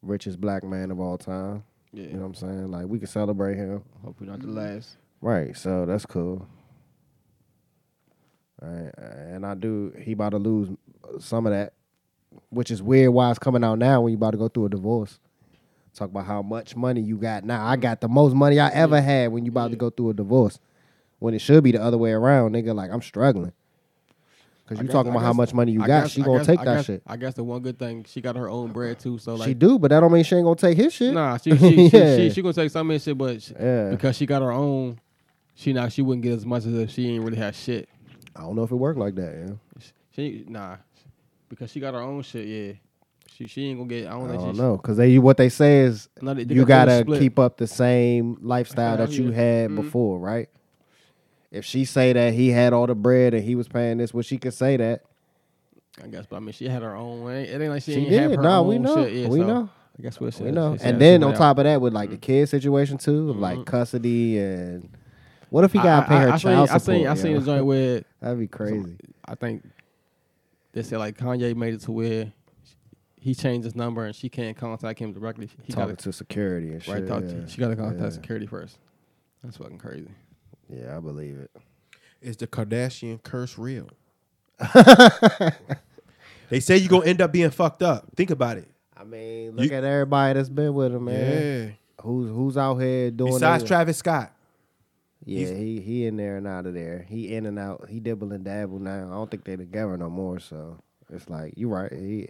richest 0.00 0.40
black 0.40 0.64
man 0.64 0.90
of 0.90 1.00
all 1.00 1.18
time. 1.18 1.64
Yeah, 1.92 2.04
You 2.04 2.12
know 2.14 2.20
what 2.20 2.26
I'm 2.26 2.34
saying? 2.34 2.70
Like 2.70 2.86
we 2.86 2.98
can 2.98 3.08
celebrate 3.08 3.56
him. 3.56 3.82
hopefully 4.04 4.30
not 4.30 4.40
the 4.40 4.48
last. 4.48 4.96
Right, 5.20 5.56
so 5.56 5.84
that's 5.86 6.06
cool. 6.06 6.46
Right, 8.60 8.90
and 8.98 9.46
I 9.46 9.54
do. 9.54 9.92
He 10.00 10.12
about 10.12 10.30
to 10.30 10.38
lose 10.38 10.68
some 11.20 11.46
of 11.46 11.52
that, 11.52 11.74
which 12.50 12.70
is 12.70 12.82
weird. 12.82 13.10
Why 13.12 13.30
it's 13.30 13.38
coming 13.38 13.62
out 13.64 13.78
now 13.78 14.00
when 14.00 14.12
you 14.12 14.16
about 14.16 14.32
to 14.32 14.36
go 14.36 14.48
through 14.48 14.66
a 14.66 14.68
divorce? 14.70 15.18
Talk 15.94 16.10
about 16.10 16.26
how 16.26 16.42
much 16.42 16.76
money 16.76 17.00
you 17.00 17.16
got 17.16 17.44
now. 17.44 17.64
I 17.66 17.76
got 17.76 18.00
the 18.00 18.08
most 18.08 18.34
money 18.34 18.60
I 18.60 18.68
ever 18.70 19.00
had 19.00 19.32
when 19.32 19.44
you 19.44 19.50
about 19.50 19.70
to 19.70 19.76
go 19.76 19.90
through 19.90 20.10
a 20.10 20.14
divorce. 20.14 20.58
When 21.20 21.34
it 21.34 21.40
should 21.40 21.64
be 21.64 21.72
the 21.72 21.82
other 21.82 21.98
way 21.98 22.12
around, 22.12 22.52
nigga. 22.52 22.74
Like 22.74 22.90
I'm 22.92 23.02
struggling. 23.02 23.52
Cause 24.68 24.82
you 24.82 24.88
talking 24.88 25.10
about 25.10 25.22
how 25.22 25.32
much 25.32 25.54
money 25.54 25.72
you 25.72 25.82
I 25.82 25.86
got, 25.86 26.02
guess- 26.02 26.10
she 26.12 26.20
gonna 26.22 26.38
guess- 26.40 26.46
take 26.46 26.60
I 26.60 26.64
that 26.66 26.76
guess- 26.76 26.84
shit. 26.84 27.02
I 27.06 27.16
guess 27.16 27.32
the 27.34 27.42
one 27.44 27.62
good 27.62 27.78
thing 27.78 28.04
she 28.06 28.20
got 28.20 28.36
her 28.36 28.50
own 28.50 28.70
bread 28.72 28.98
too. 28.98 29.16
So 29.16 29.34
like, 29.34 29.48
she 29.48 29.54
do, 29.54 29.78
but 29.78 29.88
that 29.88 30.00
don't 30.00 30.12
mean 30.12 30.24
she 30.24 30.34
ain't 30.36 30.44
gonna 30.44 30.56
take 30.56 30.76
his 30.76 30.92
shit. 30.92 31.14
nah, 31.14 31.38
she 31.38 31.50
she, 31.56 31.88
she, 31.88 31.96
Yeah. 31.96 32.16
she 32.16 32.30
she 32.30 32.42
gonna 32.42 32.52
take 32.52 32.70
some 32.70 32.90
of 32.90 32.92
his 32.92 33.02
shit, 33.02 33.16
but 33.16 33.40
she, 33.40 33.54
Yeah. 33.58 33.88
because 33.90 34.14
she 34.16 34.26
got 34.26 34.42
her 34.42 34.52
own, 34.52 34.98
she 35.54 35.72
not 35.72 35.90
she 35.90 36.02
wouldn't 36.02 36.22
get 36.22 36.34
as 36.34 36.44
much 36.44 36.66
as 36.66 36.74
if 36.74 36.90
she 36.90 37.08
ain't 37.08 37.24
really 37.24 37.38
had 37.38 37.54
shit. 37.54 37.88
I 38.36 38.42
don't 38.42 38.56
know 38.56 38.62
if 38.62 38.70
it 38.70 38.76
worked 38.76 38.98
like 38.98 39.14
that. 39.14 39.34
Yeah. 39.48 39.54
She 40.14 40.44
nah, 40.46 40.76
because 41.48 41.70
she 41.72 41.80
got 41.80 41.94
her 41.94 42.00
own 42.00 42.20
shit. 42.22 42.46
Yeah, 42.46 42.72
she 43.32 43.46
she 43.46 43.68
ain't 43.70 43.78
gonna 43.78 43.88
get. 43.88 44.06
I 44.06 44.10
don't, 44.10 44.30
I 44.30 44.34
don't 44.34 44.54
she, 44.54 44.60
know, 44.60 44.76
cause 44.76 44.98
they 44.98 45.18
what 45.18 45.38
they 45.38 45.48
say 45.48 45.80
is 45.80 46.10
No, 46.20 46.34
they- 46.34 46.44
they 46.44 46.54
you 46.54 46.66
gotta 46.66 47.04
keep 47.18 47.38
up 47.38 47.56
the 47.56 47.66
same 47.66 48.36
lifestyle 48.42 48.98
that 48.98 49.12
you 49.12 49.30
had 49.30 49.70
Mhm. 49.70 49.76
before, 49.76 50.18
right? 50.18 50.48
If 51.50 51.64
she 51.64 51.84
say 51.84 52.12
that 52.12 52.34
he 52.34 52.50
had 52.50 52.72
all 52.72 52.86
the 52.86 52.94
bread 52.94 53.32
and 53.34 53.42
he 53.42 53.54
was 53.54 53.68
paying 53.68 53.98
this, 53.98 54.12
well, 54.12 54.22
she 54.22 54.36
could 54.38 54.52
say 54.54 54.76
that. 54.76 55.02
I 56.02 56.06
guess, 56.08 56.26
but 56.26 56.36
I 56.36 56.40
mean, 56.40 56.52
she 56.52 56.68
had 56.68 56.82
her 56.82 56.94
own. 56.94 57.22
way. 57.22 57.44
it 57.48 57.60
ain't 57.60 57.70
like 57.70 57.82
she, 57.82 57.94
She 57.94 58.04
have 58.14 58.30
did. 58.30 58.36
her 58.36 58.42
No, 58.42 58.60
own 58.60 58.66
we 58.68 58.78
know. 58.78 58.94
shit. 59.04 59.12
Yeah, 59.14 59.28
We 59.28 59.40
so 59.40 59.46
know. 59.46 59.70
I 59.98 60.02
guess 60.02 60.20
we'll 60.20 60.30
see. 60.30 60.44
We 60.44 60.50
know. 60.52 60.76
And 60.80 61.00
then 61.00 61.24
on 61.24 61.32
out. 61.32 61.36
top 61.38 61.58
of 61.58 61.64
that, 61.64 61.80
with 61.80 61.92
like 61.92 62.10
the 62.10 62.18
kid 62.18 62.48
situation 62.48 62.98
too, 62.98 63.30
of 63.30 63.36
like 63.38 63.58
Mhm. 63.58 63.66
custody 63.66 64.38
and 64.38 64.88
what 65.50 65.64
if 65.64 65.72
he 65.72 65.78
got 65.80 66.02
to 66.02 66.06
pay 66.08 66.14
I- 66.16 66.20
her 66.22 66.28
I, 66.28 66.36
seen, 66.36 66.40
child 66.40 66.68
I 66.70 66.78
support? 66.78 66.96
seen, 66.98 67.06
I 67.08 67.14
seen 67.14 67.36
a 67.36 67.40
joint 67.40 67.64
where 67.66 68.02
That'd 68.20 68.38
be 68.38 68.46
crazy. 68.46 68.96
I 69.24 69.34
think 69.34 69.66
they 70.72 70.82
said 70.82 70.98
like 70.98 71.16
Kanye 71.18 71.56
made 71.56 71.74
it 71.74 71.80
to 71.80 71.90
where 71.92 72.32
he 73.18 73.34
changed 73.34 73.64
his 73.64 73.74
number 73.74 74.04
and 74.04 74.14
she 74.14 74.28
can't 74.28 74.56
contact 74.56 75.00
him 75.00 75.12
directly. 75.12 75.48
He 75.64 75.72
Talking 75.72 75.88
got 75.94 75.98
to 76.00 76.12
security 76.12 76.70
and 76.72 76.82
shit. 76.82 76.94
right. 76.94 77.06
Talk 77.08 77.24
yeah. 77.24 77.30
to, 77.40 77.48
she 77.48 77.58
got 77.58 77.68
to 77.68 77.76
contact 77.76 78.00
Yeah. 78.02 78.10
security 78.10 78.46
first. 78.46 78.78
That's 79.42 79.56
fucking 79.56 79.78
crazy. 79.78 80.08
Yeah, 80.68 80.96
I 80.96 81.00
believe 81.00 81.38
it. 81.38 81.50
Is 82.20 82.36
the 82.36 82.46
Kardashian 82.46 83.22
curse 83.22 83.56
real? 83.58 83.88
they 86.48 86.60
say 86.60 86.76
you're 86.76 86.88
gonna 86.88 87.06
end 87.06 87.20
up 87.20 87.32
being 87.32 87.50
fucked 87.50 87.82
up. 87.82 88.06
Think 88.16 88.30
about 88.30 88.56
it. 88.58 88.68
I 88.96 89.04
mean, 89.04 89.52
look 89.56 89.70
You- 89.70 89.76
at 89.76 89.84
everybody 89.84 90.34
that's 90.38 90.48
been 90.48 90.74
with 90.74 90.94
him, 90.94 91.04
man. 91.04 91.76
Who's 92.02 92.28
who's 92.30 92.56
out 92.56 92.76
here 92.76 93.10
doing? 93.10 93.32
Besides 93.34 93.62
their- 93.62 93.68
Travis 93.68 93.96
Scott. 93.98 94.32
Yeah, 95.24 95.38
He's- 95.46 95.50
he 95.56 95.80
he 95.80 96.06
in 96.06 96.16
there 96.16 96.36
and 96.36 96.46
out 96.46 96.66
of 96.66 96.74
there. 96.74 97.04
He 97.08 97.34
in 97.34 97.46
and 97.46 97.58
out. 97.58 97.86
He 97.88 98.00
dibble 98.00 98.32
and 98.32 98.44
dabble 98.44 98.78
now. 98.78 99.06
I 99.08 99.14
don't 99.14 99.30
think 99.30 99.44
they 99.44 99.56
together 99.56 99.96
no 99.96 100.08
more. 100.10 100.38
So 100.40 100.78
it's 101.10 101.28
like 101.28 101.54
you're 101.56 101.68
right. 101.70 101.92
He 101.92 102.28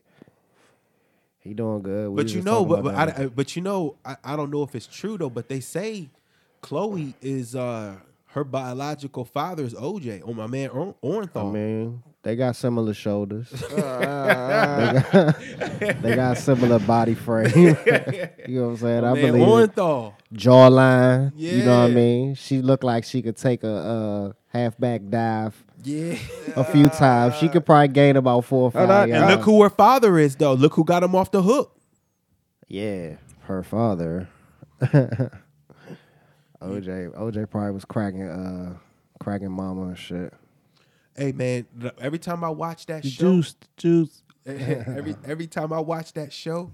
he 1.41 1.55
doing 1.55 1.83
good. 1.83 2.11
We 2.11 2.17
But 2.17 2.25
was 2.25 2.33
you 2.35 2.39
just 2.41 2.47
know, 2.47 2.65
talking 2.65 2.69
but, 2.69 2.79
about 2.81 3.07
but, 3.07 3.17
that. 3.17 3.21
I, 3.21 3.25
I- 3.25 3.29
but 3.29 3.57
you 3.57 3.63
know, 3.63 3.97
I, 4.05 4.17
I 4.25 4.37
don't 4.37 4.51
know 4.51 4.63
if 4.63 4.75
it's 4.75 4.87
true 4.87 5.17
though. 5.17 5.31
But 5.31 5.49
they 5.49 5.61
say 5.61 6.09
Khloé 6.63 7.15
is 7.23 7.55
uh 7.55 7.97
her 8.33 8.45
biological 8.45 9.25
father 9.25 9.65
is 9.65 9.75
OJ. 9.75 10.23
Oh 10.25 10.33
my 10.35 10.47
man, 10.47 10.69
Or- 10.71 10.95
I 11.03 11.07
Orenthal. 11.07 11.53
mean, 11.53 12.03
they 12.23 12.37
got 12.37 12.57
similar 12.57 12.93
shoulders. 12.95 13.49
they, 13.71 13.77
got, 13.77 15.37
they 16.03 16.15
got 16.17 16.37
similar 16.37 16.79
body 16.79 17.15
frame. 17.15 17.51
you 17.57 18.61
know 18.61 18.67
what 18.67 18.71
I'm 18.71 18.77
saying? 18.77 19.03
My 19.03 19.11
I 19.11 19.15
man, 19.15 19.33
believe 19.33 19.43
it. 19.43 19.47
Orenthal. 19.77 20.15
jawline. 20.35 21.33
You 21.37 21.65
know 21.65 21.81
what 21.83 21.91
I 21.91 21.95
mean? 21.95 22.35
She 22.35 22.61
looked 22.61 22.85
like 22.85 23.05
she 23.05 23.23
could 23.23 23.37
take 23.37 23.65
a, 23.65 23.69
uh 23.75 24.33
halfback 24.49 25.03
dive 25.09 25.55
Yeah. 25.85 26.17
a 26.57 26.65
few 26.65 26.87
times. 26.89 27.35
She 27.37 27.49
could 27.49 27.65
probably 27.67 27.89
gain 27.89 28.17
about 28.17 28.45
four 28.45 28.65
or 28.65 28.71
five. 28.73 28.89
And 28.91 29.11
yards. 29.11 29.37
look 29.37 29.45
who 29.45 29.63
her 29.63 29.71
father 29.71 30.19
is 30.19 30.37
though. 30.37 30.55
Look 30.55 30.75
who 30.75 30.85
got 30.85 31.03
him 31.03 31.15
off 31.15 31.31
the 31.31 31.43
hook. 31.43 31.75
Yeah, 32.67 33.17
her 33.45 33.63
father. 33.63 34.29
OJ, 36.63 37.15
OJ 37.17 37.51
probably 37.51 37.71
was 37.73 37.85
cracking, 37.85 38.29
uh, 38.29 38.77
cracking 39.21 39.51
mama 39.51 39.89
and 39.89 39.99
shit. 39.99 40.33
Hey 41.17 41.33
man, 41.33 41.67
every 42.01 42.19
time 42.19 42.45
I 42.45 42.51
watch 42.51 42.87
that 42.87 43.05
show, 43.05 43.33
juice. 43.37 43.55
juice. 43.77 44.23
every 44.47 45.17
every 45.25 45.47
time 45.47 45.73
I 45.73 45.81
watch 45.81 46.13
that 46.15 46.33
show, 46.33 46.71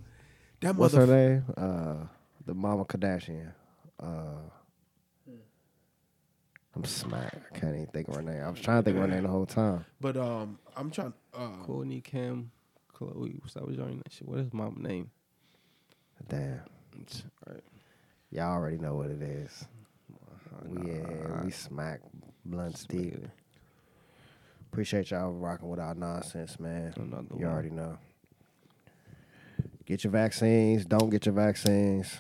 that 0.61 0.77
What's 0.77 0.95
her 0.95 1.07
name? 1.07 1.45
Uh, 1.57 2.07
the 2.47 2.55
Mama 2.55 2.85
Kardashian. 2.85 3.53
Uh, 4.01 4.37
I'm 6.77 6.85
smacked. 6.85 7.37
I 7.55 7.59
can't 7.59 7.75
even 7.75 7.87
think 7.87 8.09
of 8.09 8.17
her 8.17 8.23
name. 8.23 8.43
I 8.43 8.51
was 8.51 8.61
trying 8.61 8.83
to 8.83 8.85
think 8.85 8.97
of 8.97 9.03
her 9.03 9.09
name 9.09 9.23
the 9.23 9.29
whole 9.29 9.47
time. 9.47 9.85
But 10.01 10.17
um, 10.17 10.59
I'm 10.77 10.91
trying. 10.91 11.15
Uh, 11.33 11.49
Kourtney, 11.67 12.03
Kim, 12.03 12.51
Khloé. 12.95 13.41
What's 13.41 13.55
that 13.55 13.67
was 13.67 13.77
your 13.77 13.87
name? 13.87 14.03
Shit, 14.11 14.29
What 14.29 14.41
is 14.41 14.53
mama 14.53 14.79
name? 14.79 15.11
Damn, 16.29 16.61
Right. 17.47 17.61
y'all 18.31 18.53
already 18.53 18.79
know 18.79 18.95
what 18.95 19.11
it 19.11 19.23
is. 19.23 19.65
Oh, 20.55 20.67
we 20.69 20.93
yeah, 20.93 21.43
we 21.45 21.51
smack 21.51 22.01
blunts 22.45 22.85
deep. 22.85 23.27
Appreciate 24.73 25.11
y'all 25.11 25.33
rocking 25.33 25.69
with 25.69 25.79
our 25.81 25.95
nonsense, 25.95 26.59
man. 26.59 26.93
Another 26.97 27.27
You 27.39 27.45
one. 27.47 27.53
already 27.53 27.71
know. 27.71 27.99
Get 29.87 30.03
your 30.05 30.11
vaccines. 30.11 30.85
Don't 30.85 31.11
get 31.11 31.27
your 31.27 31.35
vaccines. 31.35 32.17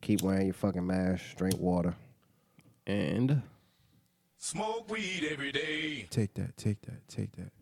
Keep 0.00 0.22
wearing 0.22 0.46
your 0.46 0.54
fucking 0.54 0.86
mask. 0.86 1.36
Drink 1.36 1.58
water. 1.58 1.94
And 2.86 3.42
Smoke 4.38 4.90
weed 4.90 5.28
every 5.30 5.52
day. 5.52 6.06
take 6.10 6.34
that. 6.34 6.56
Take 6.56 6.80
that. 6.82 7.06
Take 7.08 7.32
that. 7.36 7.52